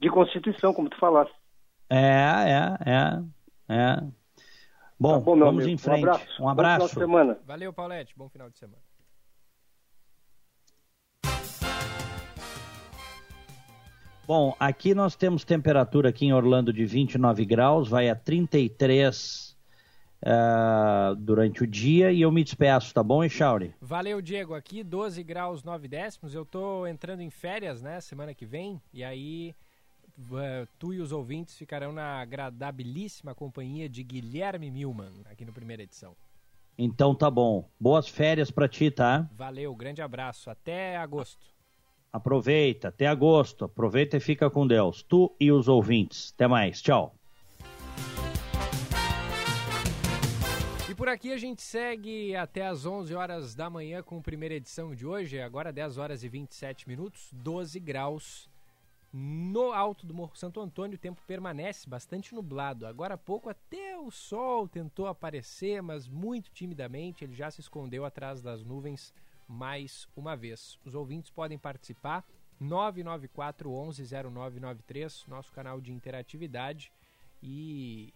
De 0.00 0.08
Constituição, 0.10 0.72
como 0.72 0.88
tu 0.88 0.98
falaste. 0.98 1.34
É, 1.90 1.98
é, 1.98 2.90
é, 2.90 3.74
é. 3.74 3.96
Bom, 4.98 5.14
tá 5.14 5.20
bom 5.20 5.38
vamos 5.38 5.64
amigo. 5.64 5.68
em 5.70 5.78
frente. 5.78 6.04
Um 6.04 6.08
abraço. 6.08 6.42
Um 6.42 6.48
abraço. 6.48 6.94
Bom 6.94 7.00
semana. 7.00 7.38
Valeu, 7.44 7.72
Paulette. 7.72 8.14
Bom 8.16 8.28
final 8.28 8.48
de 8.48 8.58
semana. 8.58 8.82
Bom, 14.26 14.56
aqui 14.58 14.94
nós 14.94 15.14
temos 15.14 15.44
temperatura 15.44 16.08
aqui 16.08 16.24
em 16.24 16.32
Orlando 16.32 16.72
de 16.72 16.86
29 16.86 17.44
graus, 17.44 17.90
vai 17.90 18.08
a 18.08 18.16
33 18.16 19.50
uh, 19.50 19.54
eh, 20.24 21.14
durante 21.18 21.62
o 21.62 21.66
dia 21.66 22.10
e 22.10 22.22
eu 22.22 22.32
me 22.32 22.42
despeço, 22.42 22.94
tá 22.94 23.02
bom, 23.02 23.22
Echauri? 23.22 23.74
Valeu, 23.82 24.22
Diego. 24.22 24.54
Aqui 24.54 24.82
12 24.82 25.22
graus 25.22 25.62
9 25.62 25.88
décimos. 25.88 26.34
Eu 26.34 26.46
tô 26.46 26.86
entrando 26.86 27.20
em 27.20 27.28
férias, 27.28 27.82
né, 27.82 28.00
semana 28.00 28.32
que 28.32 28.46
vem, 28.46 28.80
e 28.94 29.04
aí 29.04 29.54
uh, 30.18 30.66
tu 30.78 30.94
e 30.94 31.00
os 31.00 31.12
ouvintes 31.12 31.58
ficarão 31.58 31.92
na 31.92 32.22
agradabilíssima 32.22 33.34
companhia 33.34 33.90
de 33.90 34.02
Guilherme 34.02 34.70
Milman, 34.70 35.12
aqui 35.26 35.44
no 35.44 35.52
primeira 35.52 35.82
edição. 35.82 36.16
Então 36.78 37.14
tá 37.14 37.30
bom. 37.30 37.68
Boas 37.78 38.08
férias 38.08 38.50
para 38.50 38.66
ti, 38.66 38.90
tá? 38.90 39.28
Valeu, 39.32 39.74
grande 39.76 40.00
abraço. 40.00 40.48
Até 40.48 40.96
agosto. 40.96 41.53
Aproveita, 42.14 42.88
até 42.90 43.08
agosto. 43.08 43.64
Aproveita 43.64 44.18
e 44.18 44.20
fica 44.20 44.48
com 44.48 44.64
Deus. 44.64 45.02
Tu 45.02 45.34
e 45.40 45.50
os 45.50 45.66
ouvintes. 45.66 46.32
Até 46.32 46.46
mais. 46.46 46.80
Tchau. 46.80 47.12
E 50.88 50.94
por 50.94 51.08
aqui 51.08 51.32
a 51.32 51.36
gente 51.36 51.60
segue 51.60 52.36
até 52.36 52.68
às 52.68 52.86
11 52.86 53.12
horas 53.16 53.56
da 53.56 53.68
manhã 53.68 54.00
com 54.00 54.18
a 54.18 54.22
primeira 54.22 54.54
edição 54.54 54.94
de 54.94 55.04
hoje. 55.04 55.40
Agora 55.40 55.72
10 55.72 55.98
horas 55.98 56.22
e 56.22 56.28
27 56.28 56.86
minutos, 56.88 57.30
12 57.32 57.80
graus 57.80 58.48
no 59.12 59.72
alto 59.72 60.06
do 60.06 60.14
Morro 60.14 60.36
Santo 60.36 60.60
Antônio, 60.60 60.94
o 60.94 61.00
tempo 61.00 61.20
permanece 61.26 61.88
bastante 61.88 62.32
nublado. 62.32 62.86
Agora 62.86 63.14
há 63.14 63.18
pouco 63.18 63.48
até 63.48 63.98
o 63.98 64.12
sol 64.12 64.68
tentou 64.68 65.08
aparecer, 65.08 65.82
mas 65.82 66.06
muito 66.08 66.52
timidamente 66.52 67.24
ele 67.24 67.34
já 67.34 67.50
se 67.50 67.60
escondeu 67.60 68.04
atrás 68.04 68.40
das 68.40 68.62
nuvens 68.62 69.12
mais 69.48 70.08
uma 70.16 70.36
vez. 70.36 70.78
Os 70.84 70.94
ouvintes 70.94 71.30
podem 71.30 71.58
participar 71.58 72.24
994 72.60 73.70
11 73.70 74.02
0993, 74.04 75.24
nosso 75.26 75.52
canal 75.52 75.80
de 75.80 75.92
interatividade 75.92 76.92
e 77.42 78.12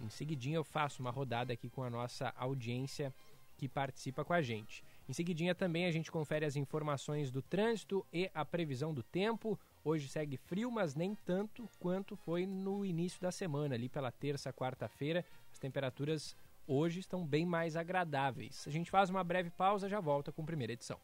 em 0.00 0.08
seguidinha 0.08 0.56
eu 0.56 0.64
faço 0.64 1.00
uma 1.00 1.10
rodada 1.10 1.52
aqui 1.52 1.68
com 1.68 1.82
a 1.82 1.90
nossa 1.90 2.32
audiência 2.36 3.14
que 3.56 3.68
participa 3.68 4.24
com 4.24 4.32
a 4.32 4.42
gente. 4.42 4.82
Em 5.08 5.12
seguidinha 5.12 5.54
também 5.54 5.86
a 5.86 5.90
gente 5.92 6.10
confere 6.10 6.44
as 6.44 6.56
informações 6.56 7.30
do 7.30 7.42
trânsito 7.42 8.04
e 8.12 8.30
a 8.34 8.44
previsão 8.44 8.92
do 8.92 9.02
tempo. 9.02 9.58
Hoje 9.84 10.08
segue 10.08 10.36
frio, 10.36 10.70
mas 10.70 10.94
nem 10.94 11.14
tanto 11.14 11.68
quanto 11.78 12.16
foi 12.16 12.46
no 12.46 12.84
início 12.84 13.20
da 13.20 13.30
semana, 13.30 13.74
ali 13.74 13.88
pela 13.88 14.10
terça, 14.10 14.52
quarta-feira. 14.52 15.24
As 15.52 15.58
temperaturas 15.58 16.34
hoje 16.66 17.00
estão 17.00 17.26
bem 17.26 17.44
mais 17.44 17.76
agradáveis. 17.76 18.64
A 18.66 18.70
gente 18.70 18.90
faz 18.90 19.10
uma 19.10 19.22
breve 19.22 19.50
pausa 19.50 19.88
já 19.88 20.00
volta 20.00 20.32
com 20.32 20.42
a 20.42 20.46
primeira 20.46 20.72
edição. 20.72 20.98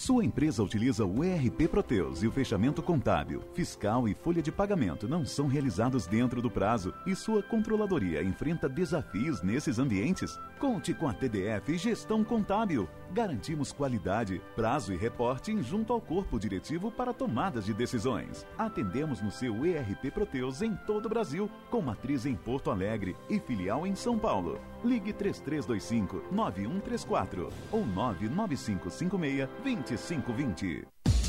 Sua 0.00 0.24
empresa 0.24 0.62
utiliza 0.62 1.04
o 1.04 1.22
ERP 1.22 1.68
Proteus 1.68 2.22
e 2.22 2.26
o 2.26 2.32
fechamento 2.32 2.82
contábil, 2.82 3.42
fiscal 3.52 4.08
e 4.08 4.14
folha 4.14 4.40
de 4.40 4.50
pagamento 4.50 5.06
não 5.06 5.26
são 5.26 5.46
realizados 5.46 6.06
dentro 6.06 6.40
do 6.40 6.50
prazo 6.50 6.94
e 7.06 7.14
sua 7.14 7.42
controladoria 7.42 8.22
enfrenta 8.22 8.66
desafios 8.66 9.42
nesses 9.42 9.78
ambientes? 9.78 10.38
Conte 10.58 10.94
com 10.94 11.06
a 11.06 11.12
TDF 11.12 11.76
Gestão 11.76 12.24
Contábil. 12.24 12.88
Garantimos 13.12 13.72
qualidade, 13.72 14.40
prazo 14.56 14.94
e 14.94 14.96
reporting 14.96 15.62
junto 15.62 15.92
ao 15.92 16.00
corpo 16.00 16.40
diretivo 16.40 16.90
para 16.90 17.12
tomadas 17.12 17.66
de 17.66 17.74
decisões. 17.74 18.46
Atendemos 18.56 19.20
no 19.20 19.30
seu 19.30 19.66
ERP 19.66 20.10
Proteus 20.14 20.62
em 20.62 20.74
todo 20.86 21.04
o 21.04 21.10
Brasil, 21.10 21.50
com 21.70 21.82
matriz 21.82 22.24
em 22.24 22.34
Porto 22.34 22.70
Alegre 22.70 23.14
e 23.28 23.38
filial 23.38 23.86
em 23.86 23.94
São 23.94 24.18
Paulo. 24.18 24.58
Ligue 24.84 25.12
3325 25.12 26.22
9134 26.30 27.52
ou 27.70 27.86
99556 27.86 29.48
2520. 29.62 30.84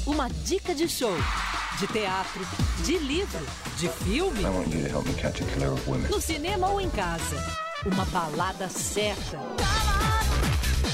Uma 0.05 0.29
dica 0.29 0.73
de 0.73 0.87
show. 0.87 1.13
De 1.79 1.87
teatro, 1.87 2.41
de 2.83 2.97
livro, 2.97 3.39
de 3.77 3.87
filme. 3.89 4.41
No 6.09 6.21
cinema 6.21 6.69
ou 6.69 6.81
em 6.81 6.89
casa. 6.89 7.35
Uma 7.85 8.05
balada 8.05 8.69
certa. 8.69 9.39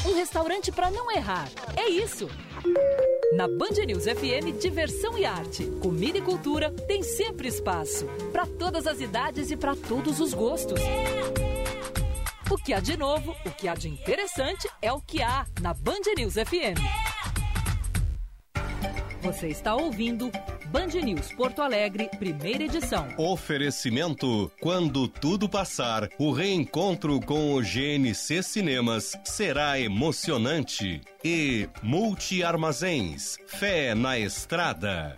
Um 0.06 0.16
restaurante 0.16 0.72
para 0.72 0.90
não 0.90 1.12
errar. 1.12 1.50
É 1.76 1.90
isso. 1.90 2.30
Na 3.34 3.48
Band 3.48 3.86
News 3.86 4.06
FM, 4.06 4.58
diversão 4.60 5.18
e 5.18 5.26
arte, 5.26 5.66
comida 5.82 6.18
e 6.18 6.22
cultura 6.22 6.72
tem 6.88 7.04
sempre 7.04 7.50
espaço. 7.50 8.06
Para 8.32 8.46
todas 8.46 8.88
as 8.88 9.02
idades 9.02 9.52
e 9.52 9.58
para 9.58 9.76
todos 9.76 10.20
os 10.20 10.34
gostos. 10.34 10.80
O 12.58 12.60
que 12.60 12.74
há 12.74 12.80
de 12.80 12.98
novo, 12.98 13.36
o 13.46 13.52
que 13.52 13.68
há 13.68 13.76
de 13.76 13.88
interessante 13.88 14.68
é 14.82 14.92
o 14.92 15.00
que 15.00 15.22
há 15.22 15.46
na 15.62 15.76
Band 15.76 16.02
News 16.18 16.34
FM. 16.34 16.82
Você 19.22 19.50
está 19.50 19.76
ouvindo 19.76 20.32
Band 20.66 20.88
News 20.88 21.32
Porto 21.34 21.62
Alegre, 21.62 22.10
primeira 22.18 22.64
edição. 22.64 23.08
Oferecimento: 23.16 24.52
quando 24.60 25.08
tudo 25.08 25.48
passar, 25.48 26.10
o 26.18 26.32
reencontro 26.32 27.20
com 27.22 27.54
o 27.54 27.62
GNC 27.62 28.42
Cinemas 28.42 29.16
será 29.24 29.80
emocionante. 29.80 31.02
E 31.24 31.70
Multi 31.84 32.44
Armazéns, 32.44 33.38
fé 33.46 33.94
na 33.94 34.18
estrada. 34.18 35.16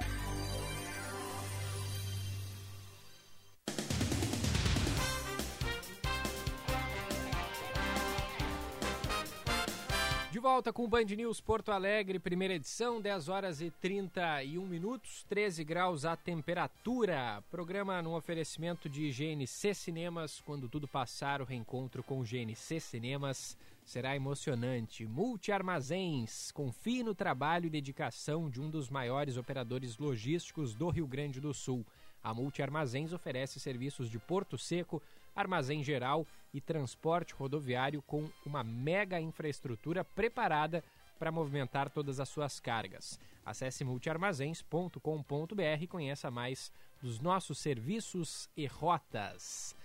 De 10.40 10.44
volta 10.44 10.72
com 10.72 10.86
o 10.86 10.88
Band 10.88 11.04
News 11.04 11.42
Porto 11.42 11.70
Alegre, 11.70 12.18
primeira 12.18 12.54
edição, 12.54 13.02
10 13.02 13.28
horas 13.28 13.60
e 13.60 13.70
31 13.70 14.66
minutos, 14.66 15.26
13 15.28 15.66
graus 15.66 16.06
a 16.06 16.16
temperatura. 16.16 17.44
Programa 17.52 18.02
no 18.02 18.16
oferecimento 18.16 18.88
de 18.88 19.12
GNC 19.12 19.74
Cinemas. 19.74 20.40
Quando 20.46 20.70
tudo 20.70 20.88
passar, 20.88 21.42
o 21.42 21.44
reencontro 21.44 22.02
com 22.02 22.24
GNC 22.24 22.80
Cinemas 22.80 23.58
será 23.84 24.16
emocionante. 24.16 25.06
Multi 25.06 25.52
Armazéns, 25.52 26.54
confie 26.54 27.04
no 27.04 27.14
trabalho 27.14 27.66
e 27.66 27.70
dedicação 27.70 28.50
de 28.50 28.62
um 28.62 28.70
dos 28.70 28.90
maiores 28.90 29.36
operadores 29.36 29.98
logísticos 29.98 30.74
do 30.74 30.88
Rio 30.88 31.06
Grande 31.06 31.42
do 31.42 31.54
Sul. 31.54 31.86
A 32.24 32.34
Multi 32.34 32.62
Armazéns 32.62 33.12
oferece 33.12 33.60
serviços 33.60 34.10
de 34.10 34.18
porto 34.18 34.58
seco, 34.58 35.02
armazém 35.40 35.84
geral 35.84 36.26
e 36.54 36.60
transporte 36.60 37.34
rodoviário 37.34 38.02
com 38.02 38.30
uma 38.46 38.64
mega 38.64 39.20
infraestrutura 39.20 40.04
preparada 40.04 40.84
para 41.18 41.32
movimentar 41.32 41.90
todas 41.90 42.20
as 42.20 42.30
suas 42.30 42.60
cargas. 42.60 43.20
Acesse 43.46 43.84
multiarmazéns.com.br 43.84 45.82
e 45.82 45.88
conheça 45.88 46.32
mais 46.32 46.72
dos 47.02 47.20
nossos 47.20 47.60
serviços 47.60 48.50
e 48.56 48.66
rotas. 48.66 49.76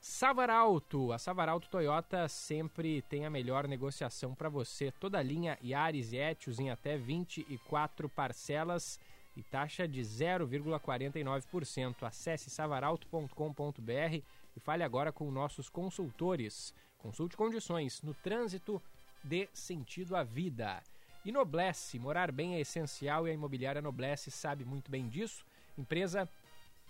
Savaralto, 0.00 1.12
a 1.12 1.18
Savaralto 1.18 1.68
Toyota 1.68 2.28
sempre 2.28 3.02
tem 3.02 3.26
a 3.26 3.30
melhor 3.30 3.66
negociação 3.66 4.32
para 4.34 4.48
você. 4.48 4.92
Toda 4.92 5.18
a 5.18 5.22
linha 5.22 5.58
Yaris 5.62 6.12
e 6.12 6.16
Etios 6.16 6.60
em 6.60 6.70
até 6.70 6.96
24 6.96 8.08
parcelas 8.08 9.00
e 9.36 9.42
taxa 9.42 9.88
de 9.88 10.00
0,49%. 10.00 12.02
Acesse 12.02 12.48
savaralto.com.br 12.48 14.22
e 14.58 14.60
fale 14.60 14.82
agora 14.82 15.12
com 15.12 15.30
nossos 15.30 15.68
consultores. 15.68 16.74
Consulte 16.98 17.36
condições 17.36 18.02
no 18.02 18.12
trânsito 18.12 18.82
dê 19.22 19.48
sentido 19.52 20.16
à 20.16 20.24
vida. 20.24 20.82
E 21.24 21.30
Noblesse, 21.30 21.98
morar 21.98 22.32
bem 22.32 22.56
é 22.56 22.60
essencial 22.60 23.26
e 23.26 23.30
a 23.30 23.34
imobiliária 23.34 23.80
Noblesse 23.80 24.30
sabe 24.32 24.64
muito 24.64 24.90
bem 24.90 25.08
disso. 25.08 25.44
Empresa 25.76 26.28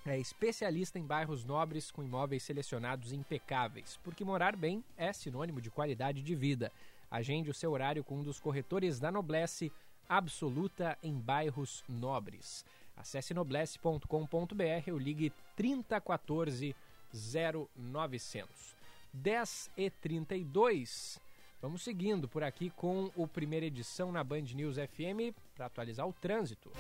é 0.07 0.19
especialista 0.19 0.99
em 0.99 1.05
bairros 1.05 1.45
nobres 1.45 1.91
com 1.91 2.03
imóveis 2.03 2.43
selecionados 2.43 3.12
impecáveis, 3.12 3.99
porque 4.03 4.25
morar 4.25 4.57
bem 4.57 4.83
é 4.97 5.12
sinônimo 5.12 5.61
de 5.61 5.71
qualidade 5.71 6.23
de 6.23 6.35
vida. 6.35 6.73
Agende 7.11 7.51
o 7.51 7.55
seu 7.55 7.73
horário 7.73 8.03
com 8.03 8.16
um 8.16 8.25
dos 8.25 8.41
corretores 8.41 8.99
da 8.99 9.12
Noblesse 9.12 9.71
absoluta 10.09 10.97
em 11.03 11.19
bairros 11.19 11.85
nobres. 11.87 12.64
Acesse 12.97 13.35
noblesse.com.br 13.35 14.91
ou 14.91 14.99
ligue 14.99 15.33
3014 15.55 16.75
0900. 17.12 18.76
10 19.12 19.70
e 19.76 19.90
32 19.90 21.20
Vamos 21.61 21.82
seguindo 21.82 22.28
por 22.28 22.44
aqui 22.44 22.70
com 22.70 23.11
o 23.16 23.26
primeira 23.26 23.66
edição 23.66 24.12
na 24.12 24.22
Band 24.22 24.44
News 24.54 24.76
FM 24.76 25.34
para 25.56 25.66
atualizar 25.66 26.06
o 26.06 26.12
trânsito. 26.12 26.70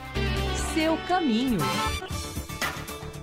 Seu 0.72 0.96
caminho. 1.08 1.58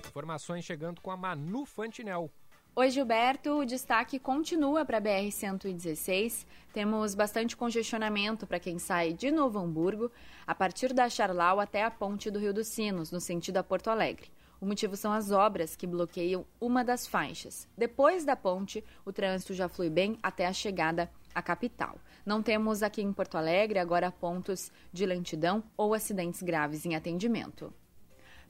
Informações 0.05 0.65
chegando 0.65 0.99
com 0.99 1.11
a 1.11 1.15
Manu 1.15 1.65
Fantinel. 1.65 2.29
Oi, 2.75 2.91
Gilberto. 2.91 3.51
O 3.59 3.65
destaque 3.65 4.19
continua 4.19 4.83
para 4.83 4.97
a 4.97 5.01
BR-116. 5.01 6.45
Temos 6.73 7.15
bastante 7.15 7.55
congestionamento 7.55 8.45
para 8.45 8.59
quem 8.59 8.77
sai 8.77 9.13
de 9.13 9.31
Novo 9.31 9.57
Hamburgo, 9.57 10.11
a 10.45 10.53
partir 10.53 10.91
da 10.91 11.09
Charlau 11.09 11.61
até 11.61 11.83
a 11.83 11.89
ponte 11.89 12.29
do 12.29 12.37
Rio 12.37 12.53
dos 12.53 12.67
Sinos, 12.67 13.11
no 13.11 13.21
sentido 13.21 13.55
a 13.55 13.63
Porto 13.63 13.89
Alegre. 13.89 14.29
O 14.65 14.67
motivo 14.67 14.97
são 14.97 15.11
as 15.13 15.29
obras 15.29 15.75
que 15.75 15.85
bloqueiam 15.85 16.43
uma 16.59 16.83
das 16.83 17.05
faixas. 17.05 17.67
Depois 17.77 18.25
da 18.25 18.35
ponte, 18.35 18.83
o 19.05 19.13
trânsito 19.13 19.53
já 19.53 19.69
flui 19.69 19.91
bem 19.91 20.17
até 20.23 20.47
a 20.47 20.53
chegada 20.53 21.07
à 21.35 21.39
capital. 21.39 21.99
Não 22.25 22.41
temos 22.41 22.81
aqui 22.81 23.03
em 23.03 23.13
Porto 23.13 23.37
Alegre 23.37 23.77
agora 23.77 24.11
pontos 24.11 24.71
de 24.91 25.05
lentidão 25.05 25.63
ou 25.77 25.93
acidentes 25.93 26.41
graves 26.41 26.83
em 26.83 26.95
atendimento. 26.95 27.71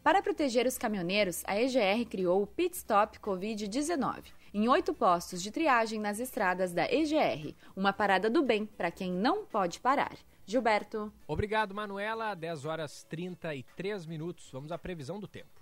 Para 0.02 0.22
proteger 0.22 0.66
os 0.66 0.78
caminhoneiros, 0.78 1.44
a 1.46 1.60
EGR 1.60 2.06
criou 2.10 2.42
o 2.42 2.48
Pit 2.48 2.78
Stop 2.78 3.20
Covid-19 3.20 4.24
em 4.54 4.70
oito 4.70 4.94
postos 4.94 5.44
de 5.44 5.52
triagem 5.52 6.00
nas 6.00 6.22
estradas 6.22 6.72
da 6.72 6.90
EGR. 6.90 7.54
Uma 7.76 7.92
parada 7.92 8.30
do 8.30 8.42
bem 8.42 8.66
para 8.66 8.90
quem 8.90 9.12
não 9.12 9.46
pode 9.46 9.82
parar. 9.82 10.16
Gilberto. 10.46 11.12
Obrigado, 11.28 11.76
Manuela. 11.76 12.34
10 12.34 12.64
horas 12.64 13.04
33 13.04 14.06
minutos. 14.06 14.50
Vamos 14.50 14.72
à 14.72 14.78
previsão 14.78 15.20
do 15.20 15.28
tempo. 15.28 15.55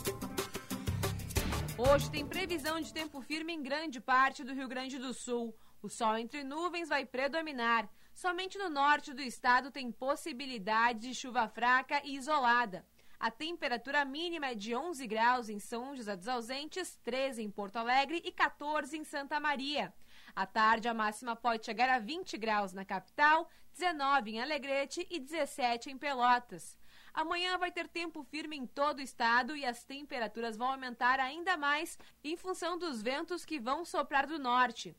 Hoje 1.79 2.09
tem 2.09 2.25
previsão 2.25 2.81
de 2.81 2.91
tempo 2.91 3.21
firme 3.21 3.53
em 3.53 3.61
grande 3.61 4.01
parte 4.01 4.43
do 4.43 4.51
Rio 4.51 4.67
Grande 4.67 4.97
do 4.97 5.13
Sul. 5.13 5.55
O 5.79 5.87
sol 5.87 6.17
entre 6.17 6.43
nuvens 6.43 6.89
vai 6.89 7.05
predominar. 7.05 7.87
Somente 8.15 8.57
no 8.57 8.67
norte 8.67 9.13
do 9.13 9.21
estado 9.21 9.69
tem 9.69 9.91
possibilidade 9.91 11.01
de 11.01 11.13
chuva 11.13 11.47
fraca 11.47 12.01
e 12.03 12.15
isolada. 12.15 12.83
A 13.19 13.29
temperatura 13.29 14.03
mínima 14.03 14.47
é 14.47 14.55
de 14.55 14.75
11 14.75 15.05
graus 15.05 15.49
em 15.49 15.59
São 15.59 15.95
José 15.95 16.15
dos 16.15 16.27
Ausentes, 16.27 16.95
13 17.03 17.43
em 17.43 17.51
Porto 17.51 17.77
Alegre 17.77 18.23
e 18.25 18.31
14 18.31 18.97
em 18.97 19.03
Santa 19.03 19.39
Maria. 19.39 19.93
À 20.35 20.45
tarde, 20.47 20.87
a 20.87 20.95
máxima 20.95 21.35
pode 21.35 21.65
chegar 21.65 21.89
a 21.89 21.99
20 21.99 22.37
graus 22.37 22.73
na 22.73 22.85
capital, 22.85 23.49
19 23.73 24.31
em 24.31 24.41
Alegrete 24.41 25.05
e 25.11 25.19
17 25.19 25.91
em 25.91 25.97
Pelotas. 25.97 26.76
Amanhã 27.17 27.57
vai 27.57 27.71
ter 27.71 27.87
tempo 27.87 28.23
firme 28.23 28.55
em 28.55 28.67
todo 28.67 28.99
o 28.99 29.01
estado 29.01 29.57
e 29.57 29.65
as 29.65 29.83
temperaturas 29.83 30.55
vão 30.55 30.67
aumentar 30.67 31.19
ainda 31.19 31.57
mais 31.57 31.97
em 32.23 32.37
função 32.37 32.77
dos 32.77 33.01
ventos 33.01 33.43
que 33.43 33.59
vão 33.59 33.83
soprar 33.83 34.27
do 34.27 34.37
norte. 34.37 34.95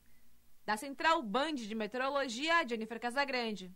Da 0.66 0.76
Central 0.76 1.22
Band 1.22 1.54
de 1.54 1.76
Meteorologia, 1.76 2.66
Jennifer 2.66 2.98
Casagrande. 2.98 3.72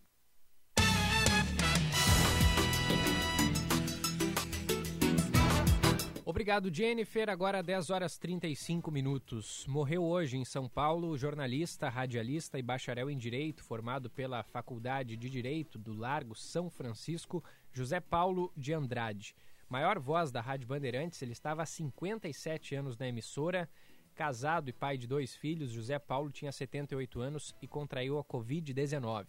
Obrigado, 6.24 6.74
Jennifer. 6.74 7.28
Agora 7.28 7.62
10 7.62 7.90
horas 7.90 8.16
35 8.16 8.90
minutos. 8.90 9.66
Morreu 9.68 10.02
hoje 10.02 10.38
em 10.38 10.44
São 10.44 10.68
Paulo 10.68 11.16
jornalista, 11.16 11.88
radialista 11.88 12.58
e 12.58 12.62
bacharel 12.62 13.10
em 13.10 13.18
Direito, 13.18 13.62
formado 13.62 14.08
pela 14.08 14.42
Faculdade 14.42 15.16
de 15.16 15.28
Direito 15.28 15.78
do 15.78 15.92
Largo 15.92 16.34
São 16.34 16.70
Francisco, 16.70 17.44
José 17.72 18.00
Paulo 18.00 18.52
de 18.56 18.72
Andrade. 18.72 19.34
Maior 19.68 19.98
voz 19.98 20.30
da 20.30 20.40
Rádio 20.40 20.66
Bandeirantes, 20.66 21.20
ele 21.22 21.32
estava 21.32 21.62
há 21.62 21.66
57 21.66 22.74
anos 22.74 22.96
na 22.96 23.08
emissora. 23.08 23.68
Casado 24.14 24.68
e 24.68 24.72
pai 24.72 24.98
de 24.98 25.06
dois 25.06 25.34
filhos, 25.34 25.70
José 25.70 25.98
Paulo 25.98 26.30
tinha 26.30 26.52
78 26.52 27.20
anos 27.20 27.54
e 27.62 27.66
contraiu 27.66 28.18
a 28.18 28.24
Covid-19. 28.24 29.26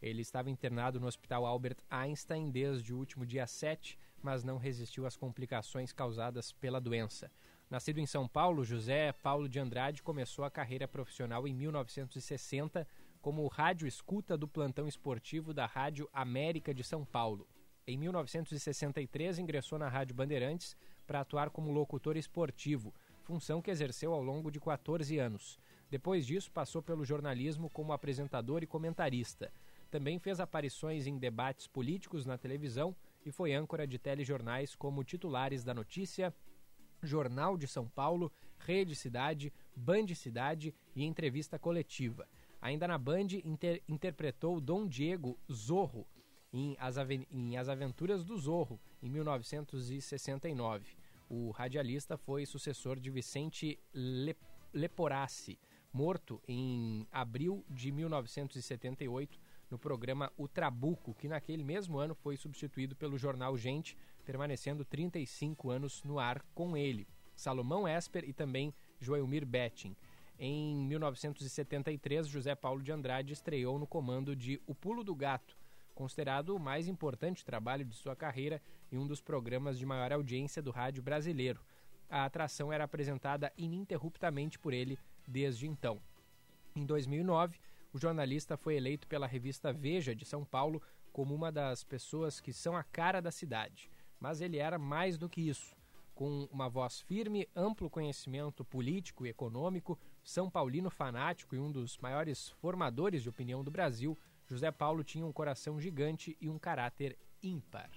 Ele 0.00 0.22
estava 0.22 0.50
internado 0.50 1.00
no 1.00 1.06
Hospital 1.06 1.44
Albert 1.44 1.78
Einstein 1.90 2.50
desde 2.50 2.94
o 2.94 2.98
último 2.98 3.26
dia 3.26 3.46
7 3.46 3.98
mas 4.22 4.44
não 4.44 4.58
resistiu 4.58 5.06
às 5.06 5.16
complicações 5.16 5.92
causadas 5.92 6.52
pela 6.52 6.80
doença. 6.80 7.30
Nascido 7.68 8.00
em 8.00 8.06
São 8.06 8.26
Paulo, 8.26 8.64
José 8.64 9.12
Paulo 9.12 9.48
de 9.48 9.58
Andrade 9.58 10.02
começou 10.02 10.44
a 10.44 10.50
carreira 10.50 10.88
profissional 10.88 11.46
em 11.46 11.54
1960 11.54 12.86
como 13.20 13.46
rádio 13.48 13.86
escuta 13.86 14.36
do 14.36 14.48
plantão 14.48 14.88
esportivo 14.88 15.52
da 15.52 15.66
Rádio 15.66 16.08
América 16.12 16.74
de 16.74 16.82
São 16.82 17.04
Paulo. 17.04 17.46
Em 17.90 17.96
1963, 17.96 19.40
ingressou 19.40 19.76
na 19.76 19.88
Rádio 19.88 20.14
Bandeirantes 20.14 20.76
para 21.08 21.22
atuar 21.22 21.50
como 21.50 21.72
locutor 21.72 22.16
esportivo, 22.16 22.94
função 23.24 23.60
que 23.60 23.68
exerceu 23.68 24.14
ao 24.14 24.22
longo 24.22 24.48
de 24.48 24.60
14 24.60 25.18
anos. 25.18 25.58
Depois 25.90 26.24
disso, 26.24 26.52
passou 26.52 26.80
pelo 26.80 27.04
jornalismo 27.04 27.68
como 27.68 27.92
apresentador 27.92 28.62
e 28.62 28.66
comentarista. 28.66 29.52
Também 29.90 30.20
fez 30.20 30.38
aparições 30.38 31.08
em 31.08 31.18
debates 31.18 31.66
políticos 31.66 32.24
na 32.24 32.38
televisão 32.38 32.94
e 33.26 33.32
foi 33.32 33.54
âncora 33.54 33.88
de 33.88 33.98
telejornais 33.98 34.76
como 34.76 35.02
Titulares 35.02 35.64
da 35.64 35.74
Notícia, 35.74 36.32
Jornal 37.02 37.58
de 37.58 37.66
São 37.66 37.88
Paulo, 37.88 38.30
Rede 38.60 38.94
Cidade, 38.94 39.52
Band 39.74 40.14
Cidade 40.14 40.72
e 40.94 41.04
Entrevista 41.04 41.58
Coletiva. 41.58 42.28
Ainda 42.62 42.86
na 42.86 42.96
Band, 42.96 43.32
inter 43.44 43.82
interpretou 43.88 44.60
Dom 44.60 44.86
Diego 44.86 45.36
Zorro 45.50 46.06
em 46.52 46.76
As, 46.78 46.96
em 47.30 47.56
As 47.56 47.68
Aventuras 47.68 48.24
do 48.24 48.36
Zorro, 48.38 48.80
em 49.02 49.08
1969. 49.08 50.96
O 51.28 51.50
radialista 51.50 52.16
foi 52.16 52.44
sucessor 52.44 52.98
de 52.98 53.10
Vicente 53.10 53.78
Le 53.94 54.36
Leporassi, 54.72 55.58
morto 55.92 56.40
em 56.46 57.06
abril 57.10 57.64
de 57.68 57.90
1978 57.90 59.38
no 59.70 59.78
programa 59.78 60.32
O 60.36 60.48
Trabuco, 60.48 61.14
que 61.14 61.28
naquele 61.28 61.62
mesmo 61.62 61.98
ano 61.98 62.14
foi 62.14 62.36
substituído 62.36 62.96
pelo 62.96 63.16
jornal 63.16 63.56
Gente, 63.56 63.96
permanecendo 64.24 64.84
35 64.84 65.70
anos 65.70 66.02
no 66.02 66.18
ar 66.18 66.42
com 66.54 66.76
ele. 66.76 67.06
Salomão 67.34 67.86
Esper 67.88 68.28
e 68.28 68.32
também 68.32 68.74
Joelmir 69.00 69.46
Betting. 69.46 69.96
Em 70.38 70.76
1973, 70.86 72.26
José 72.26 72.54
Paulo 72.54 72.82
de 72.82 72.92
Andrade 72.92 73.32
estreou 73.32 73.78
no 73.78 73.86
comando 73.86 74.34
de 74.34 74.60
O 74.66 74.74
Pulo 74.74 75.04
do 75.04 75.14
Gato, 75.14 75.56
considerado 76.00 76.56
o 76.56 76.58
mais 76.58 76.88
importante 76.88 77.44
trabalho 77.44 77.84
de 77.84 77.94
sua 77.94 78.16
carreira 78.16 78.62
e 78.90 78.96
um 78.96 79.06
dos 79.06 79.20
programas 79.20 79.78
de 79.78 79.84
maior 79.84 80.14
audiência 80.14 80.62
do 80.62 80.70
rádio 80.70 81.02
brasileiro. 81.02 81.60
A 82.08 82.24
atração 82.24 82.72
era 82.72 82.84
apresentada 82.84 83.52
ininterruptamente 83.54 84.58
por 84.58 84.72
ele 84.72 84.98
desde 85.28 85.68
então. 85.68 86.00
Em 86.74 86.86
2009, 86.86 87.60
o 87.92 87.98
jornalista 87.98 88.56
foi 88.56 88.76
eleito 88.76 89.06
pela 89.06 89.26
revista 89.26 89.74
Veja 89.74 90.14
de 90.14 90.24
São 90.24 90.42
Paulo 90.42 90.80
como 91.12 91.34
uma 91.34 91.52
das 91.52 91.84
pessoas 91.84 92.40
que 92.40 92.50
são 92.50 92.74
a 92.74 92.82
cara 92.82 93.20
da 93.20 93.30
cidade. 93.30 93.90
Mas 94.18 94.40
ele 94.40 94.56
era 94.56 94.78
mais 94.78 95.18
do 95.18 95.28
que 95.28 95.42
isso. 95.50 95.76
Com 96.14 96.48
uma 96.50 96.70
voz 96.70 97.02
firme, 97.02 97.46
amplo 97.54 97.90
conhecimento 97.90 98.64
político 98.64 99.26
e 99.26 99.28
econômico, 99.28 99.98
São 100.24 100.48
Paulino 100.48 100.88
fanático 100.88 101.54
e 101.54 101.58
um 101.58 101.70
dos 101.70 101.98
maiores 101.98 102.48
formadores 102.48 103.22
de 103.22 103.28
opinião 103.28 103.62
do 103.62 103.70
Brasil, 103.70 104.18
José 104.50 104.72
Paulo 104.72 105.04
tinha 105.04 105.24
um 105.24 105.32
coração 105.32 105.80
gigante 105.80 106.36
e 106.40 106.48
um 106.48 106.58
caráter 106.58 107.16
ímpar. 107.40 107.88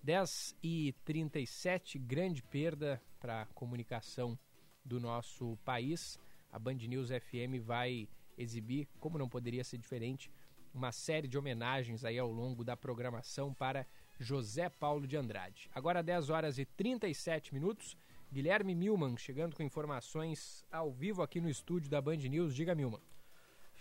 10 0.00 0.56
e 0.62 0.94
37, 1.04 1.98
grande 1.98 2.40
perda 2.40 3.02
para 3.18 3.42
a 3.42 3.46
comunicação 3.46 4.38
do 4.84 5.00
nosso 5.00 5.58
país. 5.64 6.20
A 6.52 6.58
Band 6.58 6.74
News 6.74 7.08
FM 7.08 7.60
vai 7.60 8.08
exibir, 8.38 8.88
como 9.00 9.18
não 9.18 9.28
poderia 9.28 9.64
ser 9.64 9.76
diferente, 9.76 10.30
uma 10.72 10.92
série 10.92 11.26
de 11.26 11.36
homenagens 11.36 12.04
aí 12.04 12.16
ao 12.16 12.30
longo 12.30 12.62
da 12.62 12.76
programação 12.76 13.52
para 13.52 13.84
José 14.20 14.68
Paulo 14.68 15.04
de 15.04 15.16
Andrade. 15.16 15.68
Agora 15.74 16.00
10 16.00 16.30
horas 16.30 16.58
e 16.58 16.64
37 16.64 17.52
minutos. 17.52 17.96
Guilherme 18.32 18.74
Milman 18.74 19.16
chegando 19.16 19.56
com 19.56 19.64
informações 19.64 20.64
ao 20.70 20.92
vivo 20.92 21.22
aqui 21.22 21.40
no 21.40 21.50
estúdio 21.50 21.90
da 21.90 22.00
Band 22.00 22.18
News. 22.18 22.54
Diga, 22.54 22.72
Milman. 22.72 23.02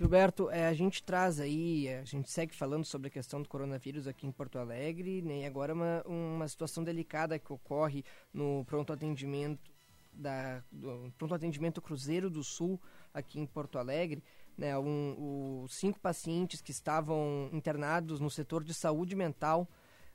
Gilberto, 0.02 0.50
é, 0.50 0.66
a 0.68 0.74
gente 0.74 1.04
traz 1.04 1.40
aí, 1.40 1.88
a 1.88 2.04
gente 2.04 2.32
segue 2.32 2.56
falando 2.56 2.84
sobre 2.84 3.08
a 3.08 3.12
questão 3.12 3.40
do 3.40 3.48
coronavírus 3.48 4.08
aqui 4.08 4.26
em 4.26 4.32
Porto 4.32 4.58
Alegre, 4.58 5.22
né? 5.22 5.42
E 5.42 5.46
agora 5.46 5.76
uma, 5.76 6.02
uma 6.08 6.48
situação 6.48 6.84
delicada 6.84 7.38
que 7.38 7.54
ocorre 7.54 8.04
no 8.34 8.66
pronto 8.66 8.92
atendimento 8.92 9.72
da, 10.12 10.64
do 10.72 11.14
pronto 11.20 11.36
atendimento 11.36 11.82
Cruzeiro 11.82 12.32
do 12.32 12.44
Sul 12.44 12.82
aqui 13.14 13.40
em 13.40 13.46
Porto 13.46 13.78
Alegre 13.78 14.24
né, 14.58 14.78
um, 14.78 15.64
os 15.64 15.74
cinco 15.76 16.00
pacientes 16.00 16.62
que 16.62 16.72
estavam 16.72 17.50
internados 17.52 18.20
no 18.20 18.30
setor 18.30 18.64
de 18.64 18.74
saúde 18.74 19.16
mental 19.16 19.68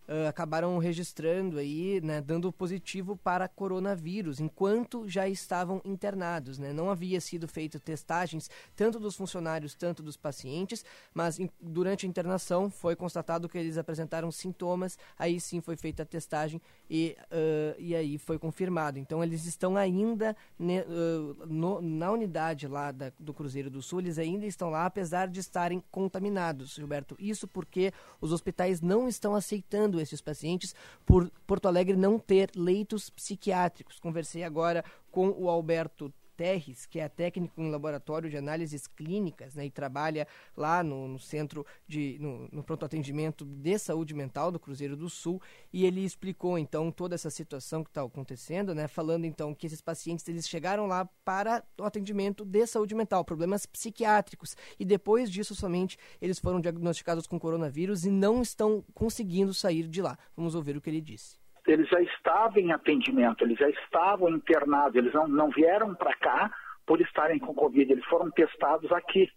uh, 0.08 0.28
acabaram 0.28 0.76
registrando 0.78 1.58
aí, 1.58 2.00
né, 2.02 2.20
dando 2.20 2.52
positivo 2.52 3.16
para 3.16 3.48
coronavírus, 3.48 4.40
enquanto 4.40 5.08
já 5.08 5.28
estavam 5.28 5.80
internados, 5.84 6.58
né? 6.58 6.72
Não 6.72 6.90
havia 6.90 7.20
sido 7.20 7.46
feito 7.48 7.78
testagens 7.80 8.50
tanto 8.74 8.98
dos 8.98 9.16
funcionários, 9.16 9.74
tanto 9.74 10.02
dos 10.02 10.16
pacientes, 10.16 10.84
mas 11.14 11.38
in, 11.38 11.50
durante 11.60 12.06
a 12.06 12.08
internação 12.08 12.70
foi 12.70 12.96
constatado 12.96 13.48
que 13.48 13.58
eles 13.58 13.78
apresentaram 13.78 14.30
sintomas, 14.30 14.98
aí 15.18 15.40
sim 15.40 15.60
foi 15.60 15.76
feita 15.76 16.02
a 16.02 16.06
testagem 16.06 16.60
e, 16.88 17.16
uh, 17.30 17.74
e 17.78 17.94
aí 17.94 18.18
foi 18.18 18.38
confirmado. 18.38 18.98
Então 18.98 19.22
eles 19.22 19.44
estão 19.46 19.76
ainda 19.76 20.36
ne, 20.58 20.80
uh, 20.80 21.46
no, 21.46 21.80
na 21.80 22.10
unidade 22.10 22.66
lá 22.68 22.92
da, 22.92 23.12
do 23.18 23.34
Cruzeiro 23.34 23.70
do 23.70 23.82
Sul, 23.82 24.00
eles 24.00 24.18
ainda 24.18 24.46
estão 24.46 24.70
lá, 24.70 24.86
apesar 24.86 25.28
de 25.28 25.40
estarem 25.40 25.82
contaminados, 25.90 26.74
Gilberto. 26.74 27.16
Isso 27.18 27.46
porque 27.48 27.92
os 28.20 28.32
hospitais 28.32 28.80
não 28.80 29.08
estão 29.08 29.34
aceitando 29.34 29.95
esses 30.00 30.20
pacientes 30.20 30.74
por 31.04 31.30
Porto 31.46 31.66
Alegre 31.66 31.96
não 31.96 32.18
ter 32.18 32.50
leitos 32.54 33.10
psiquiátricos. 33.10 33.98
Conversei 33.98 34.42
agora 34.42 34.84
com 35.10 35.30
o 35.30 35.48
Alberto 35.48 36.12
Terres, 36.36 36.86
que 36.86 37.00
é 37.00 37.08
técnico 37.08 37.60
em 37.60 37.70
laboratório 37.70 38.28
de 38.28 38.36
análises 38.36 38.86
clínicas, 38.86 39.54
né, 39.54 39.66
e 39.66 39.70
trabalha 39.70 40.26
lá 40.56 40.82
no, 40.82 41.08
no 41.08 41.18
centro 41.18 41.64
de 41.86 42.18
no, 42.20 42.48
no, 42.52 42.62
pronto 42.62 42.84
atendimento 42.84 43.44
de 43.44 43.78
saúde 43.78 44.14
mental 44.14 44.52
do 44.52 44.60
Cruzeiro 44.60 44.96
do 44.96 45.08
Sul, 45.08 45.40
e 45.72 45.84
ele 45.86 46.04
explicou 46.04 46.58
então 46.58 46.90
toda 46.90 47.14
essa 47.14 47.30
situação 47.30 47.82
que 47.82 47.90
está 47.90 48.02
acontecendo, 48.02 48.74
né, 48.74 48.86
falando 48.86 49.24
então 49.24 49.54
que 49.54 49.66
esses 49.66 49.80
pacientes 49.80 50.28
eles 50.28 50.48
chegaram 50.48 50.86
lá 50.86 51.08
para 51.24 51.64
o 51.78 51.84
atendimento 51.84 52.44
de 52.44 52.66
saúde 52.66 52.94
mental, 52.94 53.24
problemas 53.24 53.64
psiquiátricos, 53.64 54.56
e 54.78 54.84
depois 54.84 55.30
disso 55.30 55.54
somente 55.54 55.98
eles 56.20 56.38
foram 56.38 56.60
diagnosticados 56.60 57.26
com 57.26 57.38
coronavírus 57.38 58.04
e 58.04 58.10
não 58.10 58.42
estão 58.42 58.84
conseguindo 58.94 59.54
sair 59.54 59.88
de 59.88 60.02
lá. 60.02 60.18
Vamos 60.36 60.54
ouvir 60.54 60.76
o 60.76 60.80
que 60.80 60.90
ele 60.90 61.00
disse 61.00 61.45
eles 61.66 61.88
já 61.88 62.00
estavam 62.00 62.58
em 62.58 62.72
atendimento, 62.72 63.44
eles 63.44 63.58
já 63.58 63.68
estavam 63.68 64.28
internados, 64.28 64.96
eles 64.96 65.12
não, 65.12 65.26
não 65.26 65.50
vieram 65.50 65.94
para 65.94 66.14
cá 66.16 66.50
por 66.86 67.00
estarem 67.00 67.38
com 67.38 67.54
Covid, 67.54 67.90
eles 67.90 68.04
foram 68.06 68.30
testados 68.30 68.90
aqui. 68.92 69.28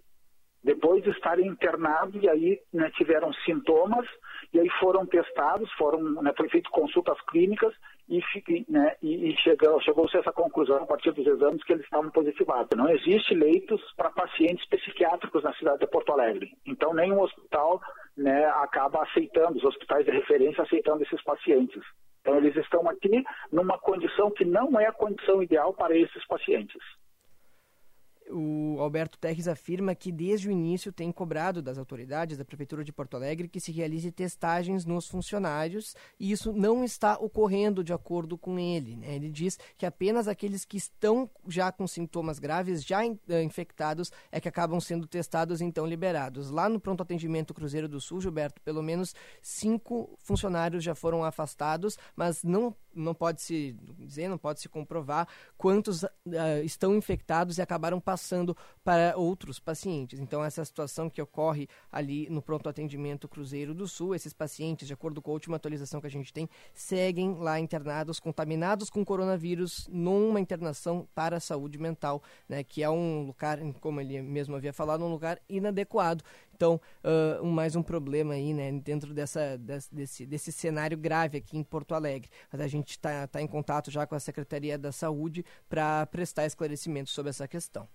Depois 0.62 1.02
de 1.02 1.10
estarem 1.12 1.48
internados, 1.48 2.22
e 2.22 2.30
aí 2.30 2.60
né, 2.74 2.92
tiveram 2.92 3.32
sintomas, 3.46 4.06
e 4.54 4.60
aí 4.60 4.70
foram 4.80 5.06
testados, 5.06 5.72
foram, 5.74 6.22
né, 6.22 6.34
foi 6.36 6.50
feito 6.50 6.70
consultas 6.70 7.20
clínicas, 7.30 7.74
e, 8.10 8.22
né, 8.68 8.96
e, 9.02 9.30
e 9.30 9.38
chegou, 9.38 9.80
chegou-se 9.82 10.18
a 10.18 10.20
essa 10.20 10.34
conclusão, 10.34 10.84
a 10.84 10.86
partir 10.86 11.12
dos 11.12 11.26
exames, 11.26 11.64
que 11.64 11.72
eles 11.72 11.86
estavam 11.86 12.12
positivados. 12.12 12.78
Não 12.78 12.90
existe 12.90 13.34
leitos 13.34 13.82
para 13.96 14.10
pacientes 14.10 14.68
psiquiátricos 14.68 15.44
na 15.44 15.54
cidade 15.54 15.80
de 15.80 15.88
Porto 15.88 16.12
Alegre. 16.12 16.52
Então, 16.66 16.94
nenhum 16.94 17.22
hospital 17.22 17.80
né, 18.18 18.46
acaba 18.48 19.04
aceitando, 19.04 19.58
os 19.58 19.64
hospitais 19.64 20.06
de 20.06 20.12
referência 20.12 20.64
aceitando 20.64 21.04
esses 21.04 21.24
pacientes. 21.24 21.82
Então, 22.30 22.38
eles 22.38 22.56
estão 22.58 22.88
aqui 22.88 23.24
numa 23.52 23.80
condição 23.80 24.30
que 24.30 24.46
não 24.46 24.80
é 24.80 24.86
a 24.86 24.92
condição 24.92 25.42
ideal 25.42 25.74
para 25.74 25.98
esses 25.98 26.26
pacientes 26.28 26.82
o 28.30 28.78
Alberto 28.80 29.18
Terres 29.18 29.48
afirma 29.48 29.96
que 29.96 30.12
desde 30.12 30.48
o 30.48 30.52
início 30.52 30.92
tem 30.92 31.12
cobrado 31.12 31.62
das 31.62 31.78
autoridades 31.78 32.38
da 32.38 32.46
Prefeitura 32.46 32.84
de 32.84 32.94
Porto 32.94 33.16
Alegre 33.16 33.48
que 33.48 33.60
se 33.60 33.72
realize 33.72 34.12
testagens 34.12 34.86
nos 34.86 35.08
funcionários 35.08 35.96
e 36.20 36.32
isso 36.32 36.54
não 36.54 36.84
está 36.84 37.18
ocorrendo 37.18 37.84
de 37.84 37.92
acordo 37.92 38.38
com 38.38 38.60
ele. 38.60 38.96
Né? 38.96 39.16
Ele 39.16 39.30
diz 39.30 39.58
que 39.78 39.86
apenas 39.86 40.28
aqueles 40.28 40.64
que 40.64 40.78
estão 40.78 41.30
já 41.48 41.72
com 41.72 41.88
sintomas 41.88 42.40
graves, 42.40 42.84
já 42.84 43.04
eh, 43.06 43.44
infectados, 43.44 44.12
é 44.32 44.40
que 44.40 44.48
acabam 44.48 44.80
sendo 44.80 45.08
testados 45.08 45.62
e 45.62 45.66
então 45.66 45.86
liberados. 45.86 46.50
Lá 46.50 46.70
no 46.70 46.80
pronto 46.80 47.02
atendimento 47.02 47.54
Cruzeiro 47.54 47.88
do 47.88 48.00
Sul, 48.00 48.22
Gilberto, 48.22 48.62
pelo 48.62 48.84
menos 48.84 49.16
cinco 49.42 50.18
funcionários 50.20 50.84
já 50.84 50.94
foram 50.94 51.24
afastados, 51.24 51.98
mas 52.16 52.44
não 52.44 52.76
não 52.94 53.14
pode 53.14 53.42
se 53.42 53.76
dizer, 53.98 54.28
não 54.28 54.38
pode 54.38 54.60
se 54.60 54.70
comprovar 54.70 55.28
quantos 55.58 56.04
uh, 56.04 56.10
estão 56.64 56.96
infectados 56.96 57.58
e 57.58 57.62
acabaram 57.62 58.00
passando 58.00 58.56
para 58.84 59.14
outros 59.16 59.60
pacientes. 59.60 60.20
Então, 60.20 60.44
essa 60.44 60.64
situação 60.66 61.10
que 61.10 61.22
ocorre 61.22 61.68
ali 61.92 62.30
no 62.30 62.42
pronto 62.42 62.70
atendimento 62.70 63.28
Cruzeiro 63.28 63.74
do 63.74 63.88
Sul, 63.88 64.16
esses 64.16 64.34
pacientes, 64.34 64.88
de 64.88 64.94
acordo 64.94 65.22
com 65.22 65.32
a 65.32 65.34
última 65.34 65.56
atualização 65.58 66.02
que 66.02 66.08
a 66.08 66.12
gente 66.12 66.34
tem, 66.34 66.50
seguem 66.74 67.36
lá 67.36 67.60
internados, 67.60 68.20
contaminados 68.20 68.90
com 68.90 69.06
coronavírus, 69.06 69.88
numa 69.92 70.40
internação 70.40 71.08
para 71.14 71.38
a 71.38 71.40
saúde 71.40 71.78
mental, 71.78 72.22
né, 72.48 72.64
que 72.64 72.84
é 72.84 72.90
um 72.90 73.28
lugar, 73.28 73.60
como 73.80 74.02
ele 74.02 74.22
mesmo 74.22 74.56
havia 74.56 74.74
falado, 74.74 75.04
um 75.04 75.12
lugar 75.12 75.40
inadequado. 75.48 76.24
Então, 76.60 76.82
uh, 77.06 77.46
mais 77.46 77.78
um 77.78 77.82
problema 77.82 78.34
aí, 78.34 78.54
né, 78.54 78.70
dentro 78.70 79.14
dessa, 79.14 79.58
desse, 79.58 80.26
desse 80.26 80.52
cenário 80.52 80.98
grave 80.98 81.38
aqui 81.38 81.58
em 81.58 81.64
Porto 81.64 81.96
Alegre. 81.96 82.30
Mas 82.52 82.60
a 82.60 82.68
gente 82.68 82.90
está 82.90 83.26
tá 83.28 83.42
em 83.42 83.48
contato 83.48 83.90
já 83.90 84.06
com 84.06 84.14
a 84.14 84.20
Secretaria 84.20 84.78
da 84.78 84.92
Saúde 84.92 85.46
para 85.70 86.06
prestar 86.08 86.46
esclarecimentos 86.46 87.14
sobre 87.14 87.30
essa 87.30 87.48
questão. 87.48 87.88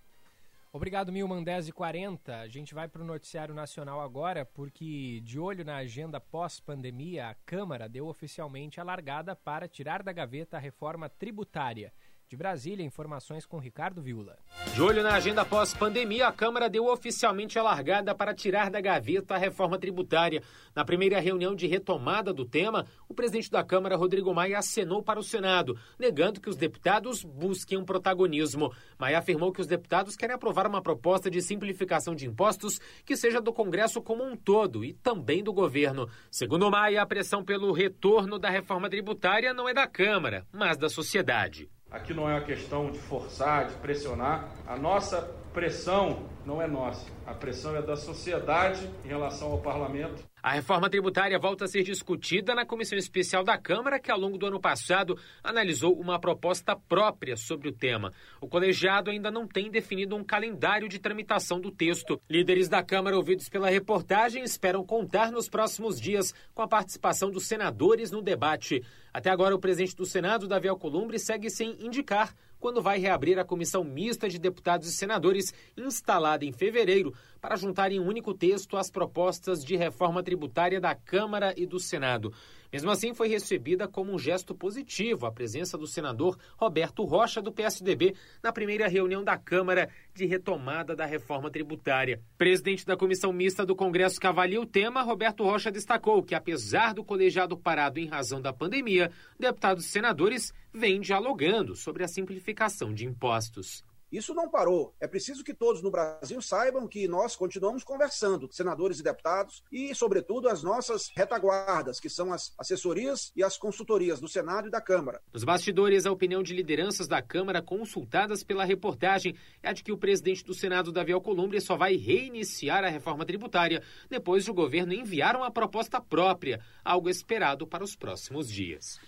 Obrigado, 0.73 1.13
Milman 1.13 1.45
10 1.45 1.69
e 1.69 1.73
40. 1.73 2.41
A 2.41 2.49
gente 2.49 2.75
vai 2.75 2.89
para 2.89 3.03
o 3.03 3.05
Noticiário 3.05 3.55
Nacional 3.55 4.01
agora, 4.01 4.47
porque, 4.47 5.21
de 5.23 5.39
olho 5.39 5.63
na 5.63 5.77
agenda 5.77 6.19
pós-pandemia, 6.19 7.29
a 7.29 7.35
Câmara 7.35 7.87
deu 7.87 8.09
oficialmente 8.09 8.81
a 8.81 8.83
largada 8.83 9.37
para 9.37 9.69
tirar 9.69 10.03
da 10.03 10.11
gaveta 10.11 10.57
a 10.57 10.61
reforma 10.61 11.07
tributária. 11.11 11.93
De 12.27 12.37
Brasília, 12.37 12.85
informações 12.85 13.45
com 13.45 13.59
Ricardo 13.59 14.01
Viula. 14.01 14.37
De 14.75 14.81
olho 14.81 15.03
na 15.03 15.15
agenda 15.15 15.45
pós-pandemia, 15.45 16.27
a 16.27 16.33
Câmara 16.33 16.71
deu 16.71 16.87
oficialmente 16.87 17.59
a 17.59 17.63
largada 17.63 18.15
para 18.15 18.35
tirar 18.35 18.71
da 18.71 18.81
gaveta 18.81 19.35
a 19.35 19.39
reforma 19.39 19.79
tributária. 19.79 20.43
Na 20.75 20.85
primeira 20.85 21.21
reunião 21.21 21.55
de 21.55 21.67
retomada 21.67 22.33
do 22.33 22.47
tema, 22.47 22.87
o 23.09 23.15
presidente 23.15 23.51
da 23.51 23.63
Câmara, 23.63 23.95
Rodrigo 23.95 24.35
Maia, 24.35 24.59
acenou 24.59 25.03
para 25.03 25.21
o 25.21 25.23
Senado, 25.23 25.79
negando 25.99 26.41
que 26.41 26.49
os 26.49 26.57
deputados 26.57 27.23
busquem 27.23 27.77
um 27.77 27.85
protagonismo. 27.85 28.73
Maia 28.99 29.19
afirmou 29.19 29.53
que 29.53 29.61
os 29.61 29.67
deputados 29.67 30.17
querem 30.17 30.35
aprovar 30.35 30.67
uma 30.67 30.83
proposta 30.83 31.31
de 31.31 31.43
simplificação 31.43 32.15
de 32.15 32.27
impostos 32.27 32.81
que 33.05 33.17
seja 33.17 33.41
do 33.41 33.53
Congresso 33.53 34.01
como 34.01 34.25
um 34.25 34.35
todo 34.35 34.83
e 34.83 34.95
também 34.95 35.45
do 35.45 35.53
governo. 35.53 36.09
Segundo 36.31 36.71
Maia, 36.71 37.03
a 37.03 37.07
pressão 37.07 37.45
pelo 37.45 37.71
retorno 37.71 38.39
da 38.39 38.49
reforma 38.49 38.89
tributária 38.89 39.53
não 39.53 39.69
é 39.69 39.75
da 39.75 39.87
Câmara, 39.87 40.47
mas 40.51 40.79
da 40.79 40.89
sociedade. 40.89 41.69
Aqui 41.95 42.13
não 42.13 42.29
é 42.29 42.33
uma 42.35 42.41
questão 42.41 42.91
de 42.91 42.99
forçar, 42.99 43.69
de 43.69 43.75
pressionar. 43.75 44.49
A 44.67 44.77
nossa 44.77 45.31
pressão 45.55 46.27
não 46.45 46.61
é 46.61 46.67
nossa. 46.67 47.07
A 47.25 47.33
pressão 47.33 47.77
é 47.77 47.81
da 47.81 47.97
sociedade 47.97 48.91
em 49.05 49.09
relação 49.09 49.53
ao 49.53 49.59
parlamento. 49.59 50.25
A 50.43 50.53
reforma 50.53 50.91
tributária 50.91 51.39
volta 51.39 51.65
a 51.65 51.69
ser 51.69 51.83
discutida 51.83 52.55
na 52.55 52.67
Comissão 52.67 52.99
Especial 52.99 53.43
da 53.43 53.57
Câmara, 53.57 53.99
que 53.99 54.11
ao 54.11 54.19
longo 54.19 54.37
do 54.37 54.45
ano 54.45 54.61
passado 54.61 55.19
analisou 55.43 55.99
uma 55.99 56.19
proposta 56.19 56.77
própria 56.77 57.35
sobre 57.35 57.69
o 57.69 57.73
tema. 57.73 58.13
O 58.43 58.49
colegiado 58.49 59.11
ainda 59.11 59.31
não 59.31 59.47
tem 59.47 59.71
definido 59.71 60.15
um 60.15 60.25
calendário 60.25 60.87
de 60.87 60.99
tramitação 60.99 61.59
do 61.59 61.71
texto. 61.71 62.21
Líderes 62.29 62.69
da 62.69 62.83
Câmara 62.83 63.17
ouvidos 63.17 63.49
pela 63.49 63.71
reportagem 63.71 64.43
esperam 64.43 64.85
contar 64.85 65.33
nos 65.33 65.49
próximos 65.49 65.99
dias 65.99 66.35
com 66.53 66.61
a 66.61 66.69
participação 66.69 67.31
dos 67.31 67.47
senadores 67.47 68.11
no 68.11 68.21
debate. 68.21 68.83
Até 69.15 69.31
agora, 69.31 69.55
o 69.55 69.61
presidente 69.61 69.97
do 69.97 70.05
Senado, 70.05 70.49
Davi 70.49 70.69
Alcolumbre, 70.69 71.19
segue 71.19 71.49
sem 71.49 71.83
indicar 71.83 72.35
quando 72.65 72.81
vai 72.81 72.99
reabrir 72.99 73.39
a 73.39 73.45
comissão 73.45 73.85
mista 73.85 74.27
de 74.27 74.39
deputados 74.39 74.89
e 74.89 74.93
senadores 74.93 75.53
instalada 75.77 76.47
em 76.47 76.51
fevereiro 76.51 77.13
para 77.39 77.57
juntar 77.57 77.93
em 77.93 78.01
um 78.01 78.09
único 78.09 78.33
texto 78.33 78.79
as 78.79 78.91
propostas 78.91 79.63
de 79.63 79.77
reforma 79.77 80.23
tributária 80.23 80.81
da 80.81 80.95
Câmara 80.95 81.53
e 81.59 81.67
do 81.67 81.79
Senado. 81.79 82.33
Mesmo 82.75 82.91
assim, 82.91 83.15
foi 83.15 83.29
recebida 83.29 83.87
como 83.87 84.13
um 84.13 84.19
gesto 84.19 84.53
positivo 84.53 85.27
a 85.27 85.31
presença 85.31 85.79
do 85.79 85.87
senador 85.87 86.37
Roberto 86.57 87.05
Rocha, 87.05 87.41
do 87.41 87.53
PSDB, 87.53 88.17
na 88.43 88.53
primeira 88.53 88.89
reunião 88.89 89.23
da 89.23 89.39
Câmara 89.39 89.89
de 90.13 90.27
retomada 90.27 90.97
da 90.97 91.07
reforma 91.07 91.53
tributária. 91.53 92.21
Presidente 92.37 92.85
da 92.85 92.97
comissão 92.97 93.33
mista 93.33 93.65
do 93.65 93.77
Congresso 93.77 94.19
que 94.19 94.27
avalia 94.27 94.61
o 94.61 94.67
tema, 94.67 95.03
Roberto 95.03 95.45
Rocha 95.45 95.71
destacou 95.71 96.21
que, 96.21 96.35
apesar 96.35 96.95
do 96.95 97.05
colegiado 97.05 97.57
parado 97.57 98.01
em 98.01 98.09
razão 98.09 98.43
da 98.43 98.53
pandemia, 98.53 99.09
deputados 99.39 99.85
e 99.85 99.89
senadores 99.89 100.53
vêm 100.73 101.01
dialogando 101.01 101.77
sobre 101.77 102.03
a 102.03 102.09
simplificação 102.09 102.93
de 102.93 103.07
impostos. 103.07 103.85
Isso 104.15 104.33
não 104.33 104.49
parou. 104.49 104.95
É 105.01 105.09
preciso 105.09 105.43
que 105.43 105.53
todos 105.53 105.83
no 105.83 105.91
Brasil 105.91 106.41
saibam 106.41 106.87
que 106.87 107.09
nós 107.09 107.35
continuamos 107.35 107.83
conversando, 107.83 108.49
senadores 108.53 109.01
e 109.01 109.03
deputados, 109.03 109.65
e, 109.73 109.93
sobretudo, 109.93 110.49
as 110.49 110.63
nossas 110.63 111.11
retaguardas, 111.17 111.99
que 111.99 112.09
são 112.09 112.33
as 112.33 112.55
assessorias 112.57 113.33
e 113.35 113.43
as 113.43 113.59
consultorias 113.59 114.21
do 114.21 114.29
Senado 114.29 114.69
e 114.69 114.71
da 114.71 114.81
Câmara. 114.81 115.21
Nos 115.33 115.43
bastidores, 115.43 116.07
a 116.07 116.13
opinião 116.13 116.45
de 116.45 116.55
lideranças 116.55 117.09
da 117.09 117.21
Câmara 117.21 117.61
consultadas 117.61 118.45
pela 118.45 118.65
reportagem 118.65 119.35
é 119.61 119.73
de 119.73 119.83
que 119.83 119.91
o 119.91 119.99
presidente 119.99 120.45
do 120.45 120.55
Senado, 120.55 120.93
Davi 120.93 121.11
Alcolumbre, 121.11 121.61
só 121.61 121.77
vai 121.77 121.97
reiniciar 121.97 122.85
a 122.85 122.89
reforma 122.89 123.27
tributária 123.27 123.83
depois 124.09 124.45
de 124.45 124.51
o 124.53 124.55
governo 124.55 124.93
enviar 124.93 125.35
uma 125.35 125.51
proposta 125.51 126.01
própria, 126.01 126.61
algo 126.85 127.09
esperado 127.09 127.67
para 127.67 127.83
os 127.83 127.97
próximos 127.97 128.49
dias. 128.49 129.01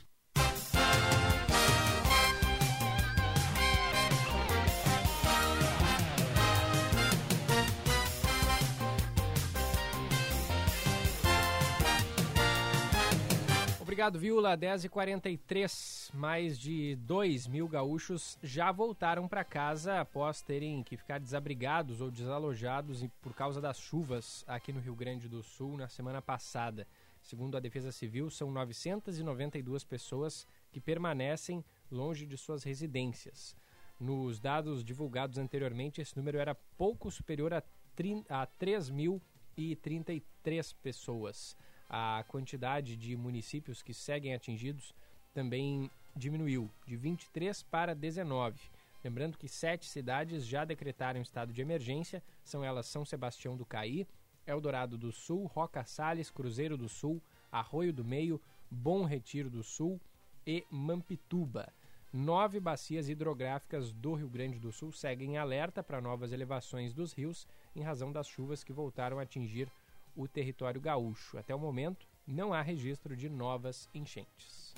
Obrigado, 13.96 14.18
Viola. 14.18 14.58
10h43. 14.58 16.10
Mais 16.12 16.58
de 16.58 16.96
2 16.96 17.46
mil 17.46 17.66
gaúchos 17.66 18.36
já 18.42 18.70
voltaram 18.70 19.26
para 19.26 19.42
casa 19.42 20.02
após 20.02 20.42
terem 20.42 20.82
que 20.82 20.98
ficar 20.98 21.18
desabrigados 21.18 22.02
ou 22.02 22.10
desalojados 22.10 23.02
por 23.22 23.32
causa 23.32 23.58
das 23.58 23.80
chuvas 23.80 24.44
aqui 24.46 24.70
no 24.70 24.80
Rio 24.80 24.94
Grande 24.94 25.30
do 25.30 25.42
Sul 25.42 25.78
na 25.78 25.88
semana 25.88 26.20
passada. 26.20 26.86
Segundo 27.22 27.56
a 27.56 27.60
Defesa 27.60 27.90
Civil, 27.90 28.28
são 28.28 28.50
992 28.50 29.82
pessoas 29.82 30.46
que 30.70 30.78
permanecem 30.78 31.64
longe 31.90 32.26
de 32.26 32.36
suas 32.36 32.64
residências. 32.64 33.56
Nos 33.98 34.38
dados 34.38 34.84
divulgados 34.84 35.38
anteriormente, 35.38 36.02
esse 36.02 36.14
número 36.18 36.36
era 36.36 36.54
pouco 36.76 37.10
superior 37.10 37.54
a, 37.54 37.62
a 38.28 38.46
3.033 38.60 40.74
pessoas. 40.82 41.56
A 41.88 42.24
quantidade 42.28 42.96
de 42.96 43.16
municípios 43.16 43.82
que 43.82 43.94
seguem 43.94 44.34
atingidos 44.34 44.94
também 45.32 45.90
diminuiu, 46.14 46.70
de 46.86 46.96
23 46.96 47.62
para 47.64 47.94
19. 47.94 48.58
Lembrando 49.04 49.38
que 49.38 49.48
sete 49.48 49.86
cidades 49.86 50.44
já 50.44 50.64
decretaram 50.64 51.20
estado 51.20 51.52
de 51.52 51.60
emergência, 51.60 52.22
são 52.42 52.64
elas 52.64 52.86
São 52.86 53.04
Sebastião 53.04 53.56
do 53.56 53.64
Caí, 53.64 54.06
Eldorado 54.46 54.96
do 54.96 55.12
Sul, 55.12 55.46
Roca 55.46 55.84
Salles, 55.84 56.30
Cruzeiro 56.30 56.76
do 56.76 56.88
Sul, 56.88 57.22
Arroio 57.52 57.92
do 57.92 58.04
Meio, 58.04 58.40
Bom 58.70 59.04
Retiro 59.04 59.48
do 59.50 59.62
Sul 59.62 60.00
e 60.46 60.64
Mampituba. 60.70 61.72
Nove 62.12 62.58
bacias 62.58 63.08
hidrográficas 63.08 63.92
do 63.92 64.14
Rio 64.14 64.28
Grande 64.28 64.58
do 64.58 64.72
Sul 64.72 64.90
seguem 64.90 65.34
em 65.34 65.38
alerta 65.38 65.82
para 65.82 66.00
novas 66.00 66.32
elevações 66.32 66.94
dos 66.94 67.12
rios 67.12 67.46
em 67.74 67.82
razão 67.82 68.10
das 68.10 68.26
chuvas 68.26 68.64
que 68.64 68.72
voltaram 68.72 69.18
a 69.18 69.22
atingir 69.22 69.70
o 70.16 70.26
território 70.26 70.80
gaúcho. 70.80 71.36
Até 71.36 71.54
o 71.54 71.58
momento, 71.58 72.08
não 72.26 72.52
há 72.52 72.62
registro 72.62 73.14
de 73.14 73.28
novas 73.28 73.88
enchentes. 73.94 74.74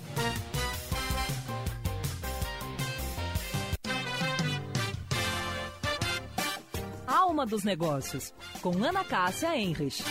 Alma 7.07 7.47
dos 7.47 7.63
Negócios, 7.65 8.35
com 8.61 8.71
Ana 8.85 9.05
Cássia 9.05 9.57
Enrich. 9.57 10.03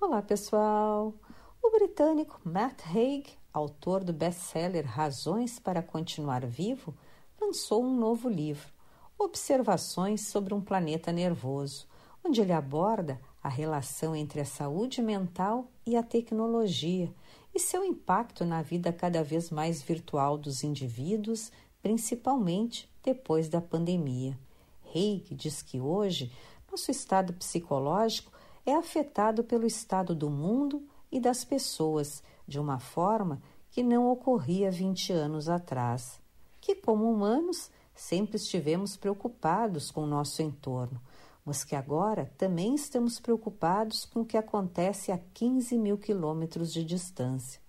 Olá, 0.00 0.22
pessoal! 0.22 1.14
O 1.62 1.70
britânico 1.70 2.40
Matt 2.44 2.80
Haig, 2.86 3.26
autor 3.52 4.04
do 4.04 4.12
best-seller 4.12 4.86
Razões 4.86 5.58
para 5.58 5.82
Continuar 5.82 6.46
Vivo, 6.46 6.96
lançou 7.46 7.84
um 7.84 7.96
novo 7.96 8.28
livro, 8.28 8.66
Observações 9.16 10.22
sobre 10.22 10.52
um 10.52 10.60
Planeta 10.60 11.12
Nervoso, 11.12 11.86
onde 12.24 12.40
ele 12.40 12.52
aborda 12.52 13.20
a 13.40 13.48
relação 13.48 14.16
entre 14.16 14.40
a 14.40 14.44
saúde 14.44 15.00
mental 15.00 15.70
e 15.86 15.96
a 15.96 16.02
tecnologia 16.02 17.08
e 17.54 17.60
seu 17.60 17.84
impacto 17.84 18.44
na 18.44 18.62
vida 18.62 18.92
cada 18.92 19.22
vez 19.22 19.48
mais 19.48 19.80
virtual 19.80 20.36
dos 20.36 20.64
indivíduos, 20.64 21.52
principalmente 21.80 22.90
depois 23.00 23.48
da 23.48 23.60
pandemia. 23.60 24.36
Haig 24.92 25.32
diz 25.32 25.62
que 25.62 25.80
hoje 25.80 26.32
nosso 26.68 26.90
estado 26.90 27.32
psicológico 27.32 28.32
é 28.66 28.74
afetado 28.74 29.44
pelo 29.44 29.66
estado 29.66 30.16
do 30.16 30.28
mundo 30.28 30.82
e 31.12 31.20
das 31.20 31.44
pessoas 31.44 32.24
de 32.46 32.58
uma 32.58 32.80
forma 32.80 33.40
que 33.70 33.84
não 33.84 34.10
ocorria 34.10 34.68
20 34.68 35.12
anos 35.12 35.48
atrás. 35.48 36.25
Que, 36.66 36.74
como 36.74 37.08
humanos, 37.08 37.70
sempre 37.94 38.38
estivemos 38.38 38.96
preocupados 38.96 39.92
com 39.92 40.02
o 40.02 40.06
nosso 40.06 40.42
entorno, 40.42 41.00
mas 41.44 41.62
que 41.62 41.76
agora 41.76 42.28
também 42.36 42.74
estamos 42.74 43.20
preocupados 43.20 44.04
com 44.04 44.22
o 44.22 44.26
que 44.26 44.36
acontece 44.36 45.12
a 45.12 45.18
15 45.32 45.78
mil 45.78 45.96
quilômetros 45.96 46.72
de 46.72 46.84
distância. 46.84 47.60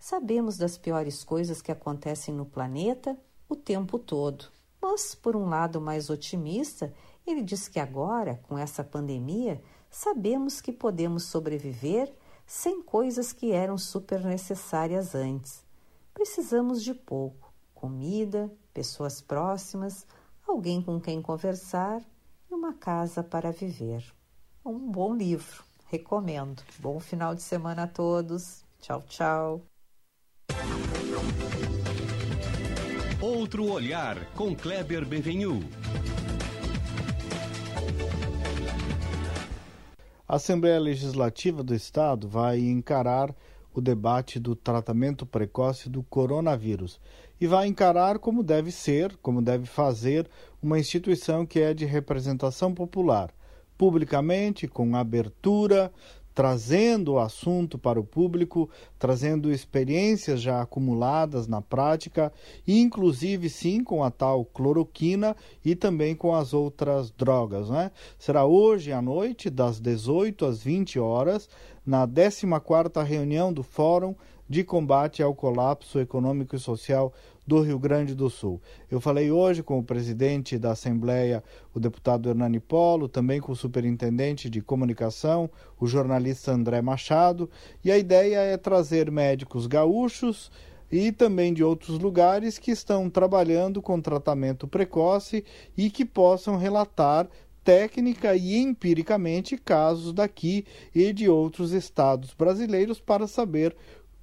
Sabemos 0.00 0.56
das 0.56 0.76
piores 0.76 1.22
coisas 1.22 1.62
que 1.62 1.70
acontecem 1.70 2.34
no 2.34 2.44
planeta 2.44 3.16
o 3.48 3.54
tempo 3.54 4.00
todo. 4.00 4.46
Mas, 4.82 5.14
por 5.14 5.36
um 5.36 5.48
lado 5.48 5.80
mais 5.80 6.10
otimista, 6.10 6.92
ele 7.24 7.44
diz 7.44 7.68
que 7.68 7.78
agora, 7.78 8.40
com 8.48 8.58
essa 8.58 8.82
pandemia, 8.82 9.62
sabemos 9.88 10.60
que 10.60 10.72
podemos 10.72 11.22
sobreviver 11.22 12.12
sem 12.44 12.82
coisas 12.82 13.32
que 13.32 13.52
eram 13.52 13.78
super 13.78 14.24
necessárias 14.24 15.14
antes. 15.14 15.64
Precisamos 16.12 16.82
de 16.82 16.92
pouco: 16.92 17.49
comida, 17.80 18.52
pessoas 18.74 19.22
próximas, 19.22 20.06
alguém 20.46 20.82
com 20.82 21.00
quem 21.00 21.22
conversar 21.22 22.02
e 22.50 22.54
uma 22.54 22.74
casa 22.74 23.22
para 23.22 23.50
viver. 23.50 24.04
Um 24.62 24.90
bom 24.90 25.14
livro, 25.16 25.64
recomendo. 25.86 26.62
Bom 26.78 27.00
final 27.00 27.34
de 27.34 27.40
semana 27.40 27.84
a 27.84 27.86
todos. 27.86 28.62
Tchau, 28.80 29.02
tchau. 29.08 29.62
Outro 33.18 33.70
olhar 33.70 34.26
com 34.34 34.54
Kleber 34.54 35.06
Benvenu. 35.06 35.60
A 40.28 40.36
Assembleia 40.36 40.78
Legislativa 40.78 41.62
do 41.62 41.74
Estado 41.74 42.28
vai 42.28 42.58
encarar 42.60 43.34
o 43.74 43.80
debate 43.80 44.38
do 44.38 44.54
tratamento 44.54 45.24
precoce 45.24 45.88
do 45.88 46.02
coronavírus 46.02 47.00
e 47.40 47.46
vai 47.46 47.66
encarar 47.66 48.18
como 48.18 48.42
deve 48.42 48.70
ser, 48.70 49.16
como 49.22 49.40
deve 49.40 49.66
fazer 49.66 50.28
uma 50.62 50.78
instituição 50.78 51.46
que 51.46 51.60
é 51.60 51.72
de 51.72 51.84
representação 51.84 52.74
popular, 52.74 53.32
publicamente, 53.78 54.68
com 54.68 54.94
abertura, 54.94 55.90
trazendo 56.40 57.12
o 57.12 57.18
assunto 57.18 57.76
para 57.76 58.00
o 58.00 58.02
público, 58.02 58.70
trazendo 58.98 59.52
experiências 59.52 60.40
já 60.40 60.62
acumuladas 60.62 61.46
na 61.46 61.60
prática, 61.60 62.32
inclusive 62.66 63.50
sim 63.50 63.84
com 63.84 64.02
a 64.02 64.10
tal 64.10 64.46
cloroquina 64.46 65.36
e 65.62 65.76
também 65.76 66.14
com 66.14 66.34
as 66.34 66.54
outras 66.54 67.10
drogas. 67.10 67.68
Né? 67.68 67.90
Será 68.18 68.46
hoje 68.46 68.90
à 68.90 69.02
noite, 69.02 69.50
das 69.50 69.78
18 69.78 70.46
às 70.46 70.62
20 70.62 70.98
horas, 70.98 71.46
na 71.84 72.08
14ª 72.08 73.04
reunião 73.04 73.52
do 73.52 73.62
Fórum 73.62 74.14
de 74.48 74.64
Combate 74.64 75.22
ao 75.22 75.34
Colapso 75.34 76.00
Econômico 76.00 76.56
e 76.56 76.58
Social 76.58 77.12
do 77.50 77.62
Rio 77.62 77.80
Grande 77.80 78.14
do 78.14 78.30
Sul. 78.30 78.62
Eu 78.88 79.00
falei 79.00 79.32
hoje 79.32 79.60
com 79.60 79.76
o 79.76 79.82
presidente 79.82 80.56
da 80.56 80.70
Assembleia, 80.70 81.42
o 81.74 81.80
deputado 81.80 82.28
Hernani 82.28 82.60
Polo, 82.60 83.08
também 83.08 83.40
com 83.40 83.50
o 83.50 83.56
superintendente 83.56 84.48
de 84.48 84.62
comunicação, 84.62 85.50
o 85.76 85.84
jornalista 85.84 86.52
André 86.52 86.80
Machado, 86.80 87.50
e 87.84 87.90
a 87.90 87.98
ideia 87.98 88.36
é 88.36 88.56
trazer 88.56 89.10
médicos 89.10 89.66
gaúchos 89.66 90.48
e 90.92 91.10
também 91.10 91.52
de 91.52 91.64
outros 91.64 91.98
lugares 91.98 92.56
que 92.56 92.70
estão 92.70 93.10
trabalhando 93.10 93.82
com 93.82 94.00
tratamento 94.00 94.68
precoce 94.68 95.44
e 95.76 95.90
que 95.90 96.04
possam 96.04 96.56
relatar 96.56 97.28
técnica 97.64 98.34
e 98.36 98.56
empiricamente 98.56 99.56
casos 99.56 100.12
daqui 100.12 100.64
e 100.94 101.12
de 101.12 101.28
outros 101.28 101.72
estados 101.72 102.32
brasileiros 102.32 103.00
para 103.00 103.26
saber 103.26 103.76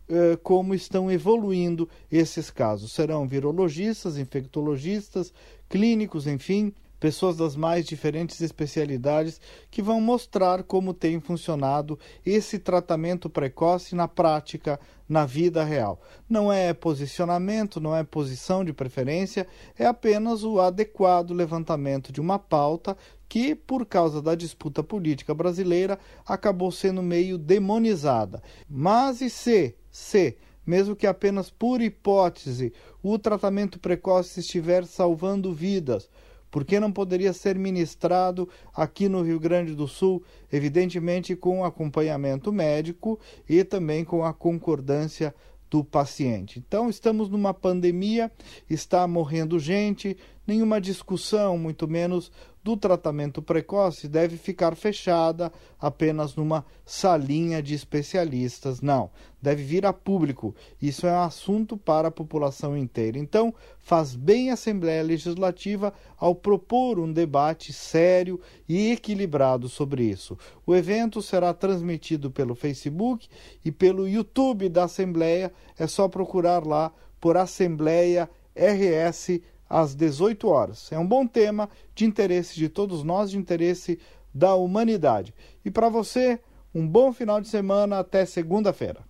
eh, 0.10 0.38
como 0.42 0.74
estão 0.74 1.12
evoluindo 1.12 1.90
esses 2.12 2.50
casos. 2.50 2.92
Serão 2.92 3.28
virologistas, 3.28 4.18
infectologistas, 4.18 5.34
clínicos, 5.68 6.28
enfim, 6.28 6.74
pessoas 7.00 7.38
das 7.38 7.56
mais 7.56 7.86
diferentes 7.86 8.42
especialidades 8.42 9.40
que 9.70 9.82
vão 9.82 10.02
mostrar 10.02 10.64
como 10.64 10.94
tem 10.94 11.20
funcionado 11.20 12.00
esse 12.26 12.58
tratamento 12.58 13.30
precoce 13.30 13.96
na 13.96 14.08
prática, 14.08 14.80
na 15.08 15.26
vida 15.26 15.64
real. 15.64 16.02
Não 16.30 16.52
é 16.52 16.74
posicionamento, 16.74 17.80
não 17.80 17.96
é 17.96 18.04
posição 18.04 18.64
de 18.64 18.74
preferência, 18.74 19.48
é 19.78 19.86
apenas 19.86 20.44
o 20.44 20.60
adequado 20.60 21.34
levantamento 21.34 22.12
de 22.12 22.20
uma 22.20 22.40
pauta 22.40 22.98
que, 23.28 23.54
por 23.56 23.86
causa 23.86 24.22
da 24.22 24.36
disputa 24.36 24.84
política 24.84 25.34
brasileira, 25.34 26.00
acabou 26.26 26.72
sendo 26.72 27.02
meio 27.02 27.38
demonizada. 27.38 28.42
Mas 28.70 29.22
e 29.22 29.30
se 29.30 29.76
se, 29.98 30.38
mesmo 30.64 30.96
que 30.96 31.08
apenas 31.08 31.50
por 31.50 31.82
hipótese, 31.82 32.72
o 33.02 33.18
tratamento 33.18 33.80
precoce 33.80 34.42
estiver 34.42 34.86
salvando 34.86 35.52
vidas, 35.52 36.08
por 36.52 36.64
que 36.64 36.80
não 36.80 36.92
poderia 36.92 37.34
ser 37.34 37.58
ministrado 37.58 38.48
aqui 38.76 39.10
no 39.10 39.24
Rio 39.24 39.40
Grande 39.40 39.74
do 39.74 39.88
Sul, 39.88 40.24
evidentemente 40.52 41.36
com 41.36 41.66
acompanhamento 41.66 42.54
médico 42.54 43.20
e 43.50 43.64
também 43.64 44.06
com 44.06 44.24
a 44.24 44.32
concordância 44.32 45.34
do 45.70 45.84
paciente. 45.84 46.60
Então, 46.60 46.90
estamos 46.90 47.28
numa 47.28 47.56
pandemia, 47.56 48.32
está 48.70 49.08
morrendo 49.08 49.60
gente, 49.60 50.16
nenhuma 50.48 50.80
discussão, 50.80 51.58
muito 51.58 51.88
menos 51.88 52.32
do 52.68 52.76
tratamento 52.76 53.42
precoce 53.42 54.10
deve 54.10 54.36
ficar 54.36 54.76
fechada 54.76 55.50
apenas 55.80 56.36
numa 56.36 56.66
salinha 56.86 57.64
de 57.64 57.74
especialistas. 57.74 58.82
Não, 58.82 59.10
deve 59.42 59.64
vir 59.64 59.86
a 59.86 59.94
público. 59.94 60.54
Isso 60.82 61.08
é 61.08 61.12
um 61.14 61.22
assunto 61.22 61.78
para 61.78 62.10
a 62.10 62.12
população 62.12 62.78
inteira. 62.78 63.18
Então, 63.18 63.56
faz 63.80 64.16
bem 64.16 64.50
a 64.50 64.56
Assembleia 64.56 65.02
Legislativa 65.02 65.94
ao 66.18 66.36
propor 66.36 67.00
um 67.00 67.10
debate 67.10 67.72
sério 67.72 68.38
e 68.68 68.92
equilibrado 68.92 69.70
sobre 69.70 70.04
isso. 70.04 70.38
O 70.66 70.76
evento 70.76 71.22
será 71.22 71.54
transmitido 71.54 72.30
pelo 72.30 72.54
Facebook 72.54 73.30
e 73.64 73.72
pelo 73.72 74.10
YouTube 74.10 74.68
da 74.68 74.84
Assembleia. 74.84 75.54
É 75.80 75.88
só 75.88 76.10
procurar 76.10 76.68
lá 76.68 76.92
por 77.22 77.38
Assembleia 77.38 78.30
RS 78.54 79.40
às 79.70 79.96
18 79.96 80.48
horas. 80.48 80.92
É 80.92 81.00
um 81.00 81.08
bom 81.08 81.26
tema 81.26 81.70
de 81.94 82.06
interesse 82.06 82.56
de 82.56 82.70
todos 82.70 83.04
nós, 83.04 83.32
de 83.32 83.38
interesse 83.38 84.00
da 84.34 84.56
humanidade. 84.56 85.34
E 85.66 85.72
para 85.72 85.90
você, 85.90 86.40
um 86.74 86.88
bom 86.88 87.12
final 87.12 87.42
de 87.42 87.48
semana 87.48 88.00
até 88.00 88.26
segunda-feira. 88.26 89.02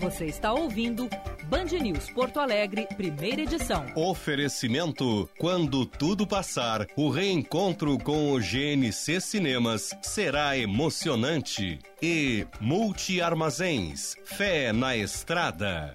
Você 0.00 0.24
está 0.24 0.54
ouvindo 0.54 1.10
Band 1.44 1.66
News 1.78 2.08
Porto 2.12 2.40
Alegre, 2.40 2.86
primeira 2.96 3.42
edição. 3.42 3.84
Oferecimento: 3.94 5.28
quando 5.38 5.84
tudo 5.84 6.26
passar, 6.26 6.86
o 6.96 7.10
reencontro 7.10 7.98
com 7.98 8.32
o 8.32 8.38
GNC 8.38 9.20
Cinemas 9.20 9.90
será 10.00 10.56
emocionante. 10.56 11.78
E 12.00 12.46
Multi 12.58 13.20
Armazéns, 13.20 14.16
fé 14.24 14.72
na 14.72 14.96
estrada. 14.96 15.92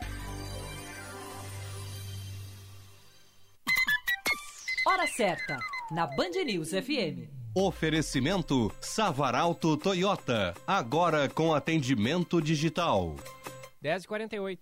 Hora 4.95 5.07
certa, 5.07 5.59
na 5.91 6.07
Band 6.07 6.41
News 6.45 6.69
FM. 6.69 7.27
Oferecimento 7.53 8.71
Savaralto 8.79 9.75
Toyota, 9.75 10.53
agora 10.65 11.27
com 11.27 11.53
atendimento 11.53 12.41
digital. 12.41 13.13
10h48. 13.83 14.57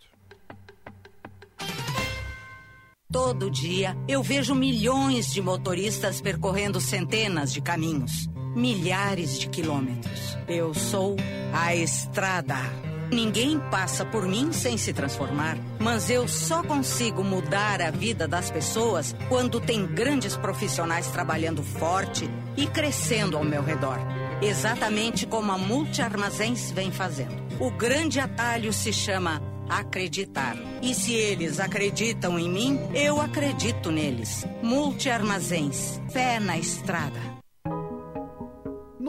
Todo 3.11 3.51
dia 3.51 3.95
eu 4.07 4.23
vejo 4.23 4.55
milhões 4.55 5.31
de 5.31 5.39
motoristas 5.39 6.19
percorrendo 6.19 6.81
centenas 6.81 7.53
de 7.53 7.61
caminhos, 7.61 8.27
milhares 8.55 9.39
de 9.39 9.47
quilômetros. 9.47 10.35
Eu 10.47 10.73
sou 10.73 11.15
a 11.53 11.75
estrada. 11.75 12.57
Ninguém 13.11 13.59
passa 13.71 14.05
por 14.05 14.27
mim 14.27 14.51
sem 14.51 14.77
se 14.77 14.93
transformar, 14.93 15.57
mas 15.79 16.09
eu 16.09 16.27
só 16.27 16.63
consigo 16.63 17.23
mudar 17.23 17.81
a 17.81 17.91
vida 17.91 18.27
das 18.27 18.49
pessoas 18.49 19.15
quando 19.29 19.59
tem 19.59 19.85
grandes 19.85 20.35
profissionais 20.35 21.07
trabalhando 21.07 21.63
forte 21.63 22.29
e 22.57 22.67
crescendo 22.67 23.37
ao 23.37 23.43
meu 23.43 23.63
redor. 23.63 23.99
Exatamente 24.41 25.25
como 25.25 25.51
a 25.51 25.57
Multi 25.57 26.01
Armazéns 26.01 26.71
vem 26.71 26.91
fazendo. 26.91 27.43
O 27.59 27.71
grande 27.71 28.19
atalho 28.19 28.73
se 28.73 28.91
chama 28.91 29.41
acreditar. 29.69 30.55
E 30.81 30.93
se 30.93 31.13
eles 31.13 31.59
acreditam 31.59 32.37
em 32.37 32.49
mim, 32.49 32.79
eu 32.93 33.21
acredito 33.21 33.91
neles. 33.91 34.45
Multi 34.61 35.09
Armazéns, 35.09 36.01
fé 36.11 36.39
na 36.39 36.57
estrada. 36.57 37.32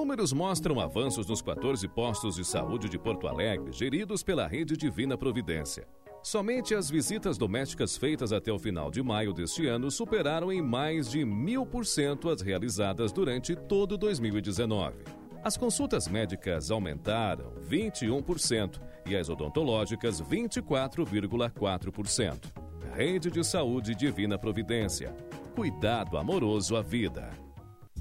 Números 0.04 0.34
mostram 0.34 0.78
avanços 0.80 1.26
nos 1.26 1.40
14 1.40 1.88
postos 1.88 2.36
de 2.36 2.44
saúde 2.44 2.90
de 2.90 2.98
Porto 2.98 3.26
Alegre, 3.26 3.72
geridos 3.72 4.22
pela 4.22 4.46
Rede 4.46 4.76
Divina 4.76 5.16
Providência. 5.16 5.88
Somente 6.22 6.74
as 6.74 6.90
visitas 6.90 7.38
domésticas 7.38 7.96
feitas 7.96 8.30
até 8.30 8.52
o 8.52 8.58
final 8.58 8.90
de 8.90 9.02
maio 9.02 9.32
deste 9.32 9.66
ano 9.66 9.90
superaram 9.90 10.52
em 10.52 10.60
mais 10.60 11.10
de 11.10 11.24
mil 11.24 11.64
por 11.64 11.86
cento 11.86 12.28
as 12.28 12.42
realizadas 12.42 13.12
durante 13.12 13.56
todo 13.56 13.96
2019. 13.96 15.04
As 15.42 15.56
consultas 15.56 16.06
médicas 16.06 16.70
aumentaram 16.70 17.54
21% 17.66 18.78
e 19.06 19.16
as 19.16 19.30
odontológicas 19.30 20.20
24,4%. 20.20 22.52
Rede 22.94 23.30
de 23.30 23.42
Saúde 23.42 23.94
Divina 23.94 24.36
Providência. 24.36 25.16
Cuidado 25.54 26.18
amoroso 26.18 26.76
à 26.76 26.82
vida. 26.82 27.42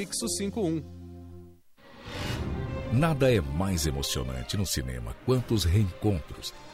prefixo 0.00 0.26
51. 0.28 0.82
Nada 2.92 3.32
é 3.32 3.40
mais 3.40 3.86
emocionante 3.86 4.56
no 4.56 4.64
cinema 4.64 5.14
quanto 5.26 5.52
os 5.52 5.64
reencontros. 5.64 6.54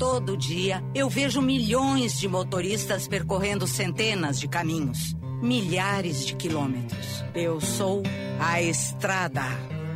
Todo 0.00 0.34
dia 0.34 0.82
eu 0.94 1.10
vejo 1.10 1.42
milhões 1.42 2.18
de 2.18 2.26
motoristas 2.26 3.06
percorrendo 3.06 3.66
centenas 3.66 4.40
de 4.40 4.48
caminhos, 4.48 5.14
milhares 5.42 6.24
de 6.24 6.34
quilômetros. 6.34 7.22
Eu 7.34 7.60
sou 7.60 8.02
a 8.38 8.62
estrada. 8.62 9.42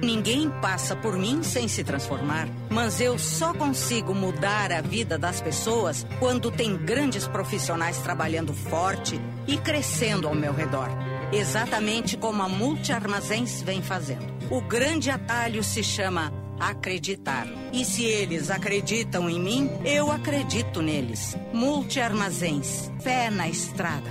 Ninguém 0.02 0.50
passa 0.60 0.94
por 0.94 1.16
mim 1.16 1.42
sem 1.42 1.68
se 1.68 1.82
transformar, 1.82 2.46
mas 2.68 3.00
eu 3.00 3.18
só 3.18 3.54
consigo 3.54 4.14
mudar 4.14 4.70
a 4.72 4.82
vida 4.82 5.16
das 5.16 5.40
pessoas 5.40 6.06
quando 6.18 6.50
tem 6.50 6.76
grandes 6.76 7.26
profissionais 7.26 7.96
trabalhando 7.96 8.52
forte 8.52 9.18
e 9.46 9.56
crescendo 9.56 10.28
ao 10.28 10.34
meu 10.34 10.52
redor. 10.52 10.90
Exatamente 11.32 12.18
como 12.18 12.42
a 12.42 12.48
Multi 12.48 12.92
Armazéns 12.92 13.62
vem 13.62 13.80
fazendo. 13.80 14.26
O 14.50 14.60
grande 14.60 15.08
atalho 15.08 15.64
se 15.64 15.82
chama 15.82 16.30
acreditar. 16.58 17.46
E 17.72 17.84
se 17.84 18.04
eles 18.04 18.50
acreditam 18.50 19.28
em 19.28 19.40
mim, 19.40 19.70
eu 19.84 20.10
acredito 20.10 20.82
neles. 20.82 21.36
Multi 21.52 22.00
Armazéns, 22.00 22.90
fé 23.00 23.30
na 23.30 23.48
estrada. 23.48 24.10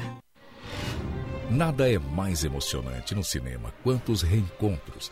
Nada 1.50 1.92
é 1.92 2.00
mais 2.00 2.44
emocionante 2.44 3.14
no 3.14 3.24
cinema 3.24 3.74
quanto 3.84 4.12
os 4.12 4.22
reencontros 4.22 5.12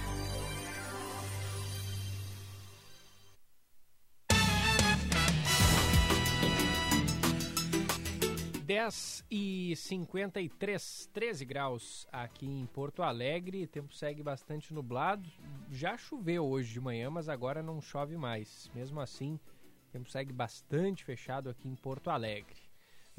10 8.71 9.25
e 9.29 9.75
53, 9.75 11.09
13 11.11 11.43
graus 11.43 12.07
aqui 12.09 12.45
em 12.45 12.65
Porto 12.65 13.03
Alegre. 13.03 13.65
O 13.65 13.67
tempo 13.67 13.93
segue 13.93 14.23
bastante 14.23 14.73
nublado. 14.73 15.29
Já 15.69 15.97
choveu 15.97 16.45
hoje 16.45 16.71
de 16.71 16.79
manhã, 16.79 17.09
mas 17.09 17.27
agora 17.27 17.61
não 17.61 17.81
chove 17.81 18.15
mais. 18.15 18.71
Mesmo 18.73 19.01
assim, 19.01 19.33
o 19.33 19.91
tempo 19.91 20.09
segue 20.09 20.31
bastante 20.31 21.03
fechado 21.03 21.49
aqui 21.49 21.67
em 21.67 21.75
Porto 21.75 22.09
Alegre. 22.09 22.61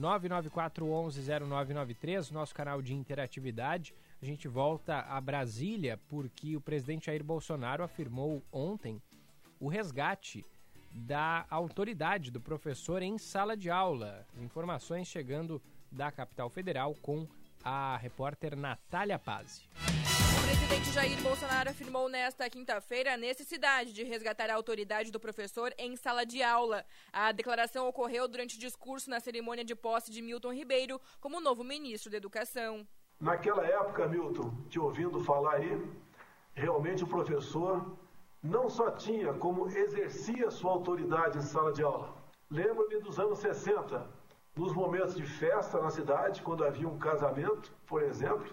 994-11-0993, 0.01 2.31
nosso 2.31 2.55
canal 2.55 2.81
de 2.81 2.95
interatividade. 2.95 3.95
A 4.23 4.25
gente 4.25 4.49
volta 4.49 5.01
a 5.01 5.21
Brasília 5.21 6.01
porque 6.09 6.57
o 6.57 6.63
presidente 6.63 7.09
Jair 7.09 7.23
Bolsonaro 7.23 7.85
afirmou 7.85 8.43
ontem 8.51 9.03
o 9.61 9.69
resgate 9.69 10.47
da 10.95 11.47
autoridade 11.49 12.31
do 12.31 12.41
professor 12.41 13.03
em 13.03 13.19
sala 13.19 13.57
de 13.57 13.71
aula. 13.71 14.27
Informações 14.39 15.09
chegando 15.09 15.61
da 15.91 16.11
capital 16.11 16.49
federal 16.49 16.95
com 17.03 17.27
a 17.65 17.97
repórter 17.97 18.57
Natália 18.57 19.19
Pazzi. 19.19 19.63
O 20.39 20.45
presidente 20.45 20.93
Jair 20.93 21.23
Bolsonaro 21.23 21.71
afirmou 21.71 22.09
nesta 22.09 22.49
quinta-feira 22.51 23.15
a 23.15 23.17
necessidade 23.17 23.93
de 23.93 24.03
resgatar 24.03 24.51
a 24.51 24.55
autoridade 24.55 25.11
do 25.11 25.21
professor 25.21 25.73
em 25.79 25.97
sala 25.97 26.27
de 26.27 26.43
aula. 26.43 26.85
A 27.13 27.31
declaração 27.33 27.89
ocorreu 27.89 28.27
durante 28.27 28.59
discurso 28.59 29.09
na 29.09 29.21
cerimônia 29.21 29.65
de 29.65 29.75
posse 29.75 30.11
de 30.11 30.21
Milton 30.21 30.53
Ribeiro 30.53 31.01
como 31.21 31.41
novo 31.41 31.63
ministro 31.63 32.11
da 32.11 32.17
Educação. 32.17 32.87
Naquela 33.21 33.65
época, 33.65 34.09
Milton, 34.09 34.53
te 34.69 34.81
ouvindo 34.81 35.21
falar 35.21 35.55
aí, 35.55 35.81
realmente 36.55 37.05
o 37.05 37.07
professor 37.07 37.97
não 38.43 38.69
só 38.69 38.91
tinha, 38.91 39.33
como 39.33 39.69
exercia 39.69 40.51
sua 40.51 40.73
autoridade 40.73 41.39
em 41.39 41.43
sala 41.43 41.73
de 41.73 41.83
aula. 41.83 42.13
Lembro-me 42.51 43.01
dos 43.01 43.19
anos 43.21 43.39
60, 43.39 44.05
nos 44.57 44.73
momentos 44.73 45.15
de 45.15 45.23
festa 45.23 45.81
na 45.81 45.91
cidade, 45.91 46.43
quando 46.43 46.65
havia 46.65 46.89
um 46.89 46.99
casamento, 46.99 47.73
por 47.87 48.03
exemplo, 48.03 48.53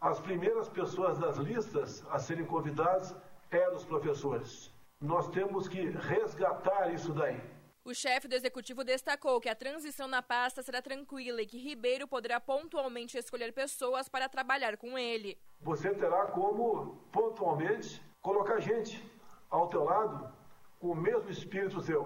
as 0.00 0.20
primeiras 0.20 0.68
pessoas 0.68 1.18
das 1.18 1.36
listas 1.36 2.06
a 2.10 2.18
serem 2.18 2.46
convidadas 2.46 3.14
eram 3.50 3.74
os 3.74 3.84
professores. 3.84 4.72
Nós 5.00 5.28
temos 5.28 5.66
que 5.68 5.90
resgatar 5.90 6.94
isso 6.94 7.12
daí. 7.12 7.40
O 7.84 7.94
chefe 7.94 8.28
do 8.28 8.34
executivo 8.34 8.84
destacou 8.84 9.40
que 9.40 9.48
a 9.48 9.54
transição 9.54 10.06
na 10.06 10.22
pasta 10.22 10.62
será 10.62 10.80
tranquila 10.82 11.40
e 11.40 11.46
que 11.46 11.56
Ribeiro 11.56 12.06
poderá 12.06 12.38
pontualmente 12.38 13.16
escolher 13.16 13.52
pessoas 13.52 14.08
para 14.08 14.28
trabalhar 14.28 14.76
com 14.76 14.98
ele. 14.98 15.38
Você 15.60 15.92
terá 15.94 16.26
como 16.26 16.96
pontualmente 17.10 18.02
colocar 18.20 18.60
gente 18.60 19.02
ao 19.50 19.68
teu 19.68 19.84
lado 19.84 20.32
com 20.78 20.88
o 20.88 20.96
mesmo 20.96 21.30
espírito 21.30 21.80
seu. 21.80 22.02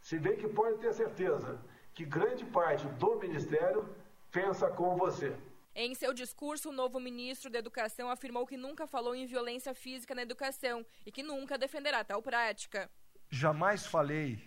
Se 0.00 0.18
bem 0.18 0.36
que 0.36 0.48
pode 0.48 0.78
ter 0.78 0.92
certeza 0.92 1.60
que 1.94 2.04
grande 2.04 2.44
parte 2.46 2.86
do 2.86 3.16
ministério 3.16 3.96
pensa 4.30 4.68
como 4.70 4.96
você. 4.96 5.36
Em 5.74 5.94
seu 5.94 6.12
discurso, 6.12 6.68
o 6.68 6.72
novo 6.72 7.00
ministro 7.00 7.50
da 7.50 7.58
Educação 7.58 8.08
afirmou 8.08 8.46
que 8.46 8.56
nunca 8.56 8.86
falou 8.86 9.14
em 9.14 9.26
violência 9.26 9.74
física 9.74 10.14
na 10.14 10.22
educação 10.22 10.84
e 11.04 11.10
que 11.10 11.22
nunca 11.22 11.58
defenderá 11.58 12.04
tal 12.04 12.22
prática. 12.22 12.90
Jamais 13.30 13.86
falei 13.86 14.38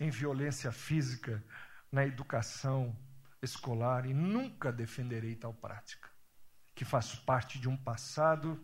em 0.00 0.10
violência 0.10 0.72
física 0.72 1.44
na 1.90 2.06
educação 2.06 2.96
escolar 3.42 4.06
e 4.06 4.14
nunca 4.14 4.72
defenderei 4.72 5.34
tal 5.34 5.52
prática, 5.52 6.08
que 6.74 6.84
faz 6.84 7.14
parte 7.14 7.58
de 7.58 7.68
um 7.68 7.76
passado 7.76 8.58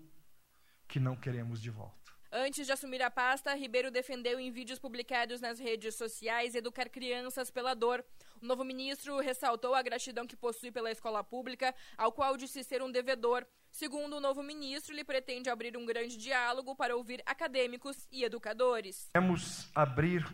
que 0.95 1.01
não 1.01 1.17
queremos 1.17 1.61
de 1.61 1.71
volta. 1.71 2.13
Antes 2.31 2.67
de 2.67 2.73
assumir 2.73 3.03
a 3.03 3.11
pasta, 3.11 3.53
Ribeiro 3.53 3.91
defendeu 3.91 4.39
em 4.39 4.53
vídeos 4.53 4.79
publicados 4.79 5.41
nas 5.41 5.59
redes 5.59 5.97
sociais 5.97 6.55
educar 6.55 6.89
crianças 6.89 7.51
pela 7.51 7.75
dor. 7.75 8.05
O 8.41 8.47
novo 8.47 8.63
ministro 8.63 9.19
ressaltou 9.19 9.75
a 9.75 9.83
gratidão 9.83 10.25
que 10.25 10.37
possui 10.37 10.71
pela 10.71 10.93
escola 10.93 11.25
pública, 11.25 11.75
ao 11.99 12.13
qual 12.13 12.37
disse 12.37 12.63
ser 12.63 12.81
um 12.81 12.93
devedor. 12.93 13.45
Segundo 13.73 14.19
o 14.19 14.21
novo 14.21 14.41
ministro, 14.41 14.95
ele 14.95 15.03
pretende 15.03 15.51
abrir 15.51 15.77
um 15.77 15.85
grande 15.85 16.17
diálogo 16.17 16.77
para 16.77 16.95
ouvir 16.95 17.21
acadêmicos 17.27 18.07
e 18.13 18.23
educadores. 18.23 19.11
Queremos 19.13 19.69
abrir 19.75 20.25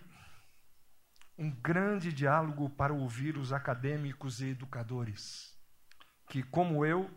um 1.39 1.51
grande 1.51 2.13
diálogo 2.13 2.69
para 2.69 2.93
ouvir 2.93 3.39
os 3.39 3.51
acadêmicos 3.51 4.43
e 4.43 4.51
educadores, 4.51 5.59
que, 6.29 6.43
como 6.43 6.85
eu, 6.85 7.11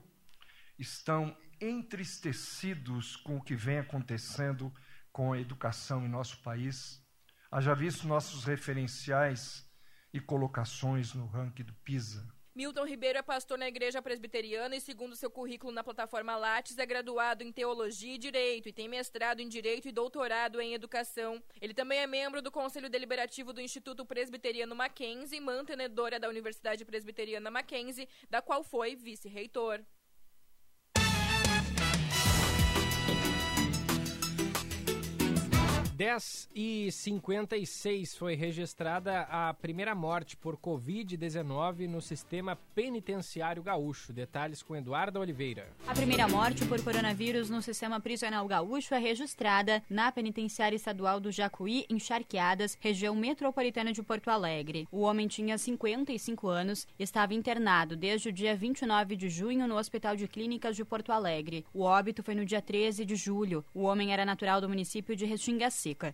estão 0.80 1.36
entristecidos 1.70 3.16
com 3.16 3.38
o 3.38 3.42
que 3.42 3.56
vem 3.56 3.80
acontecendo 3.80 4.74
com 5.12 5.32
a 5.32 5.40
educação 5.40 6.06
em 6.06 6.10
nosso 6.10 6.40
país. 6.40 7.02
Haja 7.50 7.74
visto 7.74 8.08
nossos 8.08 8.44
referenciais 8.44 9.66
e 10.12 10.20
colocações 10.20 11.14
no 11.14 11.26
ranking 11.28 11.64
do 11.64 11.74
PISA. 11.74 12.28
Milton 12.56 12.86
Ribeiro 12.86 13.18
é 13.18 13.22
pastor 13.24 13.58
na 13.58 13.68
Igreja 13.68 14.00
Presbiteriana 14.00 14.76
e, 14.76 14.82
segundo 14.82 15.16
seu 15.16 15.30
currículo 15.32 15.72
na 15.72 15.84
plataforma 15.84 16.36
Lattes, 16.36 16.78
é 16.78 16.86
graduado 16.86 17.44
em 17.44 17.52
Teologia 17.52 18.14
e 18.14 18.18
Direito 18.20 18.70
e 18.70 18.74
tem 18.74 18.88
mestrado 18.88 19.40
em 19.40 19.48
Direito 19.48 19.88
e 19.88 19.92
doutorado 19.92 20.62
em 20.62 20.76
Educação. 20.76 21.42
Ele 21.60 21.74
também 21.74 21.98
é 21.98 22.06
membro 22.06 22.44
do 22.44 22.52
Conselho 22.52 22.92
Deliberativo 22.92 23.54
do 23.54 23.62
Instituto 23.62 24.06
Presbiteriano 24.06 24.76
Mackenzie, 24.76 25.40
mantenedora 25.40 26.20
da 26.20 26.30
Universidade 26.30 26.86
Presbiteriana 26.86 27.50
Mackenzie, 27.50 28.08
da 28.30 28.40
qual 28.40 28.64
foi 28.64 28.96
vice-reitor. 28.96 29.84
10 35.94 36.50
e 36.56 36.92
56 36.92 38.16
foi 38.16 38.34
registrada 38.34 39.22
a 39.30 39.54
primeira 39.54 39.94
morte 39.94 40.36
por 40.36 40.58
Covid-19 40.58 41.88
no 41.88 42.02
sistema 42.02 42.58
penitenciário 42.74 43.62
gaúcho. 43.62 44.12
Detalhes 44.12 44.64
com 44.64 44.76
Eduardo 44.76 45.20
Oliveira. 45.20 45.68
A 45.88 45.94
primeira 45.94 46.28
morte 46.28 46.66
por 46.66 46.82
coronavírus 46.84 47.48
no 47.50 47.62
sistema 47.62 48.00
prisional 48.00 48.48
gaúcho 48.48 48.96
é 48.96 48.98
registrada 48.98 49.84
na 49.88 50.12
penitenciária 50.12 50.76
estadual 50.76 51.20
do 51.20 51.32
Jacuí, 51.32 51.86
em 51.88 52.00
Charqueadas, 52.00 52.76
região 52.82 53.16
metropolitana 53.16 53.94
de 53.94 54.02
Porto 54.02 54.30
Alegre. 54.30 54.88
O 54.92 55.02
homem 55.02 55.28
tinha 55.28 55.58
55 55.60 56.48
anos 56.48 56.88
e 56.98 57.04
estava 57.04 57.36
internado 57.36 57.96
desde 57.96 58.30
o 58.30 58.34
dia 58.34 58.56
29 58.56 59.16
de 59.16 59.30
junho 59.30 59.68
no 59.68 59.78
Hospital 59.78 60.16
de 60.16 60.28
Clínicas 60.28 60.76
de 60.76 60.84
Porto 60.84 61.12
Alegre. 61.12 61.66
O 61.72 61.84
óbito 61.84 62.24
foi 62.24 62.34
no 62.34 62.46
dia 62.46 62.62
13 62.62 63.06
de 63.06 63.16
julho. 63.16 63.64
O 63.76 63.84
homem 63.84 64.12
era 64.12 64.26
natural 64.26 64.60
do 64.60 64.68
município 64.68 65.16
de 65.16 65.26
Restinga 65.26 65.70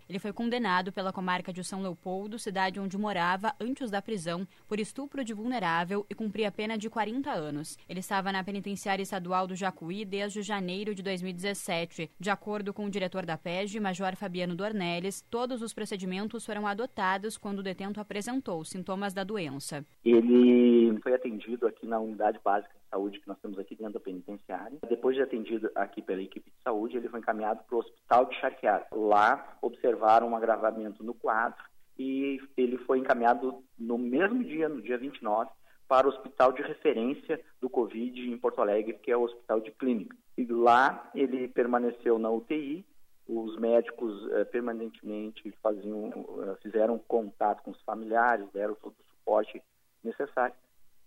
Ele 0.07 0.19
foi 0.19 0.33
condenado 0.33 0.91
pela 0.91 1.13
comarca 1.13 1.53
de 1.53 1.63
São 1.63 1.81
Leopoldo, 1.81 2.39
cidade 2.39 2.79
onde 2.79 2.97
morava 2.97 3.53
antes 3.59 3.91
da 3.91 4.01
prisão, 4.01 4.47
por 4.67 4.79
estupro 4.79 5.23
de 5.23 5.33
vulnerável 5.33 6.05
e 6.09 6.15
cumpria 6.15 6.51
pena 6.51 6.77
de 6.77 6.89
40 6.89 7.29
anos. 7.31 7.77
Ele 7.87 7.99
estava 7.99 8.31
na 8.31 8.43
penitenciária 8.43 9.03
estadual 9.03 9.45
do 9.45 9.55
Jacuí 9.55 10.03
desde 10.05 10.41
janeiro 10.41 10.95
de 10.95 11.03
2017. 11.03 12.09
De 12.19 12.29
acordo 12.29 12.73
com 12.73 12.85
o 12.85 12.89
diretor 12.89 13.25
da 13.25 13.37
PEG, 13.37 13.79
Major 13.79 14.15
Fabiano 14.15 14.55
Dornelles, 14.55 15.21
todos 15.29 15.61
os 15.61 15.73
procedimentos 15.73 16.45
foram 16.45 16.65
adotados 16.65 17.37
quando 17.37 17.59
o 17.59 17.63
detento 17.63 17.99
apresentou 17.99 18.63
sintomas 18.63 19.13
da 19.13 19.23
doença. 19.23 19.85
Ele 20.03 20.97
foi 21.01 21.13
atendido 21.13 21.67
aqui 21.67 21.85
na 21.85 21.99
unidade 21.99 22.39
básica 22.43 22.78
saúde 22.89 23.19
que 23.19 23.27
nós 23.27 23.39
temos 23.39 23.57
aqui 23.59 23.75
dentro 23.75 23.93
da 23.93 23.99
penitenciária. 23.99 24.79
Depois 24.87 25.15
de 25.15 25.21
atendido 25.21 25.69
aqui 25.75 26.01
pela 26.01 26.21
equipe 26.21 26.49
de 26.49 26.63
saúde, 26.63 26.97
ele 26.97 27.09
foi 27.09 27.19
encaminhado 27.19 27.63
para 27.63 27.75
o 27.75 27.79
hospital 27.79 28.25
de 28.25 28.35
Charqueado. 28.39 28.85
Lá 28.91 29.57
observaram 29.61 30.29
um 30.29 30.35
agravamento 30.35 31.03
no 31.03 31.13
quadro 31.13 31.63
e 31.97 32.39
ele 32.57 32.77
foi 32.79 32.99
encaminhado 32.99 33.63
no 33.77 33.97
mesmo 33.97 34.43
dia, 34.43 34.69
no 34.69 34.81
dia 34.81 34.97
29, 34.97 35.49
para 35.87 36.07
o 36.07 36.09
hospital 36.09 36.51
de 36.51 36.61
referência 36.61 37.39
do 37.59 37.69
Covid 37.69 38.29
em 38.29 38.37
Porto 38.37 38.61
Alegre, 38.61 38.93
que 38.93 39.11
é 39.11 39.17
o 39.17 39.23
Hospital 39.23 39.59
de 39.59 39.71
Clínica. 39.71 40.15
E 40.37 40.45
lá 40.45 41.09
ele 41.13 41.47
permaneceu 41.47 42.17
na 42.19 42.29
UTI. 42.29 42.85
Os 43.27 43.59
médicos 43.59 44.27
eh, 44.31 44.45
permanentemente 44.45 45.51
faziam, 45.61 46.09
eh, 46.43 46.55
fizeram 46.63 46.97
contato 46.97 47.61
com 47.61 47.71
os 47.71 47.81
familiares, 47.81 48.49
deram 48.51 48.73
todo 48.75 48.93
o 48.93 49.03
suporte 49.03 49.61
necessário 50.03 50.55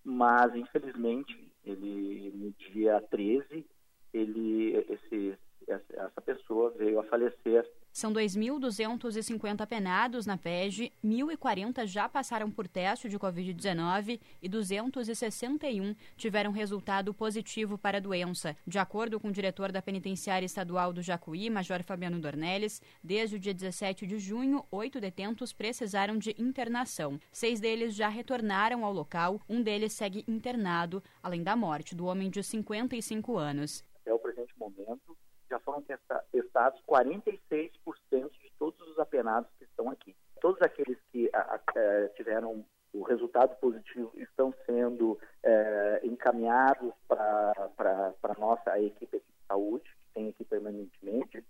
mas 0.04 0.54
infelizmente 0.54 1.51
ele 1.64 2.32
no 2.34 2.52
dia 2.52 3.00
13 3.10 3.66
ele 4.12 4.76
esse 4.88 5.38
essa 5.68 6.20
pessoa 6.20 6.70
veio 6.70 7.00
a 7.00 7.04
falecer 7.04 7.68
São 7.92 8.10
2.250 8.10 9.66
penados 9.66 10.24
na 10.24 10.38
PEG, 10.38 10.90
1.040 11.04 11.86
já 11.86 12.08
passaram 12.08 12.50
por 12.50 12.66
teste 12.66 13.06
de 13.06 13.18
Covid-19 13.18 14.18
e 14.40 14.48
261 14.48 15.94
tiveram 16.16 16.52
resultado 16.52 17.12
positivo 17.12 17.76
para 17.76 17.98
a 17.98 18.00
doença. 18.00 18.56
De 18.66 18.78
acordo 18.78 19.20
com 19.20 19.28
o 19.28 19.32
diretor 19.32 19.70
da 19.70 19.82
Penitenciária 19.82 20.46
Estadual 20.46 20.90
do 20.90 21.02
Jacuí, 21.02 21.50
Major 21.50 21.82
Fabiano 21.82 22.18
Dornelles, 22.18 22.80
desde 23.04 23.36
o 23.36 23.38
dia 23.38 23.52
17 23.52 24.06
de 24.06 24.18
junho, 24.18 24.64
oito 24.70 24.98
detentos 24.98 25.52
precisaram 25.52 26.16
de 26.16 26.34
internação. 26.38 27.20
Seis 27.30 27.60
deles 27.60 27.94
já 27.94 28.08
retornaram 28.08 28.86
ao 28.86 28.92
local, 28.92 29.38
um 29.46 29.60
deles 29.60 29.92
segue 29.92 30.24
internado, 30.26 31.02
além 31.22 31.42
da 31.42 31.54
morte 31.54 31.94
do 31.94 32.06
homem 32.06 32.30
de 32.30 32.42
55 32.42 33.36
anos. 33.36 33.84
Até 34.00 34.14
o 34.14 34.18
presente 34.18 34.54
momento, 34.58 35.16
já 35.52 35.58
foram 35.60 35.82
testados 36.32 36.80
46% 36.88 37.70
de 38.10 38.52
todos 38.58 38.80
os 38.88 38.98
apenados 38.98 39.50
que 39.58 39.64
estão 39.64 39.90
aqui. 39.90 40.16
Todos 40.40 40.60
aqueles 40.62 40.96
que 41.12 41.28
a, 41.34 41.56
a, 41.56 41.60
é, 41.76 42.08
tiveram 42.16 42.64
o 42.94 43.02
resultado 43.02 43.54
positivo 43.56 44.10
estão 44.16 44.52
sendo 44.66 45.18
é, 45.42 46.00
encaminhados 46.04 46.92
para 47.06 47.70
a 48.22 48.40
nossa 48.40 48.80
equipe 48.80 49.18
de 49.18 49.46
saúde, 49.46 49.84
que 49.84 50.14
tem 50.14 50.28
aqui 50.28 50.44
permanentemente. 50.44 51.44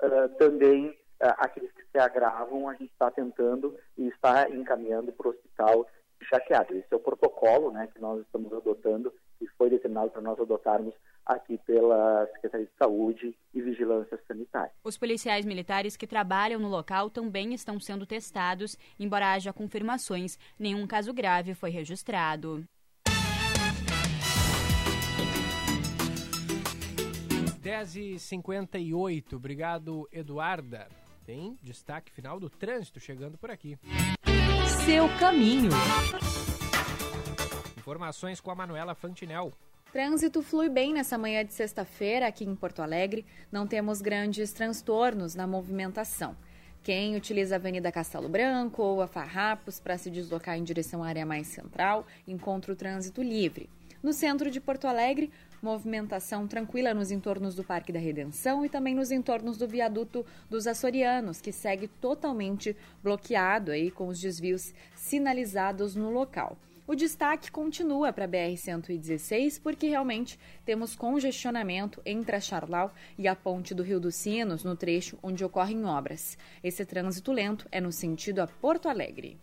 Uh, 0.00 0.28
também 0.38 0.90
uh, 0.90 1.34
aqueles 1.38 1.72
que 1.72 1.82
se 1.90 1.98
agravam, 1.98 2.68
a 2.68 2.72
gente 2.74 2.92
está 2.92 3.10
tentando 3.10 3.76
e 3.96 4.06
está 4.08 4.48
encaminhando 4.48 5.12
para 5.12 5.26
o 5.26 5.30
hospital 5.30 5.88
chateado. 6.22 6.76
Esse 6.76 6.86
é 6.92 6.96
o 6.96 7.00
protocolo 7.00 7.72
né, 7.72 7.88
que 7.92 8.00
nós 8.00 8.20
estamos 8.20 8.52
adotando 8.52 9.12
e 9.40 9.46
foi 9.58 9.70
determinado 9.70 10.10
para 10.10 10.22
nós 10.22 10.38
adotarmos 10.38 10.94
aqui 11.28 11.58
pela 11.58 12.26
Secretaria 12.32 12.66
de 12.66 12.72
Saúde 12.78 13.38
e 13.52 13.60
Vigilância 13.60 14.18
Sanitária. 14.26 14.72
Os 14.82 14.96
policiais 14.96 15.44
militares 15.44 15.96
que 15.96 16.06
trabalham 16.06 16.58
no 16.58 16.68
local 16.68 17.10
também 17.10 17.52
estão 17.52 17.78
sendo 17.78 18.06
testados, 18.06 18.76
embora 18.98 19.32
haja 19.32 19.52
confirmações, 19.52 20.38
nenhum 20.58 20.86
caso 20.86 21.12
grave 21.12 21.54
foi 21.54 21.70
registrado. 21.70 22.64
Dez 27.60 27.94
e 27.96 28.18
cinquenta 28.18 28.78
Obrigado, 29.34 30.08
Eduarda. 30.10 30.88
Tem 31.26 31.58
destaque 31.62 32.10
final 32.10 32.40
do 32.40 32.48
trânsito 32.48 32.98
chegando 32.98 33.36
por 33.36 33.50
aqui. 33.50 33.76
Seu 34.86 35.06
caminho. 35.18 35.70
Informações 37.76 38.40
com 38.40 38.50
a 38.50 38.54
Manuela 38.54 38.94
Fantinel. 38.94 39.52
Trânsito 39.90 40.42
flui 40.42 40.68
bem 40.68 40.92
nessa 40.92 41.16
manhã 41.16 41.42
de 41.42 41.54
sexta-feira 41.54 42.26
aqui 42.26 42.44
em 42.44 42.54
Porto 42.54 42.82
Alegre. 42.82 43.24
Não 43.50 43.66
temos 43.66 44.02
grandes 44.02 44.52
transtornos 44.52 45.34
na 45.34 45.46
movimentação. 45.46 46.36
Quem 46.82 47.16
utiliza 47.16 47.54
a 47.54 47.56
Avenida 47.56 47.90
Castelo 47.90 48.28
Branco 48.28 48.82
ou 48.82 49.00
a 49.00 49.06
Farrapos 49.06 49.80
para 49.80 49.96
se 49.96 50.10
deslocar 50.10 50.58
em 50.58 50.62
direção 50.62 51.02
à 51.02 51.08
área 51.08 51.24
mais 51.24 51.46
central 51.46 52.06
encontra 52.26 52.70
o 52.70 52.76
trânsito 52.76 53.22
livre. 53.22 53.70
No 54.02 54.12
centro 54.12 54.50
de 54.50 54.60
Porto 54.60 54.86
Alegre, 54.86 55.32
movimentação 55.62 56.46
tranquila 56.46 56.92
nos 56.92 57.10
entornos 57.10 57.54
do 57.54 57.64
Parque 57.64 57.90
da 57.90 57.98
Redenção 57.98 58.66
e 58.66 58.68
também 58.68 58.94
nos 58.94 59.10
entornos 59.10 59.56
do 59.56 59.66
viaduto 59.66 60.24
dos 60.50 60.66
Açorianos, 60.66 61.40
que 61.40 61.50
segue 61.50 61.88
totalmente 61.88 62.76
bloqueado 63.02 63.70
aí 63.70 63.90
com 63.90 64.08
os 64.08 64.20
desvios 64.20 64.74
sinalizados 64.94 65.96
no 65.96 66.10
local. 66.10 66.58
O 66.88 66.94
destaque 66.94 67.52
continua 67.52 68.12
para 68.14 68.24
a 68.24 68.28
BR-116, 68.28 69.60
porque 69.62 69.88
realmente 69.88 70.40
temos 70.64 70.96
congestionamento 70.96 72.00
entre 72.02 72.34
a 72.34 72.40
Charlau 72.40 72.90
e 73.18 73.28
a 73.28 73.36
ponte 73.36 73.74
do 73.74 73.82
Rio 73.82 74.00
dos 74.00 74.14
Sinos, 74.14 74.64
no 74.64 74.74
trecho 74.74 75.18
onde 75.22 75.44
ocorrem 75.44 75.84
obras. 75.84 76.38
Esse 76.64 76.86
trânsito 76.86 77.30
lento 77.30 77.68
é 77.70 77.78
no 77.78 77.92
sentido 77.92 78.40
a 78.40 78.46
Porto 78.46 78.88
Alegre. 78.88 79.38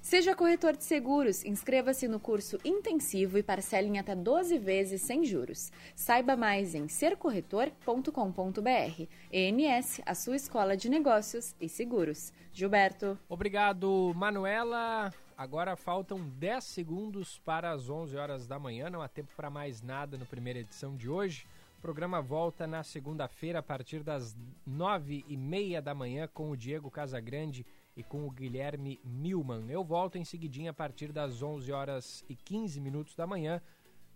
Seja 0.00 0.34
corretor 0.34 0.76
de 0.76 0.82
seguros, 0.82 1.44
inscreva-se 1.44 2.08
no 2.08 2.18
curso 2.18 2.58
intensivo 2.64 3.38
e 3.38 3.44
parcele 3.44 3.86
em 3.86 4.00
até 4.00 4.16
12 4.16 4.58
vezes 4.58 5.02
sem 5.02 5.24
juros. 5.24 5.70
Saiba 5.94 6.36
mais 6.36 6.74
em 6.74 6.88
sercorretor.com.br. 6.88 9.06
ENS, 9.32 10.00
a 10.04 10.16
sua 10.16 10.34
escola 10.34 10.76
de 10.76 10.88
negócios 10.88 11.54
e 11.60 11.68
seguros. 11.68 12.32
Gilberto. 12.52 13.16
Obrigado, 13.28 14.12
Manuela. 14.16 15.12
Agora 15.42 15.74
faltam 15.74 16.20
10 16.38 16.62
segundos 16.62 17.40
para 17.40 17.72
as 17.72 17.90
11 17.90 18.16
horas 18.16 18.46
da 18.46 18.60
manhã, 18.60 18.88
não 18.88 19.02
há 19.02 19.08
tempo 19.08 19.32
para 19.34 19.50
mais 19.50 19.82
nada 19.82 20.16
no 20.16 20.24
primeira 20.24 20.60
edição 20.60 20.94
de 20.94 21.10
hoje. 21.10 21.48
O 21.78 21.82
programa 21.82 22.22
volta 22.22 22.64
na 22.64 22.84
segunda-feira 22.84 23.58
a 23.58 23.62
partir 23.62 24.04
das 24.04 24.36
9 24.64 25.24
e 25.26 25.36
meia 25.36 25.82
da 25.82 25.96
manhã 25.96 26.28
com 26.32 26.48
o 26.48 26.56
Diego 26.56 26.88
Casagrande 26.92 27.66
e 27.96 28.04
com 28.04 28.24
o 28.24 28.30
Guilherme 28.30 29.00
Milman. 29.04 29.68
Eu 29.68 29.82
volto 29.82 30.16
em 30.16 30.24
seguidinha 30.24 30.70
a 30.70 30.74
partir 30.74 31.10
das 31.10 31.42
11 31.42 31.72
horas 31.72 32.24
e 32.28 32.36
15 32.36 32.80
minutos 32.80 33.16
da 33.16 33.26
manhã 33.26 33.60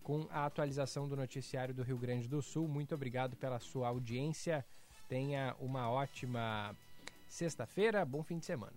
com 0.05 0.29
a 0.31 0.47
atualização 0.47 1.09
do 1.09 1.17
noticiário 1.17 1.75
do 1.75 1.83
Rio 1.83 1.99
Grande 1.99 2.29
do 2.29 2.41
Sul. 2.41 2.69
Muito 2.69 2.95
obrigado 2.95 3.37
pela 3.37 3.59
sua 3.59 3.89
audiência. 3.89 4.65
Tenha 5.09 5.57
uma 5.59 5.91
ótima 5.91 6.73
sexta-feira, 7.27 8.05
bom 8.05 8.23
fim 8.23 8.39
de 8.39 8.47
semana. 8.47 8.77